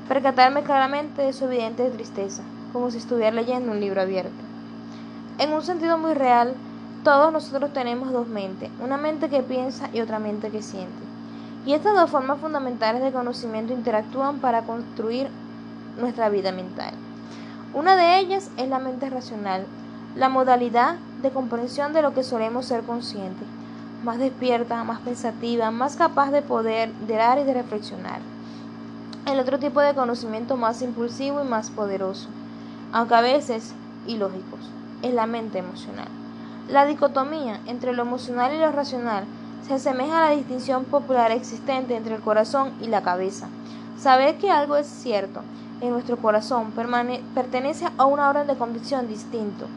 percatarme 0.08 0.62
claramente 0.62 1.22
de 1.22 1.32
su 1.32 1.46
evidente 1.46 1.90
tristeza, 1.90 2.42
como 2.72 2.90
si 2.90 2.98
estuviera 2.98 3.32
leyendo 3.32 3.72
un 3.72 3.80
libro 3.80 4.00
abierto. 4.00 4.30
En 5.38 5.52
un 5.52 5.62
sentido 5.62 5.98
muy 5.98 6.14
real, 6.14 6.54
todos 7.02 7.32
nosotros 7.32 7.72
tenemos 7.72 8.12
dos 8.12 8.28
mentes, 8.28 8.70
una 8.82 8.96
mente 8.96 9.28
que 9.28 9.42
piensa 9.42 9.88
y 9.92 10.00
otra 10.00 10.18
mente 10.18 10.50
que 10.50 10.62
siente. 10.62 11.02
Y 11.66 11.72
estas 11.72 11.94
dos 11.94 12.10
formas 12.10 12.40
fundamentales 12.40 13.02
de 13.02 13.12
conocimiento 13.12 13.72
interactúan 13.72 14.38
para 14.38 14.62
construir 14.62 15.28
nuestra 15.98 16.28
vida 16.28 16.52
mental. 16.52 16.94
Una 17.74 17.96
de 17.96 18.18
ellas 18.18 18.50
es 18.56 18.68
la 18.68 18.78
mente 18.78 19.10
racional, 19.10 19.66
la 20.18 20.28
modalidad 20.28 20.96
de 21.22 21.30
comprensión 21.30 21.92
de 21.92 22.02
lo 22.02 22.12
que 22.12 22.24
solemos 22.24 22.66
ser 22.66 22.82
conscientes, 22.82 23.46
más 24.02 24.18
despierta, 24.18 24.82
más 24.82 24.98
pensativa, 24.98 25.70
más 25.70 25.94
capaz 25.94 26.32
de 26.32 26.42
poder 26.42 26.92
de 26.92 27.14
dar 27.14 27.38
y 27.38 27.44
de 27.44 27.54
reflexionar. 27.54 28.18
El 29.26 29.38
otro 29.38 29.60
tipo 29.60 29.80
de 29.80 29.94
conocimiento 29.94 30.56
más 30.56 30.82
impulsivo 30.82 31.40
y 31.40 31.46
más 31.46 31.70
poderoso, 31.70 32.28
aunque 32.92 33.14
a 33.14 33.20
veces 33.20 33.74
ilógicos, 34.08 34.58
es 35.02 35.14
la 35.14 35.26
mente 35.26 35.58
emocional. 35.58 36.08
La 36.68 36.84
dicotomía 36.84 37.60
entre 37.66 37.92
lo 37.92 38.02
emocional 38.02 38.52
y 38.52 38.58
lo 38.58 38.72
racional 38.72 39.24
se 39.62 39.74
asemeja 39.74 40.18
a 40.18 40.30
la 40.30 40.36
distinción 40.36 40.84
popular 40.84 41.30
existente 41.30 41.94
entre 41.94 42.16
el 42.16 42.22
corazón 42.22 42.72
y 42.80 42.88
la 42.88 43.02
cabeza. 43.02 43.46
Saber 43.96 44.38
que 44.38 44.50
algo 44.50 44.74
es 44.74 44.88
cierto 44.88 45.42
en 45.80 45.90
nuestro 45.90 46.16
corazón 46.16 46.72
pertenece 47.36 47.86
a 47.96 48.04
una 48.04 48.28
orden 48.30 48.48
de 48.48 48.56
convicción 48.56 49.06
distinto 49.06 49.68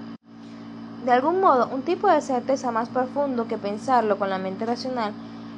de 1.06 1.12
algún 1.12 1.42
modo, 1.42 1.68
un 1.74 1.82
tipo 1.82 2.08
de 2.08 2.22
certeza 2.22 2.72
más 2.72 2.90
profundo 2.90 3.48
que 3.48 3.58
pensarlo 3.58 4.20
con 4.20 4.30
la 4.30 4.38
mente 4.38 4.66
racional, 4.66 5.14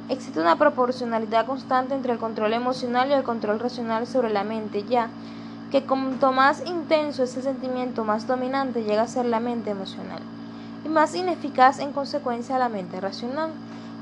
existe 0.08 0.40
una 0.40 0.56
proporcionalidad 0.56 1.46
constante 1.46 1.94
entre 1.94 2.12
el 2.12 2.18
control 2.18 2.54
emocional 2.54 3.10
y 3.10 3.12
el 3.12 3.24
control 3.24 3.60
racional 3.60 4.06
sobre 4.06 4.30
la 4.30 4.42
mente, 4.42 4.84
ya 4.84 5.08
que 5.70 5.82
cuanto 5.82 6.32
más 6.32 6.62
intenso 6.66 7.24
es 7.24 7.36
el 7.36 7.42
sentimiento, 7.42 8.04
más 8.04 8.26
dominante 8.26 8.84
llega 8.84 9.02
a 9.02 9.08
ser 9.08 9.26
la 9.26 9.40
mente 9.40 9.70
emocional 9.70 10.20
y 10.84 10.88
más 10.88 11.14
ineficaz 11.14 11.78
en 11.78 11.92
consecuencia 11.92 12.58
la 12.58 12.68
mente 12.68 13.00
racional. 13.00 13.50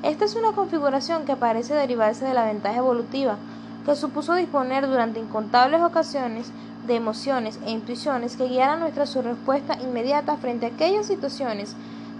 Esta 0.03 0.25
es 0.25 0.37
una 0.37 0.55
configuración 0.55 1.25
que 1.25 1.37
parece 1.37 1.75
derivarse 1.75 2.25
de 2.25 2.35
la 2.35 2.45
ventaja 2.45 2.77
evolutiva 2.77 3.37
que 3.85 3.97
supuso 3.97 4.35
disponer 4.35 4.87
durante 4.87 5.19
incontables 5.19 5.81
ocasiones 5.81 6.51
de 6.87 6.97
emociones 6.97 7.59
e 7.65 7.71
intuiciones 7.71 8.37
que 8.37 8.49
guiaran 8.49 8.81
nuestra 8.81 9.05
respuesta 9.05 9.79
inmediata 9.81 10.37
frente 10.37 10.67
a 10.67 10.69
aquellas 10.71 11.07
situaciones 11.07 11.75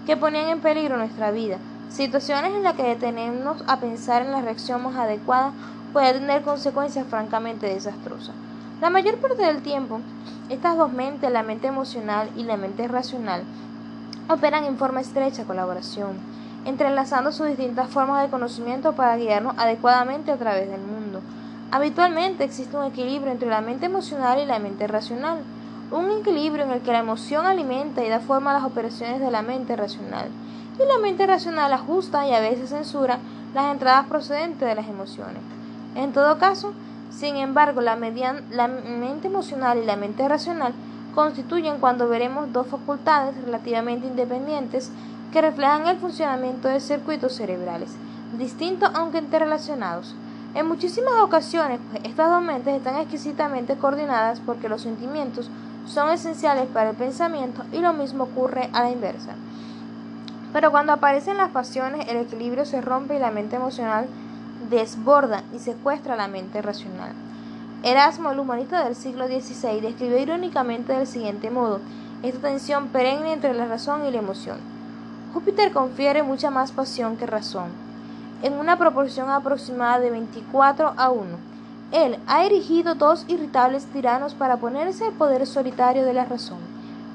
que 0.05 0.17
ponían 0.17 0.49
en 0.49 0.59
peligro 0.59 0.97
nuestra 0.97 1.31
vida, 1.31 1.57
situaciones 1.89 2.53
en 2.53 2.63
las 2.63 2.73
que 2.73 2.83
detenernos 2.83 3.63
a 3.67 3.79
pensar 3.79 4.21
en 4.21 4.31
la 4.31 4.41
reacción 4.41 4.83
más 4.83 4.95
adecuada 4.95 5.53
puede 5.93 6.13
tener 6.13 6.41
consecuencias 6.41 7.07
francamente 7.07 7.67
desastrosas. 7.67 8.35
La 8.81 8.89
mayor 8.89 9.17
parte 9.17 9.43
del 9.45 9.61
tiempo, 9.61 10.01
estas 10.49 10.77
dos 10.77 10.91
mentes, 10.91 11.31
la 11.31 11.43
mente 11.43 11.67
emocional 11.67 12.29
y 12.35 12.43
la 12.43 12.57
mente 12.57 12.87
racional, 12.87 13.43
operan 14.27 14.65
en 14.65 14.77
forma 14.77 15.01
estrecha 15.01 15.45
colaboración, 15.45 16.17
entrelazando 16.65 17.31
sus 17.31 17.47
distintas 17.47 17.89
formas 17.89 18.23
de 18.23 18.29
conocimiento 18.29 18.93
para 18.93 19.17
guiarnos 19.17 19.55
adecuadamente 19.57 20.31
a 20.31 20.37
través 20.37 20.69
del 20.69 20.81
mundo. 20.81 21.21
Habitualmente 21.73 22.43
existe 22.43 22.77
un 22.77 22.83
equilibrio 22.83 23.31
entre 23.31 23.49
la 23.49 23.59
mente 23.59 23.87
emocional 23.87 24.37
y 24.37 24.45
la 24.45 24.59
mente 24.59 24.85
racional, 24.85 25.39
un 25.89 26.11
equilibrio 26.11 26.65
en 26.65 26.69
el 26.69 26.81
que 26.81 26.91
la 26.91 26.99
emoción 26.99 27.47
alimenta 27.47 28.05
y 28.05 28.09
da 28.09 28.19
forma 28.19 28.51
a 28.51 28.53
las 28.53 28.63
operaciones 28.63 29.19
de 29.19 29.31
la 29.31 29.41
mente 29.41 29.75
racional, 29.75 30.27
y 30.75 30.87
la 30.87 30.99
mente 31.01 31.25
racional 31.25 31.73
ajusta 31.73 32.27
y 32.27 32.31
a 32.31 32.41
veces 32.41 32.69
censura 32.69 33.17
las 33.55 33.71
entradas 33.73 34.05
procedentes 34.05 34.67
de 34.67 34.75
las 34.75 34.87
emociones. 34.87 35.41
En 35.95 36.13
todo 36.13 36.37
caso, 36.37 36.73
sin 37.09 37.37
embargo, 37.37 37.81
la, 37.81 37.95
mente 37.95 39.27
emocional 39.27 39.79
y 39.79 39.85
la 39.85 39.95
mente 39.95 40.27
racional 40.27 40.73
constituyen 41.15 41.79
cuando 41.79 42.07
veremos 42.07 42.53
dos 42.53 42.67
facultades 42.67 43.35
relativamente 43.45 44.05
independientes 44.05 44.91
que 45.31 45.41
reflejan 45.41 45.87
el 45.87 45.97
funcionamiento 45.97 46.67
de 46.67 46.79
circuitos 46.79 47.33
cerebrales, 47.33 47.95
distintos 48.37 48.91
aunque 48.93 49.17
interrelacionados. 49.17 50.13
En 50.55 50.67
muchísimas 50.67 51.15
ocasiones, 51.21 51.79
estas 52.03 52.29
dos 52.29 52.43
mentes 52.43 52.77
están 52.77 52.97
exquisitamente 52.97 53.75
coordinadas 53.75 54.39
porque 54.39 54.69
los 54.69 54.83
sentimientos 54.83 55.49
son 55.87 56.11
esenciales 56.11 56.67
para 56.67 56.91
el 56.91 56.95
pensamiento 56.95 57.63
y 57.71 57.79
lo 57.79 57.91
mismo 57.93 58.25
ocurre 58.25 58.69
a 58.71 58.83
la 58.83 58.91
inversa. 58.91 59.33
Pero 60.53 60.69
cuando 60.69 60.93
aparecen 60.93 61.37
las 61.37 61.49
pasiones, 61.49 62.07
el 62.07 62.17
equilibrio 62.17 62.65
se 62.65 62.81
rompe 62.81 63.15
y 63.15 63.19
la 63.19 63.31
mente 63.31 63.55
emocional 63.55 64.05
desborda 64.69 65.43
y 65.55 65.59
secuestra 65.59 66.15
la 66.15 66.27
mente 66.27 66.61
racional. 66.61 67.13
Erasmo, 67.81 68.31
el 68.31 68.39
humanista 68.39 68.83
del 68.83 68.95
siglo 68.95 69.25
XVI, 69.25 69.81
describió 69.81 70.19
irónicamente 70.19 70.93
del 70.93 71.07
siguiente 71.07 71.49
modo 71.49 71.79
esta 72.21 72.39
tensión 72.39 72.89
perenne 72.89 73.33
entre 73.33 73.55
la 73.55 73.65
razón 73.65 74.05
y 74.05 74.11
la 74.11 74.19
emoción. 74.19 74.57
Júpiter 75.33 75.73
confiere 75.73 76.21
mucha 76.21 76.51
más 76.51 76.71
pasión 76.71 77.17
que 77.17 77.25
razón, 77.25 77.71
en 78.43 78.53
una 78.53 78.77
proporción 78.77 79.29
aproximada 79.29 79.99
de 79.99 80.11
24 80.11 80.93
a 80.97 81.09
1. 81.09 81.23
Él 81.93 82.19
ha 82.27 82.43
erigido 82.43 82.93
dos 82.93 83.25
irritables 83.27 83.85
tiranos 83.85 84.33
para 84.33 84.57
ponerse 84.57 85.05
al 85.05 85.13
poder 85.13 85.47
solitario 85.47 86.05
de 86.05 86.13
la 86.13 86.25
razón, 86.25 86.59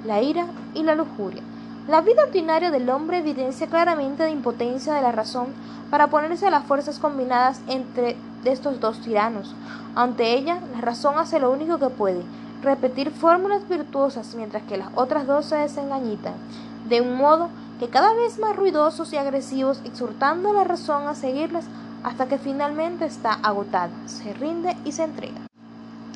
la 0.04 0.22
ira 0.22 0.46
y 0.74 0.82
la 0.82 0.94
lujuria. 0.94 1.42
La 1.86 2.00
vida 2.00 2.22
ordinaria 2.24 2.70
del 2.70 2.88
hombre 2.90 3.18
evidencia 3.18 3.66
claramente 3.66 4.22
la 4.22 4.30
impotencia 4.30 4.94
de 4.94 5.02
la 5.02 5.12
razón 5.12 5.48
para 5.90 6.08
ponerse 6.08 6.46
a 6.46 6.50
las 6.50 6.64
fuerzas 6.64 6.98
combinadas 6.98 7.60
entre 7.66 8.16
estos 8.44 8.80
dos 8.80 9.00
tiranos. 9.00 9.54
Ante 9.94 10.34
ella, 10.34 10.60
la 10.74 10.80
razón 10.80 11.18
hace 11.18 11.40
lo 11.40 11.50
único 11.50 11.78
que 11.78 11.90
puede, 11.90 12.22
repetir 12.62 13.10
fórmulas 13.10 13.68
virtuosas 13.68 14.34
mientras 14.34 14.62
que 14.62 14.76
las 14.76 14.88
otras 14.94 15.26
dos 15.26 15.46
se 15.46 15.56
desengañitan, 15.56 16.34
de 16.88 17.00
un 17.00 17.16
modo 17.16 17.48
que 17.78 17.88
cada 17.88 18.12
vez 18.14 18.38
más 18.38 18.56
ruidosos 18.56 19.12
y 19.12 19.16
agresivos, 19.16 19.80
exhortando 19.84 20.50
a 20.50 20.52
la 20.52 20.64
razón 20.64 21.06
a 21.06 21.14
seguirlas 21.14 21.64
hasta 22.02 22.26
que 22.26 22.38
finalmente 22.38 23.04
está 23.04 23.34
agotada, 23.34 23.90
se 24.06 24.32
rinde 24.34 24.76
y 24.84 24.92
se 24.92 25.04
entrega. 25.04 25.40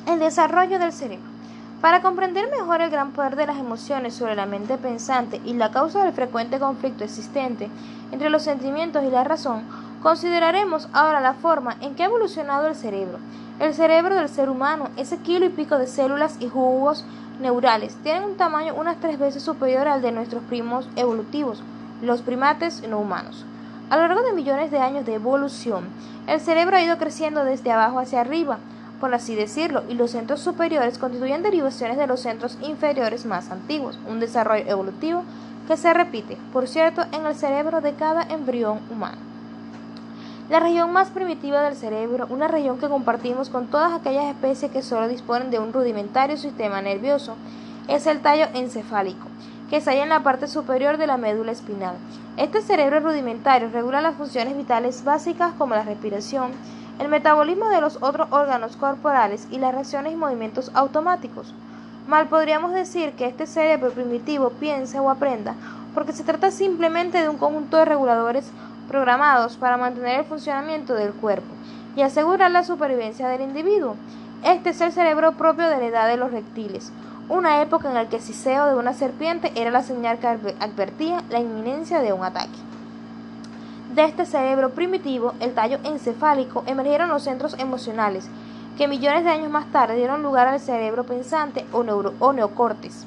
El 0.05 0.19
desarrollo 0.19 0.79
del 0.79 0.91
cerebro. 0.91 1.33
Para 1.81 2.01
comprender 2.01 2.49
mejor 2.49 2.81
el 2.81 2.89
gran 2.89 3.11
poder 3.11 3.35
de 3.35 3.45
las 3.45 3.57
emociones 3.57 4.13
sobre 4.13 4.35
la 4.35 4.45
mente 4.45 4.77
pensante 4.77 5.41
y 5.43 5.53
la 5.53 5.71
causa 5.71 6.03
del 6.03 6.13
frecuente 6.13 6.59
conflicto 6.59 7.03
existente 7.03 7.69
entre 8.11 8.29
los 8.29 8.43
sentimientos 8.43 9.03
y 9.03 9.09
la 9.09 9.23
razón, 9.23 9.63
consideraremos 10.01 10.87
ahora 10.93 11.19
la 11.19 11.33
forma 11.33 11.75
en 11.81 11.95
que 11.95 12.03
ha 12.03 12.07
evolucionado 12.07 12.67
el 12.67 12.75
cerebro. 12.75 13.19
El 13.59 13.73
cerebro 13.75 14.15
del 14.15 14.29
ser 14.29 14.49
humano, 14.49 14.89
ese 14.97 15.17
kilo 15.17 15.45
y 15.45 15.49
pico 15.49 15.77
de 15.77 15.85
células 15.85 16.37
y 16.39 16.49
jugos 16.49 17.05
neurales, 17.39 17.95
tiene 18.03 18.25
un 18.25 18.35
tamaño 18.35 18.73
unas 18.73 18.99
tres 18.99 19.19
veces 19.19 19.43
superior 19.43 19.87
al 19.87 20.01
de 20.01 20.11
nuestros 20.11 20.43
primos 20.43 20.89
evolutivos, 20.95 21.61
los 22.01 22.21
primates 22.21 22.81
no 22.87 22.99
humanos. 22.99 23.45
A 23.89 23.97
lo 23.97 24.07
largo 24.07 24.23
de 24.23 24.33
millones 24.33 24.71
de 24.71 24.79
años 24.79 25.05
de 25.05 25.13
evolución, 25.13 25.85
el 26.25 26.39
cerebro 26.39 26.77
ha 26.77 26.81
ido 26.81 26.97
creciendo 26.97 27.45
desde 27.45 27.71
abajo 27.71 27.99
hacia 27.99 28.21
arriba, 28.21 28.57
por 28.99 29.13
así 29.13 29.35
decirlo, 29.35 29.83
y 29.87 29.93
los 29.93 30.11
centros 30.11 30.39
superiores 30.39 30.97
constituyen 30.97 31.43
derivaciones 31.43 31.97
de 31.97 32.07
los 32.07 32.21
centros 32.21 32.57
inferiores 32.61 33.25
más 33.25 33.51
antiguos, 33.51 33.99
un 34.09 34.19
desarrollo 34.19 34.63
evolutivo 34.65 35.23
que 35.67 35.77
se 35.77 35.93
repite, 35.93 36.37
por 36.51 36.67
cierto, 36.67 37.03
en 37.11 37.25
el 37.25 37.35
cerebro 37.35 37.81
de 37.81 37.93
cada 37.93 38.23
embrión 38.23 38.79
humano. 38.89 39.32
La 40.53 40.59
región 40.59 40.93
más 40.93 41.09
primitiva 41.09 41.63
del 41.63 41.75
cerebro, 41.75 42.27
una 42.29 42.47
región 42.47 42.77
que 42.77 42.87
compartimos 42.87 43.49
con 43.49 43.65
todas 43.65 43.91
aquellas 43.91 44.25
especies 44.25 44.71
que 44.71 44.83
solo 44.83 45.07
disponen 45.07 45.49
de 45.49 45.57
un 45.57 45.73
rudimentario 45.73 46.37
sistema 46.37 46.79
nervioso, 46.79 47.33
es 47.87 48.05
el 48.05 48.21
tallo 48.21 48.45
encefálico, 48.53 49.25
que 49.71 49.81
se 49.81 49.89
halla 49.89 50.03
en 50.03 50.09
la 50.09 50.21
parte 50.21 50.45
superior 50.47 50.97
de 50.97 51.07
la 51.07 51.17
médula 51.17 51.51
espinal. 51.51 51.95
Este 52.37 52.61
cerebro 52.61 52.99
rudimentario 52.99 53.71
regula 53.73 53.99
las 53.99 54.15
funciones 54.15 54.55
vitales 54.55 55.03
básicas 55.03 55.53
como 55.57 55.73
la 55.73 55.81
respiración, 55.81 56.51
el 56.99 57.07
metabolismo 57.07 57.69
de 57.69 57.81
los 57.81 57.97
otros 58.03 58.27
órganos 58.29 58.77
corporales 58.77 59.47
y 59.49 59.57
las 59.57 59.73
reacciones 59.73 60.13
y 60.13 60.17
movimientos 60.17 60.69
automáticos. 60.75 61.51
Mal 62.07 62.27
podríamos 62.27 62.73
decir 62.73 63.13
que 63.13 63.25
este 63.25 63.47
cerebro 63.47 63.89
primitivo 63.89 64.51
piense 64.51 64.99
o 64.99 65.09
aprenda, 65.09 65.55
porque 65.95 66.13
se 66.13 66.23
trata 66.23 66.51
simplemente 66.51 67.19
de 67.19 67.29
un 67.29 67.37
conjunto 67.39 67.77
de 67.77 67.85
reguladores 67.85 68.51
programados 68.87 69.57
para 69.57 69.77
mantener 69.77 70.19
el 70.19 70.25
funcionamiento 70.25 70.93
del 70.93 71.13
cuerpo 71.13 71.53
y 71.95 72.01
asegurar 72.01 72.51
la 72.51 72.63
supervivencia 72.63 73.27
del 73.27 73.41
individuo. 73.41 73.95
Este 74.43 74.71
es 74.71 74.81
el 74.81 74.91
cerebro 74.91 75.33
propio 75.33 75.67
de 75.67 75.77
la 75.77 75.85
edad 75.85 76.07
de 76.07 76.17
los 76.17 76.31
reptiles, 76.31 76.91
una 77.29 77.61
época 77.61 77.87
en 77.87 77.93
la 77.93 78.09
que 78.09 78.17
el 78.17 78.21
siseo 78.21 78.67
de 78.67 78.75
una 78.75 78.93
serpiente 78.93 79.51
era 79.55 79.71
la 79.71 79.83
señal 79.83 80.19
que 80.19 80.27
advertía 80.27 81.23
la 81.29 81.39
inminencia 81.39 82.01
de 82.01 82.11
un 82.11 82.23
ataque. 82.23 82.59
De 83.93 84.03
este 84.03 84.25
cerebro 84.25 84.71
primitivo, 84.71 85.33
el 85.39 85.53
tallo 85.53 85.77
encefálico, 85.83 86.63
emergieron 86.65 87.09
los 87.09 87.23
centros 87.23 87.55
emocionales, 87.59 88.27
que 88.77 88.87
millones 88.87 89.23
de 89.23 89.29
años 89.29 89.51
más 89.51 89.71
tarde 89.71 89.95
dieron 89.95 90.23
lugar 90.23 90.47
al 90.47 90.59
cerebro 90.59 91.05
pensante 91.05 91.65
o, 91.71 92.33
neocortes, 92.33 93.05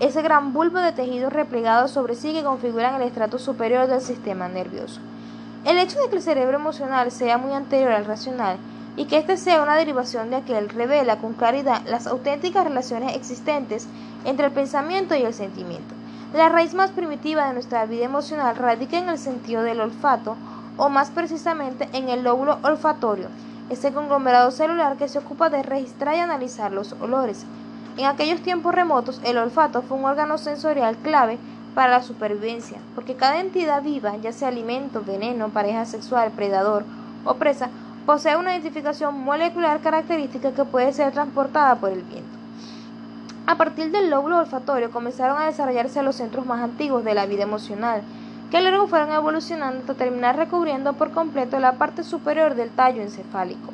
ese 0.00 0.22
gran 0.22 0.54
bulbo 0.54 0.78
de 0.78 0.92
tejidos 0.92 1.32
replegados 1.32 1.90
sobre 1.90 2.14
sí 2.14 2.32
que 2.32 2.42
configuran 2.42 2.94
el 2.94 3.02
estrato 3.02 3.38
superior 3.38 3.86
del 3.86 4.00
sistema 4.00 4.48
nervioso. 4.48 5.00
El 5.66 5.78
hecho 5.78 6.00
de 6.00 6.08
que 6.08 6.16
el 6.16 6.22
cerebro 6.22 6.56
emocional 6.56 7.10
sea 7.12 7.36
muy 7.36 7.52
anterior 7.52 7.92
al 7.92 8.06
racional 8.06 8.56
y 8.96 9.04
que 9.04 9.18
éste 9.18 9.36
sea 9.36 9.62
una 9.62 9.76
derivación 9.76 10.30
de 10.30 10.36
aquel 10.36 10.70
revela 10.70 11.18
con 11.18 11.34
claridad 11.34 11.82
las 11.86 12.06
auténticas 12.06 12.64
relaciones 12.64 13.14
existentes 13.14 13.86
entre 14.24 14.46
el 14.46 14.52
pensamiento 14.52 15.14
y 15.14 15.22
el 15.22 15.34
sentimiento. 15.34 15.94
La 16.32 16.48
raíz 16.48 16.72
más 16.72 16.90
primitiva 16.92 17.46
de 17.48 17.54
nuestra 17.54 17.84
vida 17.84 18.04
emocional 18.04 18.56
radica 18.56 18.96
en 18.96 19.08
el 19.08 19.18
sentido 19.18 19.62
del 19.62 19.80
olfato, 19.80 20.36
o 20.76 20.88
más 20.88 21.10
precisamente 21.10 21.88
en 21.92 22.08
el 22.08 22.22
lóbulo 22.22 22.58
olfatorio, 22.62 23.28
ese 23.68 23.92
conglomerado 23.92 24.50
celular 24.50 24.96
que 24.96 25.08
se 25.08 25.18
ocupa 25.18 25.50
de 25.50 25.62
registrar 25.62 26.14
y 26.16 26.20
analizar 26.20 26.72
los 26.72 26.92
olores. 27.00 27.44
En 27.96 28.06
aquellos 28.06 28.40
tiempos 28.40 28.74
remotos, 28.74 29.20
el 29.24 29.36
olfato 29.36 29.82
fue 29.82 29.98
un 29.98 30.04
órgano 30.04 30.38
sensorial 30.38 30.96
clave 30.96 31.38
para 31.74 31.90
la 31.90 32.02
supervivencia, 32.02 32.78
porque 32.94 33.14
cada 33.14 33.40
entidad 33.40 33.82
viva, 33.82 34.16
ya 34.16 34.32
sea 34.32 34.48
alimento, 34.48 35.02
veneno, 35.04 35.48
pareja 35.48 35.84
sexual, 35.84 36.30
predador 36.30 36.84
o 37.24 37.34
presa, 37.34 37.68
posee 38.06 38.36
una 38.36 38.52
identificación 38.52 39.18
molecular 39.20 39.80
característica 39.80 40.52
que 40.52 40.64
puede 40.64 40.92
ser 40.92 41.12
transportada 41.12 41.76
por 41.76 41.90
el 41.90 42.02
viento. 42.02 42.38
A 43.46 43.56
partir 43.56 43.90
del 43.90 44.10
lóbulo 44.10 44.38
olfatorio 44.38 44.90
comenzaron 44.90 45.38
a 45.38 45.46
desarrollarse 45.46 46.02
los 46.02 46.16
centros 46.16 46.46
más 46.46 46.62
antiguos 46.62 47.04
de 47.04 47.14
la 47.14 47.26
vida 47.26 47.42
emocional, 47.42 48.02
que 48.50 48.62
luego 48.62 48.86
fueron 48.86 49.12
evolucionando 49.12 49.80
hasta 49.80 49.94
terminar 49.94 50.36
recubriendo 50.36 50.92
por 50.94 51.10
completo 51.12 51.58
la 51.58 51.72
parte 51.72 52.02
superior 52.02 52.54
del 52.54 52.70
tallo 52.70 53.02
encefálico. 53.02 53.72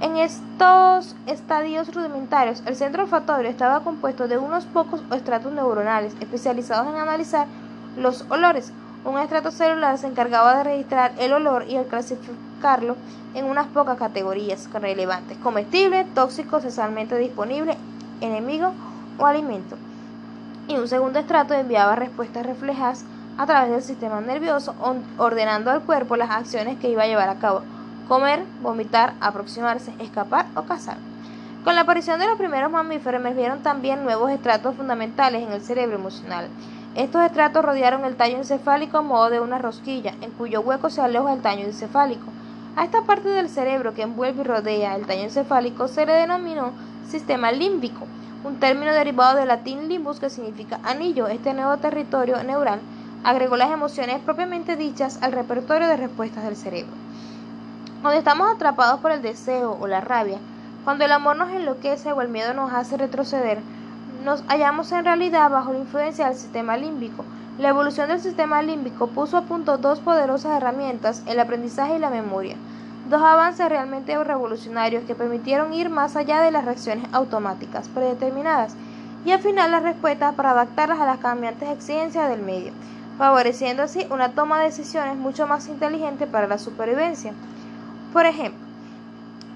En 0.00 0.16
estos 0.16 1.14
estadios 1.26 1.94
rudimentarios, 1.94 2.62
el 2.64 2.74
centro 2.74 3.02
olfatorio 3.02 3.50
estaba 3.50 3.84
compuesto 3.84 4.28
de 4.28 4.38
unos 4.38 4.64
pocos 4.64 5.02
estratos 5.14 5.52
neuronales 5.52 6.14
especializados 6.20 6.88
en 6.88 6.98
analizar 6.98 7.46
los 7.98 8.24
olores. 8.30 8.72
Un 9.04 9.18
estrato 9.18 9.50
celular 9.50 9.98
se 9.98 10.06
encargaba 10.06 10.56
de 10.56 10.64
registrar 10.64 11.12
el 11.18 11.34
olor 11.34 11.66
y 11.68 11.76
el 11.76 11.84
clasificarlo 11.84 12.96
en 13.34 13.44
unas 13.44 13.66
pocas 13.66 13.98
categorías 13.98 14.70
relevantes: 14.72 15.36
comestible, 15.36 16.06
tóxico, 16.14 16.62
sexualmente 16.62 17.18
disponible, 17.18 17.76
enemigo 18.22 18.72
o 19.18 19.26
alimento. 19.26 19.76
Y 20.66 20.78
un 20.78 20.88
segundo 20.88 21.18
estrato 21.18 21.52
enviaba 21.52 21.94
respuestas 21.94 22.46
reflejadas 22.46 23.04
a 23.36 23.44
través 23.44 23.70
del 23.70 23.82
sistema 23.82 24.22
nervioso, 24.22 24.74
ordenando 25.18 25.70
al 25.70 25.82
cuerpo 25.82 26.16
las 26.16 26.30
acciones 26.30 26.78
que 26.78 26.88
iba 26.88 27.02
a 27.02 27.06
llevar 27.06 27.28
a 27.28 27.38
cabo: 27.38 27.62
comer, 28.10 28.42
vomitar, 28.60 29.14
aproximarse, 29.20 29.92
escapar 30.00 30.46
o 30.56 30.62
cazar. 30.62 30.96
Con 31.62 31.76
la 31.76 31.82
aparición 31.82 32.18
de 32.18 32.26
los 32.26 32.36
primeros 32.36 32.68
mamíferos 32.68 33.20
emergieron 33.20 33.62
también 33.62 34.02
nuevos 34.02 34.32
estratos 34.32 34.74
fundamentales 34.74 35.46
en 35.46 35.52
el 35.52 35.62
cerebro 35.62 35.94
emocional. 35.94 36.48
Estos 36.96 37.22
estratos 37.22 37.64
rodearon 37.64 38.04
el 38.04 38.16
tallo 38.16 38.38
encefálico 38.38 38.98
a 38.98 39.02
modo 39.02 39.30
de 39.30 39.38
una 39.38 39.58
rosquilla, 39.58 40.12
en 40.22 40.32
cuyo 40.32 40.60
hueco 40.60 40.90
se 40.90 41.00
aloja 41.00 41.34
el 41.34 41.40
tallo 41.40 41.64
encefálico. 41.64 42.26
A 42.74 42.82
esta 42.82 43.02
parte 43.02 43.28
del 43.28 43.48
cerebro 43.48 43.94
que 43.94 44.02
envuelve 44.02 44.40
y 44.40 44.44
rodea 44.44 44.96
el 44.96 45.06
tallo 45.06 45.22
encefálico 45.22 45.86
se 45.86 46.04
le 46.04 46.14
denominó 46.14 46.72
sistema 47.08 47.52
límbico 47.52 48.08
un 48.42 48.58
término 48.58 48.92
derivado 48.92 49.36
del 49.36 49.46
latín 49.46 49.88
limbus 49.88 50.18
que 50.18 50.30
significa 50.30 50.80
anillo. 50.82 51.28
Este 51.28 51.54
nuevo 51.54 51.76
territorio 51.76 52.42
neural 52.42 52.80
agregó 53.22 53.56
las 53.56 53.70
emociones 53.70 54.18
propiamente 54.18 54.74
dichas 54.74 55.20
al 55.22 55.30
repertorio 55.30 55.86
de 55.86 55.96
respuestas 55.96 56.42
del 56.42 56.56
cerebro. 56.56 56.99
Cuando 58.02 58.18
estamos 58.18 58.48
atrapados 58.54 59.00
por 59.00 59.12
el 59.12 59.22
deseo 59.22 59.76
o 59.80 59.86
la 59.86 60.00
rabia, 60.00 60.38
cuando 60.84 61.04
el 61.04 61.12
amor 61.12 61.36
nos 61.36 61.50
enloquece 61.50 62.12
o 62.12 62.20
el 62.22 62.28
miedo 62.28 62.54
nos 62.54 62.72
hace 62.72 62.96
retroceder, 62.96 63.58
nos 64.24 64.42
hallamos 64.48 64.90
en 64.92 65.04
realidad 65.04 65.50
bajo 65.50 65.72
la 65.72 65.78
influencia 65.78 66.26
del 66.26 66.36
sistema 66.36 66.76
límbico. 66.76 67.24
La 67.58 67.68
evolución 67.68 68.08
del 68.08 68.20
sistema 68.20 68.62
límbico 68.62 69.08
puso 69.08 69.36
a 69.36 69.42
punto 69.42 69.76
dos 69.78 70.00
poderosas 70.00 70.56
herramientas, 70.56 71.22
el 71.26 71.40
aprendizaje 71.40 71.96
y 71.96 71.98
la 71.98 72.10
memoria 72.10 72.56
dos 73.10 73.22
avances 73.22 73.68
realmente 73.68 74.22
revolucionarios 74.22 75.04
que 75.04 75.16
permitieron 75.16 75.74
ir 75.74 75.90
más 75.90 76.14
allá 76.14 76.40
de 76.40 76.52
las 76.52 76.64
reacciones 76.64 77.04
automáticas 77.12 77.88
predeterminadas 77.88 78.74
y 79.24 79.32
afinar 79.32 79.68
las 79.68 79.82
respuestas 79.82 80.34
para 80.34 80.52
adaptarlas 80.52 81.00
a 81.00 81.06
las 81.06 81.18
cambiantes 81.18 81.68
exigencias 81.70 82.28
del 82.28 82.40
medio, 82.40 82.72
favoreciendo 83.18 83.82
así 83.82 84.06
una 84.10 84.30
toma 84.30 84.60
de 84.60 84.66
decisiones 84.66 85.16
mucho 85.16 85.46
más 85.46 85.68
inteligente 85.68 86.26
para 86.26 86.46
la 86.46 86.58
supervivencia. 86.58 87.32
Por 88.12 88.26
ejemplo, 88.26 88.58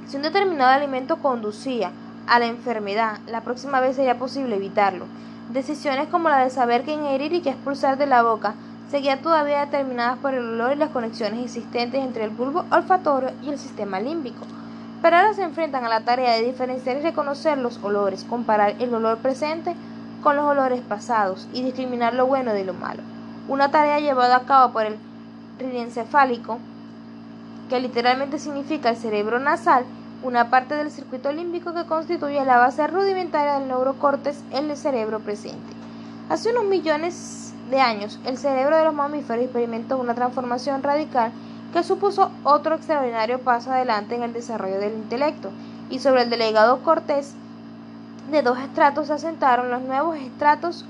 si 0.07 0.16
un 0.16 0.22
determinado 0.22 0.70
alimento 0.70 1.16
conducía 1.16 1.90
a 2.28 2.38
la 2.38 2.46
enfermedad, 2.46 3.18
la 3.26 3.40
próxima 3.40 3.80
vez 3.80 3.96
sería 3.96 4.16
posible 4.16 4.55
evitarlo. 4.55 5.07
Decisiones 5.52 6.07
como 6.07 6.28
la 6.28 6.38
de 6.38 6.50
saber 6.50 6.84
qué 6.84 6.92
ingerir 6.92 7.32
y 7.32 7.40
qué 7.40 7.50
expulsar 7.50 7.98
de 7.98 8.07
la 8.07 8.22
boca 8.22 8.55
seguían 8.90 9.22
todavía 9.22 9.64
determinadas 9.64 10.18
por 10.18 10.34
el 10.34 10.44
olor 10.44 10.72
y 10.72 10.76
las 10.76 10.90
conexiones 10.90 11.44
existentes 11.44 12.00
entre 12.00 12.22
el 12.24 12.30
bulbo 12.30 12.64
olfatorio 12.70 13.30
y 13.42 13.48
el 13.48 13.59
sistema 13.59 13.98
límbico. 13.98 14.46
Pero 15.02 15.16
ahora 15.16 15.34
se 15.34 15.42
enfrentan 15.42 15.84
a 15.84 15.88
la 15.88 16.02
tarea 16.02 16.34
de 16.34 16.44
diferenciar 16.44 16.98
y 16.98 17.00
reconocer 17.00 17.59
los 17.59 17.82
olores, 17.82 18.22
comparar 18.22 18.76
el 18.78 18.94
olor 18.94 19.18
presente 19.18 19.74
con 20.22 20.36
los 20.36 20.44
olores 20.44 20.80
pasados 20.80 21.48
y 21.52 21.62
discriminar 21.62 22.14
lo 22.14 22.26
bueno 22.26 22.52
de 22.52 22.64
lo 22.64 22.72
malo. 22.72 23.02
Una 23.48 23.72
tarea 23.72 23.98
llevada 23.98 24.36
a 24.36 24.46
cabo 24.46 24.72
por 24.72 24.86
el 24.86 24.96
rinencefálico, 25.59 26.59
que 27.68 27.80
literalmente 27.80 28.38
significa 28.38 28.90
el 28.90 28.96
cerebro 28.96 29.38
nasal, 29.38 29.84
una 30.22 30.50
parte 30.50 30.74
del 30.74 30.90
circuito 30.90 31.32
límbico 31.32 31.74
que 31.74 31.84
constituye 31.84 32.44
la 32.44 32.58
base 32.58 32.86
rudimentaria 32.86 33.58
del 33.58 33.68
neurocórtex 33.68 34.42
en 34.52 34.70
el 34.70 34.76
cerebro 34.76 35.20
presente. 35.20 35.72
Hace 36.30 36.50
unos 36.50 36.64
millones 36.64 37.52
de 37.70 37.80
años, 37.80 38.18
el 38.24 38.38
cerebro 38.38 38.76
de 38.76 38.84
los 38.84 38.94
mamíferos 38.94 39.42
experimentó 39.42 39.98
una 39.98 40.14
transformación 40.14 40.82
radical 40.82 41.32
que 41.72 41.82
supuso 41.82 42.30
otro 42.44 42.76
extraordinario 42.76 43.40
paso 43.40 43.72
adelante 43.72 44.14
en 44.14 44.22
el 44.22 44.32
desarrollo 44.32 44.78
del 44.78 44.94
intelecto, 44.94 45.50
y 45.90 45.98
sobre 45.98 46.22
el 46.22 46.30
delegado 46.30 46.82
cortés 46.82 47.34
de 48.30 48.42
dos 48.42 48.58
estratos 48.58 49.08
se 49.08 49.12
asentaron 49.12 49.70
los 49.70 49.82
nuevos 49.82 50.16
estratos 50.16 50.86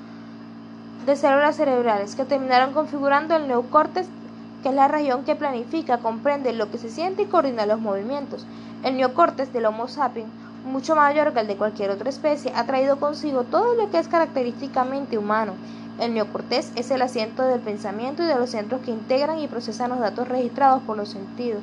de 1.04 1.16
células 1.16 1.56
cerebrales 1.56 2.14
que 2.14 2.24
terminaron 2.24 2.72
configurando 2.72 3.34
el 3.34 3.48
neocórtex, 3.48 4.08
que 4.64 4.70
es 4.70 4.74
la 4.74 4.88
región 4.88 5.24
que 5.24 5.36
planifica, 5.36 5.98
comprende 5.98 6.54
lo 6.54 6.70
que 6.70 6.78
se 6.78 6.88
siente 6.88 7.20
y 7.20 7.26
coordina 7.26 7.66
los 7.66 7.80
movimientos. 7.80 8.46
El 8.82 8.96
neocórtex 8.96 9.52
del 9.52 9.66
Homo 9.66 9.88
sapiens, 9.88 10.30
mucho 10.64 10.96
mayor 10.96 11.34
que 11.34 11.40
el 11.40 11.46
de 11.46 11.56
cualquier 11.56 11.90
otra 11.90 12.08
especie, 12.08 12.50
ha 12.56 12.64
traído 12.64 12.98
consigo 12.98 13.42
todo 13.42 13.74
lo 13.74 13.90
que 13.90 13.98
es 13.98 14.08
característicamente 14.08 15.18
humano. 15.18 15.52
El 16.00 16.14
neocortés 16.14 16.72
es 16.76 16.90
el 16.90 17.02
asiento 17.02 17.42
del 17.42 17.60
pensamiento 17.60 18.22
y 18.22 18.26
de 18.26 18.36
los 18.36 18.48
centros 18.48 18.80
que 18.80 18.90
integran 18.90 19.38
y 19.38 19.48
procesan 19.48 19.90
los 19.90 20.00
datos 20.00 20.28
registrados 20.28 20.82
por 20.84 20.96
los 20.96 21.10
sentidos. 21.10 21.60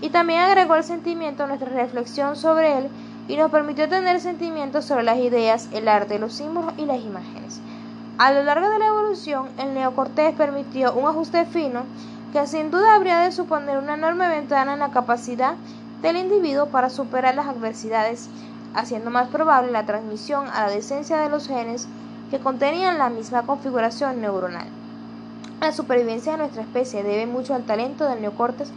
Y 0.00 0.10
también 0.10 0.38
agregó 0.38 0.76
el 0.76 0.84
sentimiento 0.84 1.42
a 1.42 1.48
nuestra 1.48 1.70
reflexión 1.70 2.36
sobre 2.36 2.78
él 2.78 2.88
y 3.26 3.36
nos 3.36 3.50
permitió 3.50 3.88
tener 3.88 4.20
sentimientos 4.20 4.84
sobre 4.84 5.02
las 5.02 5.18
ideas, 5.18 5.68
el 5.72 5.88
arte, 5.88 6.20
los 6.20 6.34
símbolos 6.34 6.74
y 6.76 6.84
las 6.84 7.00
imágenes. 7.00 7.60
A 8.16 8.30
lo 8.30 8.44
largo 8.44 8.70
de 8.70 8.78
la 8.78 8.86
evolución, 8.86 9.48
el 9.58 9.74
neocortés 9.74 10.36
permitió 10.36 10.94
un 10.94 11.06
ajuste 11.06 11.46
fino 11.46 11.82
que 12.34 12.48
sin 12.48 12.72
duda 12.72 12.96
habría 12.96 13.20
de 13.20 13.30
suponer 13.30 13.78
una 13.78 13.94
enorme 13.94 14.28
ventana 14.28 14.72
en 14.72 14.80
la 14.80 14.90
capacidad 14.90 15.54
del 16.02 16.16
individuo 16.16 16.66
para 16.66 16.90
superar 16.90 17.36
las 17.36 17.46
adversidades, 17.46 18.28
haciendo 18.74 19.08
más 19.12 19.28
probable 19.28 19.70
la 19.70 19.86
transmisión 19.86 20.48
a 20.48 20.62
la 20.66 20.70
decencia 20.70 21.16
de 21.18 21.28
los 21.28 21.46
genes 21.46 21.86
que 22.32 22.40
contenían 22.40 22.98
la 22.98 23.08
misma 23.08 23.44
configuración 23.46 24.20
neuronal. 24.20 24.66
La 25.60 25.70
supervivencia 25.70 26.32
de 26.32 26.38
nuestra 26.38 26.62
especie 26.62 27.04
debe 27.04 27.26
mucho 27.26 27.54
al 27.54 27.66
talento 27.66 28.08
del 28.08 28.20
neocortés 28.20 28.72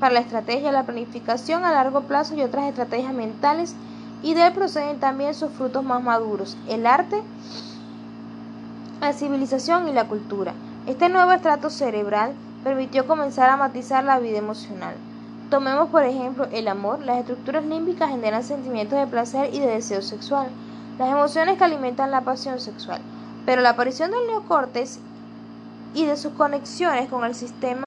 para 0.00 0.14
la 0.14 0.20
estrategia, 0.20 0.72
la 0.72 0.84
planificación 0.84 1.66
a 1.66 1.72
largo 1.72 2.04
plazo 2.04 2.34
y 2.34 2.40
otras 2.40 2.64
estrategias 2.64 3.12
mentales 3.12 3.74
y 4.22 4.32
de 4.32 4.46
él 4.46 4.54
proceden 4.54 5.00
también 5.00 5.34
sus 5.34 5.52
frutos 5.52 5.84
más 5.84 6.02
maduros, 6.02 6.56
el 6.66 6.86
arte, 6.86 7.22
la 9.02 9.12
civilización 9.12 9.86
y 9.86 9.92
la 9.92 10.08
cultura. 10.08 10.54
Este 10.86 11.10
nuevo 11.10 11.32
estrato 11.32 11.68
cerebral 11.68 12.32
permitió 12.64 13.06
comenzar 13.06 13.50
a 13.50 13.56
matizar 13.56 14.04
la 14.04 14.18
vida 14.18 14.38
emocional. 14.38 14.94
Tomemos 15.50 15.90
por 15.90 16.04
ejemplo 16.04 16.46
el 16.52 16.68
amor. 16.68 17.00
Las 17.00 17.18
estructuras 17.18 17.64
límbicas 17.64 18.10
generan 18.10 18.42
sentimientos 18.42 18.98
de 18.98 19.06
placer 19.06 19.52
y 19.52 19.58
de 19.60 19.66
deseo 19.66 20.00
sexual, 20.00 20.48
las 20.98 21.10
emociones 21.10 21.58
que 21.58 21.64
alimentan 21.64 22.10
la 22.10 22.22
pasión 22.22 22.60
sexual. 22.60 23.00
Pero 23.44 23.60
la 23.60 23.70
aparición 23.70 24.10
del 24.10 24.26
neocortes 24.28 25.00
y 25.94 26.06
de 26.06 26.16
sus 26.16 26.32
conexiones 26.32 27.08
con 27.08 27.24
el 27.24 27.34
sistema 27.34 27.84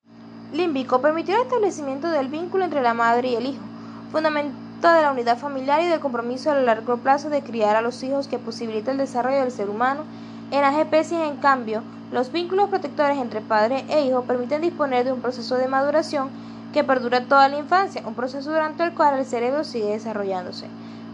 límbico 0.54 1.02
permitió 1.02 1.36
el 1.36 1.42
establecimiento 1.42 2.10
del 2.10 2.28
vínculo 2.28 2.66
entre 2.66 2.82
la 2.82 2.94
madre 2.94 3.30
y 3.30 3.36
el 3.36 3.46
hijo, 3.48 3.64
fundamental 4.12 4.56
de 4.82 5.02
la 5.02 5.12
unidad 5.12 5.38
familiar 5.38 5.82
y 5.82 5.88
del 5.88 6.00
compromiso 6.00 6.52
a 6.52 6.56
largo 6.56 6.98
plazo 6.98 7.30
de 7.30 7.42
criar 7.42 7.76
a 7.76 7.82
los 7.82 8.04
hijos 8.04 8.28
que 8.28 8.38
posibilita 8.38 8.92
el 8.92 8.98
desarrollo 8.98 9.40
del 9.40 9.52
ser 9.52 9.70
humano. 9.70 10.04
En 10.52 10.62
las 10.62 10.76
especies, 10.76 11.22
en 11.22 11.38
cambio, 11.38 11.82
los 12.12 12.32
vínculos 12.32 12.70
protectores 12.70 13.18
entre 13.18 13.41
padre 13.41 13.84
e 13.89 14.06
hijo 14.06 14.24
permiten 14.24 14.62
disponer 14.62 15.04
de 15.04 15.12
un 15.12 15.22
proceso 15.22 15.56
de 15.56 15.68
maduración 15.68 16.30
que 16.72 16.84
perdura 16.84 17.26
toda 17.26 17.50
la 17.50 17.58
infancia, 17.58 18.04
un 18.06 18.14
proceso 18.14 18.52
durante 18.52 18.84
el 18.84 18.93
cual 18.93 19.18
el 19.18 19.26
cerebro 19.26 19.64
sigue 19.64 19.88
desarrollándose. 19.88 20.68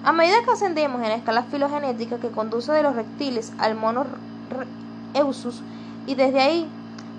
A 0.04 0.12
medida 0.12 0.36
que 0.44 0.52
ascendemos 0.52 1.02
en 1.02 1.10
la 1.10 1.16
escala 1.16 1.44
filogenética 1.44 2.18
que 2.18 2.32
conduce 2.32 2.72
de 2.72 2.84
los 2.84 2.96
reptiles 2.96 3.54
al 3.60 3.76
mono 3.76 4.06
eusus 5.14 5.62
y 6.08 6.16
desde 6.16 6.42
ahí 6.42 6.68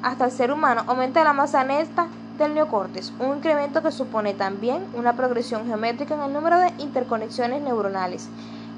hasta 0.03 0.25
el 0.25 0.33
ser 0.33 0.53
humano, 0.53 0.83
aumenta 0.89 1.23
la 1.23 1.33
masa 1.33 1.63
neta 1.65 2.09
del 2.39 2.55
neocortes, 2.55 3.13
un 3.21 3.37
incremento 3.37 3.83
que 3.83 3.93
supone 3.93 4.35
también 4.35 4.85
una 4.95 5.15
progresión 5.15 5.67
geométrica 5.67 6.15
en 6.15 6.23
el 6.23 6.33
número 6.33 6.59
de 6.59 6.73
interconexiones 6.79 7.63
neuronales. 7.63 8.29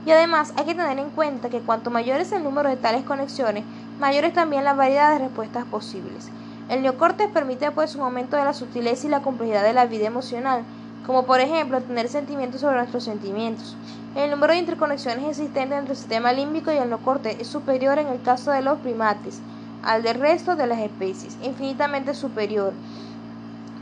Y 0.06 0.10
además 0.10 0.52
hay 0.56 0.64
que 0.64 0.74
tener 0.74 0.98
en 0.98 1.10
cuenta 1.10 1.48
que 1.48 1.60
cuanto 1.60 1.90
mayor 1.90 2.20
es 2.20 2.32
el 2.32 2.44
número 2.44 2.68
de 2.68 2.76
tales 2.76 3.04
conexiones, 3.04 3.64
mayor 3.98 4.24
es 4.24 4.34
también 4.34 4.64
la 4.64 4.74
variedad 4.74 5.12
de 5.12 5.26
respuestas 5.26 5.64
posibles. 5.64 6.28
El 6.68 6.82
neocortes 6.82 7.28
permite 7.28 7.70
pues 7.70 7.94
un 7.94 8.02
aumento 8.02 8.36
de 8.36 8.44
la 8.44 8.52
sutileza 8.52 9.06
y 9.06 9.10
la 9.10 9.22
complejidad 9.22 9.62
de 9.62 9.72
la 9.72 9.86
vida 9.86 10.06
emocional, 10.06 10.62
como 11.06 11.24
por 11.24 11.40
ejemplo 11.40 11.80
tener 11.82 12.08
sentimientos 12.08 12.60
sobre 12.60 12.76
nuestros 12.76 13.04
sentimientos. 13.04 13.76
El 14.14 14.30
número 14.30 14.52
de 14.52 14.60
interconexiones 14.60 15.26
existentes 15.26 15.78
entre 15.78 15.92
el 15.92 15.98
sistema 15.98 16.32
límbico 16.32 16.72
y 16.72 16.76
el 16.76 16.88
neocortes 16.88 17.36
es 17.40 17.48
superior 17.48 17.98
en 17.98 18.08
el 18.08 18.22
caso 18.22 18.50
de 18.50 18.62
los 18.62 18.78
primates 18.78 19.40
al 19.84 20.02
del 20.02 20.18
resto 20.18 20.56
de 20.56 20.66
las 20.66 20.78
especies, 20.78 21.36
infinitamente 21.42 22.14
superior. 22.14 22.72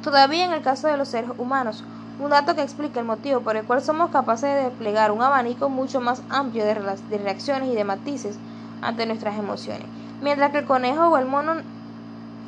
Todavía 0.02 0.44
en 0.44 0.52
el 0.52 0.62
caso 0.62 0.88
de 0.88 0.96
los 0.96 1.08
seres 1.08 1.30
humanos, 1.38 1.84
un 2.18 2.30
dato 2.30 2.54
que 2.54 2.62
explica 2.62 3.00
el 3.00 3.06
motivo 3.06 3.40
por 3.40 3.56
el 3.56 3.64
cual 3.64 3.82
somos 3.82 4.10
capaces 4.10 4.54
de 4.54 4.64
desplegar 4.64 5.10
un 5.10 5.22
abanico 5.22 5.68
mucho 5.68 6.00
más 6.00 6.22
amplio 6.28 6.64
de, 6.64 6.74
reacciones 6.74 7.70
y 7.70 7.74
de 7.74 7.84
matices 7.84 8.36
ante 8.80 9.06
nuestras 9.06 9.38
emociones. 9.38 9.86
Mientras 10.20 10.52
que 10.52 10.58
el 10.58 10.64
conejo 10.64 11.08
o 11.08 11.18
el 11.18 11.26
mono, 11.26 11.54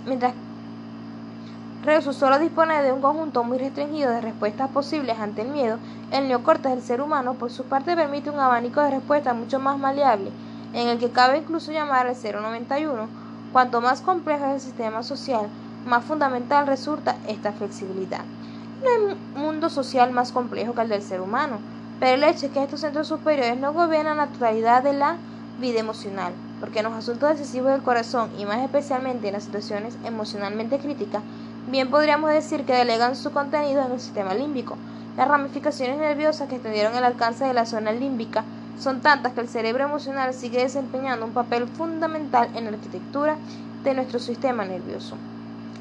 mientras 0.06 0.34
Reuso 1.84 2.14
solo 2.14 2.38
dispone 2.38 2.82
de 2.82 2.92
un 2.92 3.02
conjunto 3.02 3.44
muy 3.44 3.58
restringido 3.58 4.10
de 4.10 4.22
respuestas 4.22 4.70
posibles 4.70 5.18
ante 5.18 5.42
el 5.42 5.48
miedo, 5.48 5.76
el 6.12 6.28
neocortes 6.28 6.72
del 6.72 6.82
ser 6.82 7.02
humano 7.02 7.34
por 7.34 7.50
su 7.50 7.64
parte 7.64 7.94
permite 7.94 8.30
un 8.30 8.40
abanico 8.40 8.80
de 8.80 8.92
respuestas 8.92 9.36
mucho 9.36 9.58
más 9.58 9.78
maleable, 9.78 10.30
en 10.72 10.88
el 10.88 10.98
que 10.98 11.10
cabe 11.10 11.36
incluso 11.36 11.72
llamar 11.72 12.06
al 12.06 12.16
091. 12.16 13.06
Cuanto 13.52 13.82
más 13.82 14.00
complejo 14.00 14.46
es 14.46 14.54
el 14.54 14.60
sistema 14.60 15.02
social, 15.02 15.46
más 15.86 16.02
fundamental 16.04 16.66
resulta 16.66 17.16
esta 17.28 17.52
flexibilidad. 17.52 18.24
No 18.84 18.90
hay 19.14 19.42
mundo 19.42 19.70
social 19.70 20.12
más 20.12 20.30
complejo 20.32 20.74
que 20.74 20.82
el 20.82 20.88
del 20.90 21.02
ser 21.02 21.20
humano, 21.22 21.64
pero 21.98 22.14
el 22.16 22.24
hecho 22.24 22.46
es 22.46 22.52
que 22.52 22.62
estos 22.62 22.80
centros 22.80 23.08
superiores 23.08 23.56
no 23.56 23.72
gobiernan 23.72 24.18
la 24.18 24.30
totalidad 24.30 24.82
de 24.82 24.92
la 24.92 25.22
vida 25.56 25.80
emocional, 25.80 26.34
porque 26.58 26.80
en 26.80 26.84
los 26.86 26.94
asuntos 26.94 27.30
decisivos 27.30 27.70
del 27.72 27.82
corazón 27.82 28.30
y 28.36 28.44
más 28.44 28.58
especialmente 28.62 29.28
en 29.28 29.32
las 29.34 29.44
situaciones 29.44 29.98
emocionalmente 30.02 30.78
críticas, 30.80 31.24
bien 31.66 31.90
podríamos 31.90 32.30
decir 32.30 32.66
que 32.66 32.74
delegan 32.74 33.16
su 33.16 33.32
contenido 33.32 33.82
en 33.84 33.92
el 33.92 34.00
sistema 34.00 34.34
límbico. 34.34 34.76
Las 35.16 35.28
ramificaciones 35.28 35.98
nerviosas 35.98 36.48
que 36.48 36.56
extendieron 36.56 36.94
el 36.96 37.04
alcance 37.04 37.44
de 37.44 37.54
la 37.54 37.64
zona 37.66 37.92
límbica 37.92 38.44
son 38.74 39.00
tantas 39.00 39.32
que 39.32 39.40
el 39.40 39.48
cerebro 39.48 39.84
emocional 39.84 40.34
sigue 40.34 40.58
desempeñando 40.58 41.24
un 41.24 41.32
papel 41.32 41.68
fundamental 41.68 42.50
en 42.52 42.64
la 42.64 42.70
arquitectura 42.72 43.38
de 43.82 43.94
nuestro 43.94 44.18
sistema 44.18 44.64
nervioso. 44.64 45.16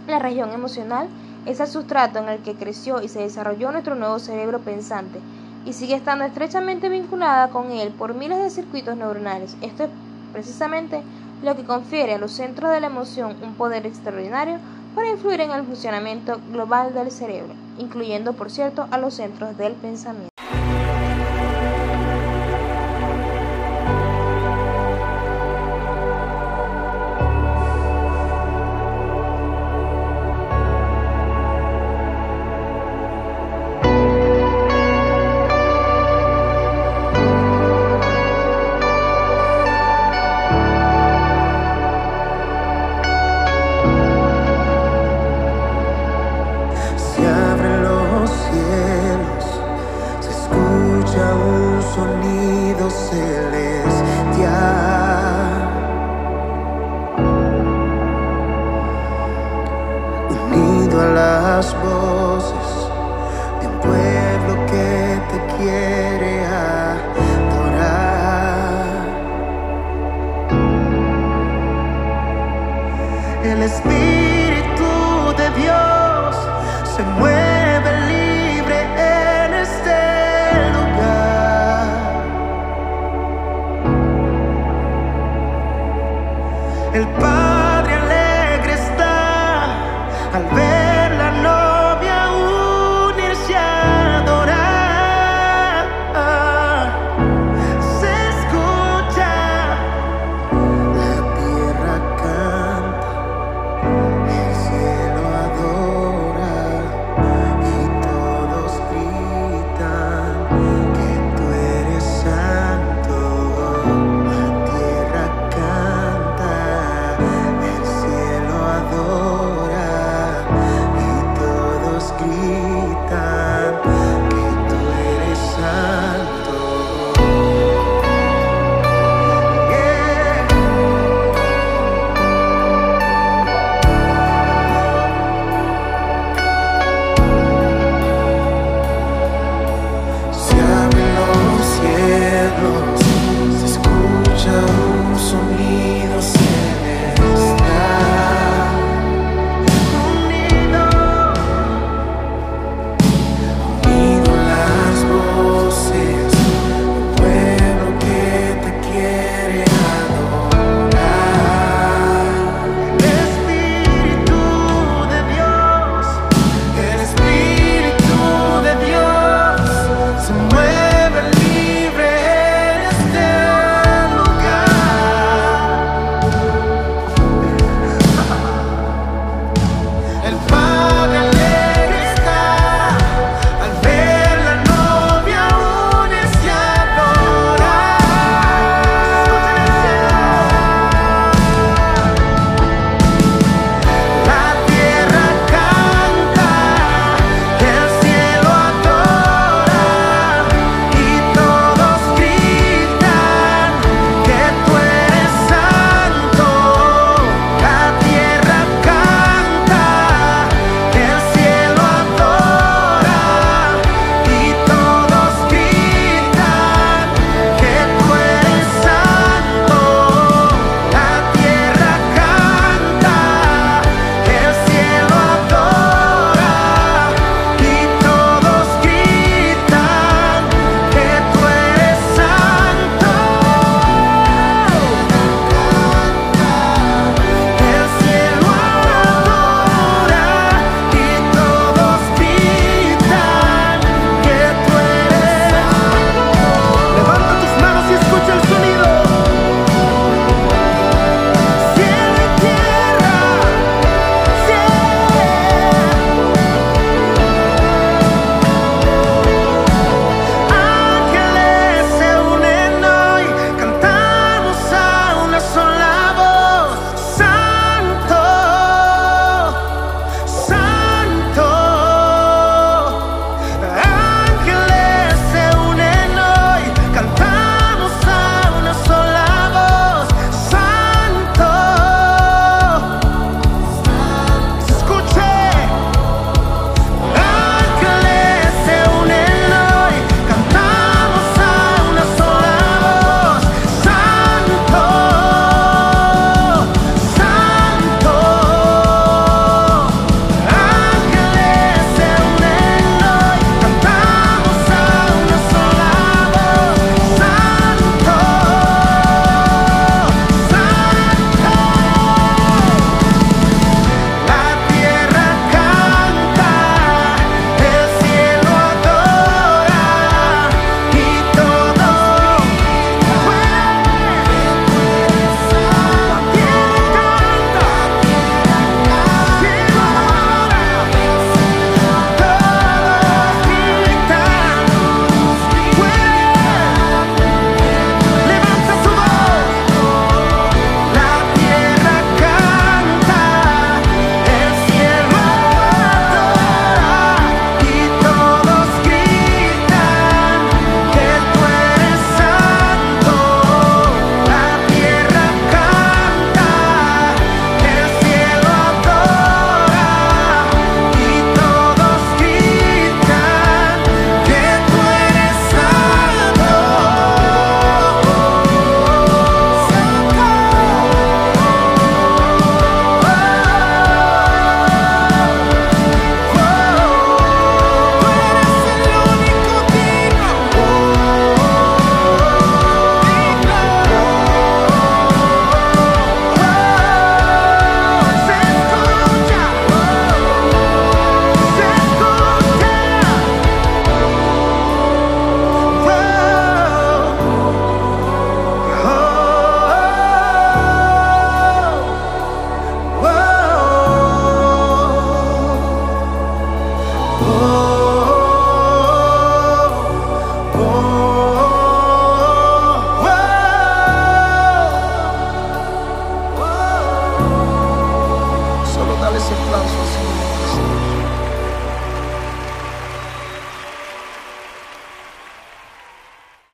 La 0.06 0.20
región 0.20 0.52
emocional 0.52 1.10
es 1.46 1.60
el 1.60 1.68
sustrato 1.68 2.20
en 2.20 2.30
el 2.30 2.40
que 2.40 2.56
creció 2.56 3.02
y 3.02 3.08
se 3.08 3.20
desarrolló 3.20 3.72
nuestro 3.72 3.96
nuevo 3.96 4.20
cerebro 4.20 4.60
pensante 4.60 5.20
y 5.66 5.74
sigue 5.74 5.96
estando 5.96 6.26
estrechamente 6.26 6.90
vinculada 6.90 7.50
con 7.50 7.72
él 7.72 7.90
por 7.90 8.14
miles 8.14 8.40
de 8.40 8.50
circuitos 8.50 8.98
neuronales. 8.98 9.56
Esto 9.62 9.84
es 9.84 9.90
precisamente 10.32 11.02
lo 11.44 11.56
que 11.56 11.64
confiere 11.64 12.14
a 12.14 12.18
los 12.18 12.32
centros 12.32 12.72
de 12.72 12.80
la 12.80 12.88
emoción 12.88 13.36
un 13.44 13.56
poder 13.56 13.86
extraordinario 13.86 14.58
para 14.96 15.10
influir 15.10 15.42
en 15.42 15.52
el 15.52 15.64
funcionamiento 15.64 16.40
global 16.52 16.94
del 16.94 17.12
cerebro, 17.12 17.54
incluyendo, 17.78 18.34
por 18.34 18.52
cierto, 18.52 18.88
a 18.92 18.98
los 18.98 19.16
centros 19.16 19.58
del 19.58 19.74
pensamiento. 19.74 20.30